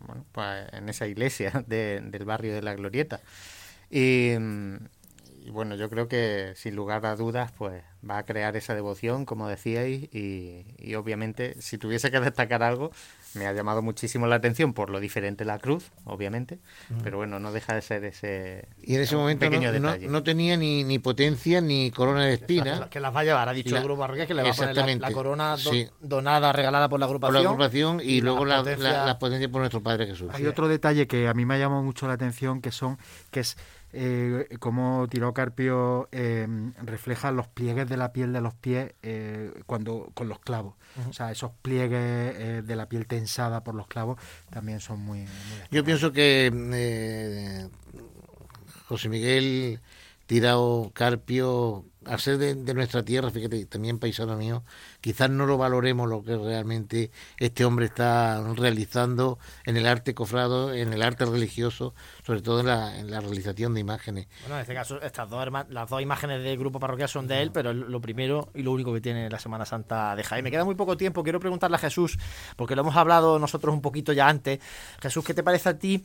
bueno, 0.00 0.24
pues 0.30 0.66
en 0.72 0.88
esa 0.88 1.06
iglesia 1.08 1.64
del 1.66 2.24
barrio 2.24 2.54
de 2.54 2.62
la 2.62 2.74
Glorieta. 2.74 3.20
Y, 3.90 4.34
y 5.48 5.50
bueno, 5.50 5.76
yo 5.76 5.88
creo 5.88 6.08
que 6.08 6.52
sin 6.56 6.76
lugar 6.76 7.06
a 7.06 7.16
dudas, 7.16 7.52
pues 7.52 7.82
va 8.08 8.18
a 8.18 8.24
crear 8.26 8.54
esa 8.54 8.74
devoción, 8.74 9.24
como 9.24 9.48
decíais, 9.48 10.04
y, 10.14 10.66
y, 10.78 10.94
obviamente, 10.94 11.54
si 11.60 11.78
tuviese 11.78 12.10
que 12.10 12.20
destacar 12.20 12.62
algo, 12.62 12.90
me 13.32 13.46
ha 13.46 13.52
llamado 13.54 13.80
muchísimo 13.80 14.26
la 14.26 14.36
atención 14.36 14.74
por 14.74 14.90
lo 14.90 15.00
diferente 15.00 15.46
la 15.46 15.58
cruz, 15.58 15.90
obviamente, 16.04 16.58
pero 17.02 17.16
bueno, 17.16 17.38
no 17.40 17.50
deja 17.50 17.74
de 17.74 17.80
ser 17.80 18.04
ese 18.04 18.68
Y 18.82 18.94
en 18.96 19.00
ese 19.00 19.16
momento 19.16 19.46
pequeño 19.46 19.72
no, 19.80 19.96
no, 19.96 20.22
tenía 20.22 20.56
ni, 20.58 20.84
ni 20.84 20.98
potencia 20.98 21.62
ni 21.62 21.90
corona 21.90 22.26
de 22.26 22.34
espina. 22.34 22.88
Que 22.90 23.00
las 23.00 23.14
va 23.16 23.20
a 23.20 23.24
llevar, 23.24 23.48
ha 23.48 23.52
dicho 23.54 23.70
La- 23.74 23.78
el 23.80 23.84
grupo 23.84 24.06
que 24.06 24.12
le 24.12 24.18
va 24.18 24.26
a 24.26 24.26
poner 24.26 24.44
la, 24.44 24.50
Exactamente. 24.50 25.00
la 25.02 25.12
corona 25.12 25.50
do- 25.56 25.70
Sí. 25.70 25.88
donada, 26.00 26.52
regalada 26.52 26.90
por 26.90 27.00
la 27.00 27.06
Por 27.06 27.16
agrupación. 27.16 27.42
la 27.44 27.48
agrupación 27.50 28.00
y, 28.02 28.20
luego 28.20 28.44
la, 28.44 28.58
potencia- 28.58 28.92
la, 28.92 29.06
la 29.06 29.18
potencia 29.18 29.48
por 29.50 29.60
nuestro 29.62 29.82
Padre 29.82 30.06
Jesús. 30.06 30.30
Hay 30.34 30.44
otro 30.46 30.68
detalle 30.68 31.06
que 31.06 31.26
a 31.26 31.32
mí 31.32 31.46
me 31.46 31.54
ha 31.54 31.58
llamado 31.58 31.82
mucho 31.82 32.06
la 32.06 32.12
atención, 32.14 32.60
que 32.60 32.70
son 32.70 32.98
que 33.30 33.40
es 33.40 33.56
eh, 33.92 34.48
cómo 34.58 35.06
Tiró 35.08 35.32
Carpio 35.32 36.08
eh, 36.12 36.46
refleja 36.82 37.32
los 37.32 37.48
pliegues 37.48 37.88
de 37.88 37.96
la 37.96 38.12
piel 38.12 38.32
de 38.32 38.40
los 38.40 38.54
pies 38.54 38.92
eh, 39.02 39.52
cuando 39.66 40.10
con 40.14 40.28
los 40.28 40.38
clavos. 40.40 40.74
O 41.08 41.12
sea, 41.12 41.30
esos 41.30 41.52
pliegues 41.62 42.00
eh, 42.00 42.62
de 42.64 42.76
la 42.76 42.88
piel 42.88 43.06
tensada 43.06 43.64
por 43.64 43.74
los 43.74 43.86
clavos 43.86 44.18
también 44.50 44.80
son 44.80 45.00
muy... 45.00 45.20
muy 45.20 45.28
Yo 45.70 45.84
pienso 45.84 46.12
que 46.12 46.50
eh, 46.54 47.68
José 48.86 49.08
Miguel 49.08 49.80
Tirao 50.26 50.90
Carpio, 50.92 51.86
al 52.08 52.20
ser 52.20 52.38
de, 52.38 52.54
de 52.54 52.74
nuestra 52.74 53.04
tierra, 53.04 53.30
fíjate, 53.30 53.66
también 53.66 53.98
paisano 53.98 54.36
mío, 54.36 54.64
quizás 55.00 55.30
no 55.30 55.46
lo 55.46 55.58
valoremos 55.58 56.08
lo 56.08 56.22
que 56.22 56.36
realmente 56.36 57.10
este 57.38 57.64
hombre 57.64 57.86
está 57.86 58.42
realizando 58.54 59.38
en 59.64 59.76
el 59.76 59.86
arte 59.86 60.14
cofrado, 60.14 60.72
en 60.72 60.92
el 60.92 61.02
arte 61.02 61.24
religioso, 61.24 61.94
sobre 62.24 62.42
todo 62.42 62.60
en 62.60 62.66
la, 62.66 62.98
en 62.98 63.10
la 63.10 63.20
realización 63.20 63.74
de 63.74 63.80
imágenes. 63.80 64.26
Bueno, 64.42 64.56
en 64.56 64.62
este 64.62 64.74
caso, 64.74 65.00
estas 65.00 65.28
dos 65.28 65.38
las 65.68 65.88
dos 65.88 66.02
imágenes 66.02 66.42
del 66.42 66.58
grupo 66.58 66.80
parroquial 66.80 67.08
son 67.08 67.26
de 67.26 67.42
él, 67.42 67.52
pero 67.52 67.72
lo 67.72 68.00
primero 68.00 68.50
y 68.54 68.62
lo 68.62 68.72
único 68.72 68.92
que 68.92 69.00
tiene 69.00 69.30
la 69.30 69.38
Semana 69.38 69.64
Santa 69.64 70.14
de 70.16 70.22
Jaén. 70.22 70.44
Me 70.44 70.50
queda 70.50 70.64
muy 70.64 70.74
poco 70.74 70.96
tiempo, 70.96 71.22
quiero 71.22 71.40
preguntarle 71.40 71.76
a 71.76 71.78
Jesús, 71.78 72.18
porque 72.56 72.74
lo 72.74 72.82
hemos 72.82 72.96
hablado 72.96 73.38
nosotros 73.38 73.74
un 73.74 73.82
poquito 73.82 74.12
ya 74.12 74.28
antes. 74.28 74.60
Jesús, 75.00 75.24
¿qué 75.24 75.34
te 75.34 75.42
parece 75.42 75.68
a 75.68 75.78
ti 75.78 76.04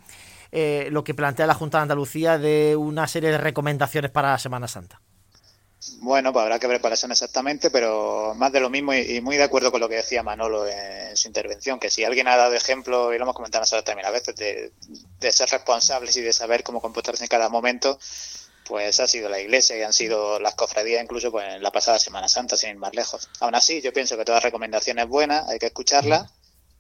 eh, 0.52 0.88
lo 0.92 1.04
que 1.04 1.14
plantea 1.14 1.48
la 1.48 1.54
Junta 1.56 1.80
de 1.80 1.84
Andalucía 1.84 2.38
de 2.38 2.76
una 2.76 3.08
serie 3.08 3.32
de 3.32 3.38
recomendaciones 3.38 4.12
para 4.12 4.32
la 4.32 4.40
Semana 4.40 4.68
Santa? 4.68 5.02
Bueno, 6.00 6.32
pues 6.32 6.44
habrá 6.44 6.60
que 6.60 6.68
ver 6.68 6.82
cuáles 6.82 7.00
son 7.00 7.12
exactamente, 7.12 7.70
pero 7.70 8.34
más 8.36 8.52
de 8.52 8.60
lo 8.60 8.70
mismo 8.70 8.94
y, 8.94 9.22
muy 9.22 9.38
de 9.38 9.44
acuerdo 9.44 9.72
con 9.72 9.82
lo 9.82 9.90
que 9.90 9.96
decía 9.96 10.24
Manolo 10.24 10.68
en 10.68 11.16
su 11.16 11.28
intervención, 11.28 11.80
que 11.80 11.90
si 11.90 12.04
alguien 12.04 12.28
ha 12.28 12.38
dado 12.38 12.54
ejemplo, 12.54 13.14
y 13.14 13.18
lo 13.18 13.24
hemos 13.24 13.36
comentado 13.36 13.62
nosotros 13.62 13.84
también 13.84 14.08
a 14.08 14.12
veces, 14.12 14.36
de, 14.36 14.72
de 15.20 15.32
ser 15.32 15.50
responsables 15.50 16.16
y 16.18 16.22
de 16.22 16.34
saber 16.34 16.64
cómo 16.64 16.82
comportarse 16.82 17.24
en 17.24 17.30
cada 17.30 17.50
momento, 17.50 18.00
pues 18.66 19.00
ha 19.00 19.08
sido 19.08 19.30
la 19.30 19.40
Iglesia 19.40 19.78
y 19.78 19.82
han 19.82 19.94
sido 19.94 20.40
las 20.40 20.56
cofradías 20.56 21.04
incluso 21.04 21.32
pues, 21.32 21.46
en 21.56 21.64
la 21.64 21.72
pasada 21.72 22.00
Semana 22.00 22.28
Santa, 22.28 22.56
sin 22.58 22.72
ir 22.72 22.78
más 22.78 22.94
lejos. 22.94 23.30
Aún 23.40 23.56
así, 23.56 23.82
yo 23.82 23.92
pienso 23.92 24.18
que 24.18 24.26
toda 24.26 24.40
recomendación 24.40 25.00
es 25.00 25.08
buena, 25.08 25.46
hay 25.48 25.60
que 25.60 25.68
escucharla 25.68 26.30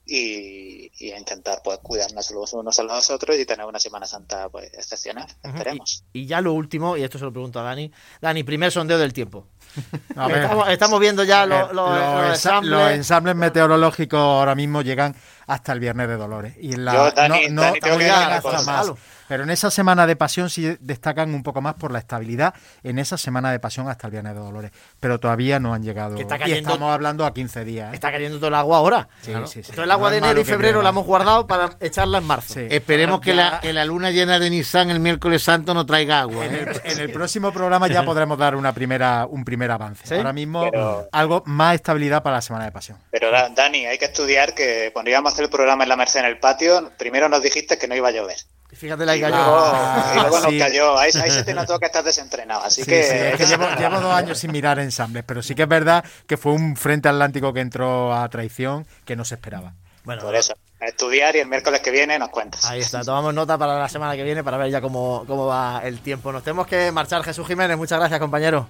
y, 0.05 0.91
y 0.99 1.11
a 1.11 1.17
intentar 1.17 1.61
pues 1.63 1.79
cuidarnos 1.79 2.31
los 2.31 2.53
unos 2.53 2.77
a 2.79 2.83
los 2.83 3.09
otros 3.09 3.37
y 3.37 3.45
tener 3.45 3.65
una 3.65 3.79
Semana 3.79 4.05
Santa 4.05 4.49
pues 4.49 4.73
excepcional, 4.73 5.27
esperemos. 5.43 6.03
Y 6.13 6.25
ya 6.25 6.41
lo 6.41 6.53
último, 6.53 6.97
y 6.97 7.03
esto 7.03 7.17
se 7.17 7.25
lo 7.25 7.31
pregunto 7.31 7.59
a 7.59 7.63
Dani. 7.63 7.91
Dani, 8.21 8.43
primer 8.43 8.71
sondeo 8.71 8.97
del 8.97 9.13
tiempo. 9.13 9.47
A 10.15 10.27
ver. 10.27 10.43
estamos, 10.43 10.69
estamos 10.69 10.99
viendo 10.99 11.23
ya 11.23 11.45
los, 11.45 11.73
los- 11.73 11.75
los 11.75 11.89
los 11.89 11.99
ensa- 11.99 12.29
ensambles. 12.33 12.71
los 12.71 12.91
ensambles 12.91 13.35
meteorológicos 13.35 14.19
ahora 14.19 14.55
mismo 14.55 14.81
llegan 14.81 15.15
hasta 15.47 15.73
el 15.73 15.79
Viernes 15.79 16.07
de 16.07 16.15
Dolores. 16.17 16.55
Y 16.59 16.73
en 16.73 16.85
la, 16.85 16.93
Yo, 16.93 17.11
Dani- 17.13 17.49
no, 17.49 17.55
no- 17.55 17.61
Dani, 17.63 17.79
tengo 17.79 17.95
no 17.95 18.01
llegan 18.01 18.31
hasta 18.31 18.41
cosa. 18.51 18.71
más. 18.71 18.91
Pero 19.27 19.43
en 19.43 19.49
esa 19.49 19.71
semana 19.71 20.05
de 20.05 20.15
pasión 20.17 20.49
sí 20.49 20.77
destacan 20.81 21.33
un 21.33 21.43
poco 21.43 21.61
más 21.61 21.75
por 21.75 21.91
la 21.91 21.97
estabilidad 21.99 22.53
en 22.83 22.99
esa 22.99 23.17
semana 23.17 23.51
de 23.51 23.59
pasión 23.59 23.87
hasta 23.87 24.07
el 24.07 24.11
Viernes 24.11 24.33
de 24.35 24.39
Dolores. 24.39 24.71
Pero 24.99 25.19
todavía 25.19 25.59
no 25.59 25.73
han 25.73 25.81
llegado. 25.81 26.17
Y 26.17 26.51
estamos 26.51 26.93
hablando 26.93 27.25
a 27.25 27.33
15 27.33 27.63
días. 27.65 27.91
¿eh? 27.91 27.95
Está 27.95 28.11
cayendo 28.11 28.37
todo 28.37 28.49
el 28.49 28.55
agua 28.55 28.77
ahora. 28.77 29.07
Sí, 29.21 29.31
Claro. 29.31 29.47
sí, 29.47 29.63
sí. 29.63 29.71
Todo 29.71 29.85
el 29.85 29.91
agua 29.91 30.09
No 30.09 30.11
de 30.11 30.17
enero 30.19 30.39
y 30.41 30.43
febrero 30.43 30.81
la 30.81 30.89
hemos 30.89 31.05
guardado 31.05 31.47
para 31.47 31.71
echarla 31.79 32.17
en 32.19 32.25
marzo. 32.25 32.53
Sí. 32.55 32.67
Esperemos 32.69 33.21
que 33.21 33.33
la, 33.33 33.59
que 33.61 33.73
la 33.73 33.85
luna 33.85 34.11
llena 34.11 34.39
de 34.39 34.49
Nissan 34.49 34.91
el 34.91 34.99
miércoles 34.99 35.41
santo 35.41 35.73
no 35.73 35.85
traiga 35.85 36.19
agua. 36.19 36.45
En 36.45 36.55
¿eh? 36.55 36.65
el, 36.83 36.91
en 36.91 36.99
el 36.99 37.11
próximo 37.11 37.51
programa 37.51 37.87
ya 37.87 38.03
podremos 38.05 38.37
dar 38.37 38.55
una 38.55 38.73
primera, 38.73 39.25
un 39.27 39.43
primer 39.45 39.62
avance. 39.71 40.05
¿Sí? 40.07 40.15
Ahora 40.15 40.33
mismo 40.33 40.69
Pero- 40.69 41.07
algo 41.11 41.43
más 41.45 41.75
estabilidad 41.75 42.23
para 42.23 42.37
la 42.37 42.41
semana 42.41 42.65
de 42.65 42.71
pasión. 42.71 42.97
Pero 43.11 43.31
Da- 43.31 43.49
Dani, 43.49 43.85
hay 43.85 43.97
que 43.97 44.05
estudiar 44.05 44.53
que 44.53 44.89
cuando 44.93 45.11
íbamos 45.11 45.31
a 45.31 45.33
hacer 45.33 45.45
el 45.45 45.49
programa 45.51 45.83
en 45.83 45.89
la 45.89 45.95
Merced 45.95 46.19
en 46.19 46.25
el 46.25 46.39
patio, 46.39 46.91
primero 46.97 47.29
nos 47.29 47.41
dijiste 47.43 47.77
que 47.77 47.87
no 47.87 47.95
iba 47.95 48.09
a 48.09 48.11
llover. 48.11 48.37
Fíjate 48.75 49.05
la 49.05 49.15
Y 49.15 49.19
que 49.21 49.29
luego, 49.29 49.43
Ah, 49.45 50.13
y 50.15 50.19
luego 50.19 50.37
sí. 50.41 50.57
nos 50.57 50.67
cayó. 50.67 50.97
Ahí, 50.97 51.11
ahí 51.21 51.29
se 51.29 51.43
te 51.43 51.53
notó 51.53 51.77
que 51.77 51.85
estás 51.85 52.03
desentrenado. 52.03 52.63
Así 52.63 52.81
Sí, 52.83 52.89
que, 52.89 53.03
sí, 53.03 53.15
es 53.15 53.35
que 53.37 53.45
llevo, 53.45 53.65
llevo 53.79 53.99
dos 53.99 54.11
años 54.13 54.39
sin 54.39 54.51
mirar 54.51 54.79
ensambles, 54.79 55.23
pero 55.27 55.43
sí 55.43 55.53
que 55.53 55.61
es 55.63 55.67
verdad 55.67 56.03
que 56.25 56.37
fue 56.37 56.53
un 56.53 56.75
frente 56.75 57.07
atlántico 57.07 57.53
que 57.53 57.59
entró 57.59 58.11
a 58.15 58.27
traición 58.29 58.87
que 59.05 59.15
no 59.15 59.25
se 59.25 59.35
esperaba. 59.35 59.73
Bueno, 60.05 60.23
por 60.23 60.35
eso, 60.35 60.53
a 60.81 60.85
estudiar 60.87 61.35
y 61.35 61.39
el 61.39 61.47
miércoles 61.47 61.81
que 61.81 61.91
viene 61.91 62.17
nos 62.19 62.29
cuentas. 62.29 62.65
Ahí 62.65 62.79
está, 62.81 63.03
tomamos 63.03 63.33
nota 63.33 63.57
para 63.59 63.77
la 63.79 63.87
semana 63.87 64.15
que 64.15 64.23
viene 64.23 64.43
para 64.43 64.57
ver 64.57 64.69
ya 64.71 64.81
cómo, 64.81 65.23
cómo 65.27 65.45
va 65.45 65.81
el 65.83 65.99
tiempo. 66.01 66.31
Nos 66.31 66.43
tenemos 66.43 66.65
que 66.67 66.91
marchar, 66.91 67.23
Jesús 67.23 67.47
Jiménez. 67.47 67.77
Muchas 67.77 67.99
gracias, 67.99 68.19
compañero. 68.19 68.67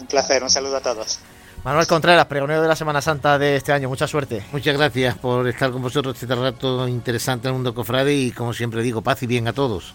Un 0.00 0.06
placer, 0.06 0.42
un 0.42 0.50
saludo 0.50 0.76
a 0.76 0.80
todos. 0.80 1.20
Manuel 1.62 1.86
Contreras, 1.86 2.24
pregonero 2.24 2.62
de 2.62 2.68
la 2.68 2.76
Semana 2.76 3.02
Santa 3.02 3.38
de 3.38 3.56
este 3.56 3.72
año. 3.72 3.88
Mucha 3.88 4.06
suerte. 4.06 4.42
Muchas 4.50 4.76
gracias 4.76 5.18
por 5.18 5.46
estar 5.46 5.70
con 5.70 5.82
vosotros 5.82 6.20
este 6.20 6.34
rato 6.34 6.88
interesante 6.88 7.48
en 7.48 7.50
el 7.50 7.54
mundo 7.56 7.74
cofrade 7.74 8.14
y 8.14 8.30
como 8.32 8.54
siempre 8.54 8.82
digo, 8.82 9.02
paz 9.02 9.22
y 9.22 9.26
bien 9.26 9.46
a 9.46 9.52
todos. 9.52 9.92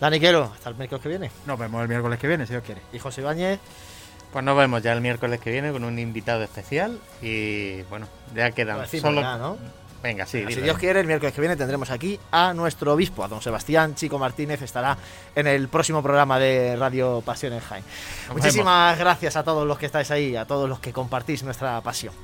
Dani 0.00 0.20
Quero, 0.20 0.52
hasta 0.54 0.68
el 0.70 0.76
miércoles 0.76 1.02
que 1.02 1.08
viene. 1.08 1.30
Nos 1.44 1.58
vemos 1.58 1.82
el 1.82 1.88
miércoles 1.88 2.18
que 2.20 2.28
viene, 2.28 2.46
si 2.46 2.52
Dios 2.52 2.62
quiere. 2.64 2.82
Y 2.92 2.98
José 3.00 3.22
Ibáñez, 3.22 3.58
Pues 4.32 4.44
nos 4.44 4.56
vemos 4.56 4.80
ya 4.82 4.92
el 4.92 5.00
miércoles 5.00 5.40
que 5.40 5.50
viene 5.50 5.72
con 5.72 5.82
un 5.82 5.98
invitado 5.98 6.42
especial 6.44 7.00
y 7.20 7.82
bueno, 7.84 8.06
ya 8.34 8.52
quedan 8.52 8.80
decimos 8.82 9.02
solo... 9.02 9.22
ya, 9.22 9.38
¿no? 9.38 9.56
Venga, 10.06 10.24
sí, 10.24 10.44
si. 10.48 10.60
Dios 10.60 10.78
quiere, 10.78 11.00
el 11.00 11.06
miércoles 11.08 11.34
que 11.34 11.40
viene 11.40 11.56
tendremos 11.56 11.90
aquí 11.90 12.16
a 12.30 12.54
nuestro 12.54 12.92
obispo, 12.92 13.24
a 13.24 13.28
don 13.28 13.42
Sebastián 13.42 13.96
Chico 13.96 14.20
Martínez. 14.20 14.62
Estará 14.62 14.96
en 15.34 15.48
el 15.48 15.66
próximo 15.66 16.00
programa 16.00 16.38
de 16.38 16.76
Radio 16.76 17.24
Pasión 17.26 17.54
en 17.54 17.58
Jaén. 17.58 17.82
Muchísimas 18.32 18.96
gracias 19.00 19.34
a 19.34 19.42
todos 19.42 19.66
los 19.66 19.76
que 19.78 19.86
estáis 19.86 20.12
ahí, 20.12 20.36
a 20.36 20.44
todos 20.44 20.68
los 20.68 20.78
que 20.78 20.92
compartís 20.92 21.42
nuestra 21.42 21.80
pasión. 21.80 22.14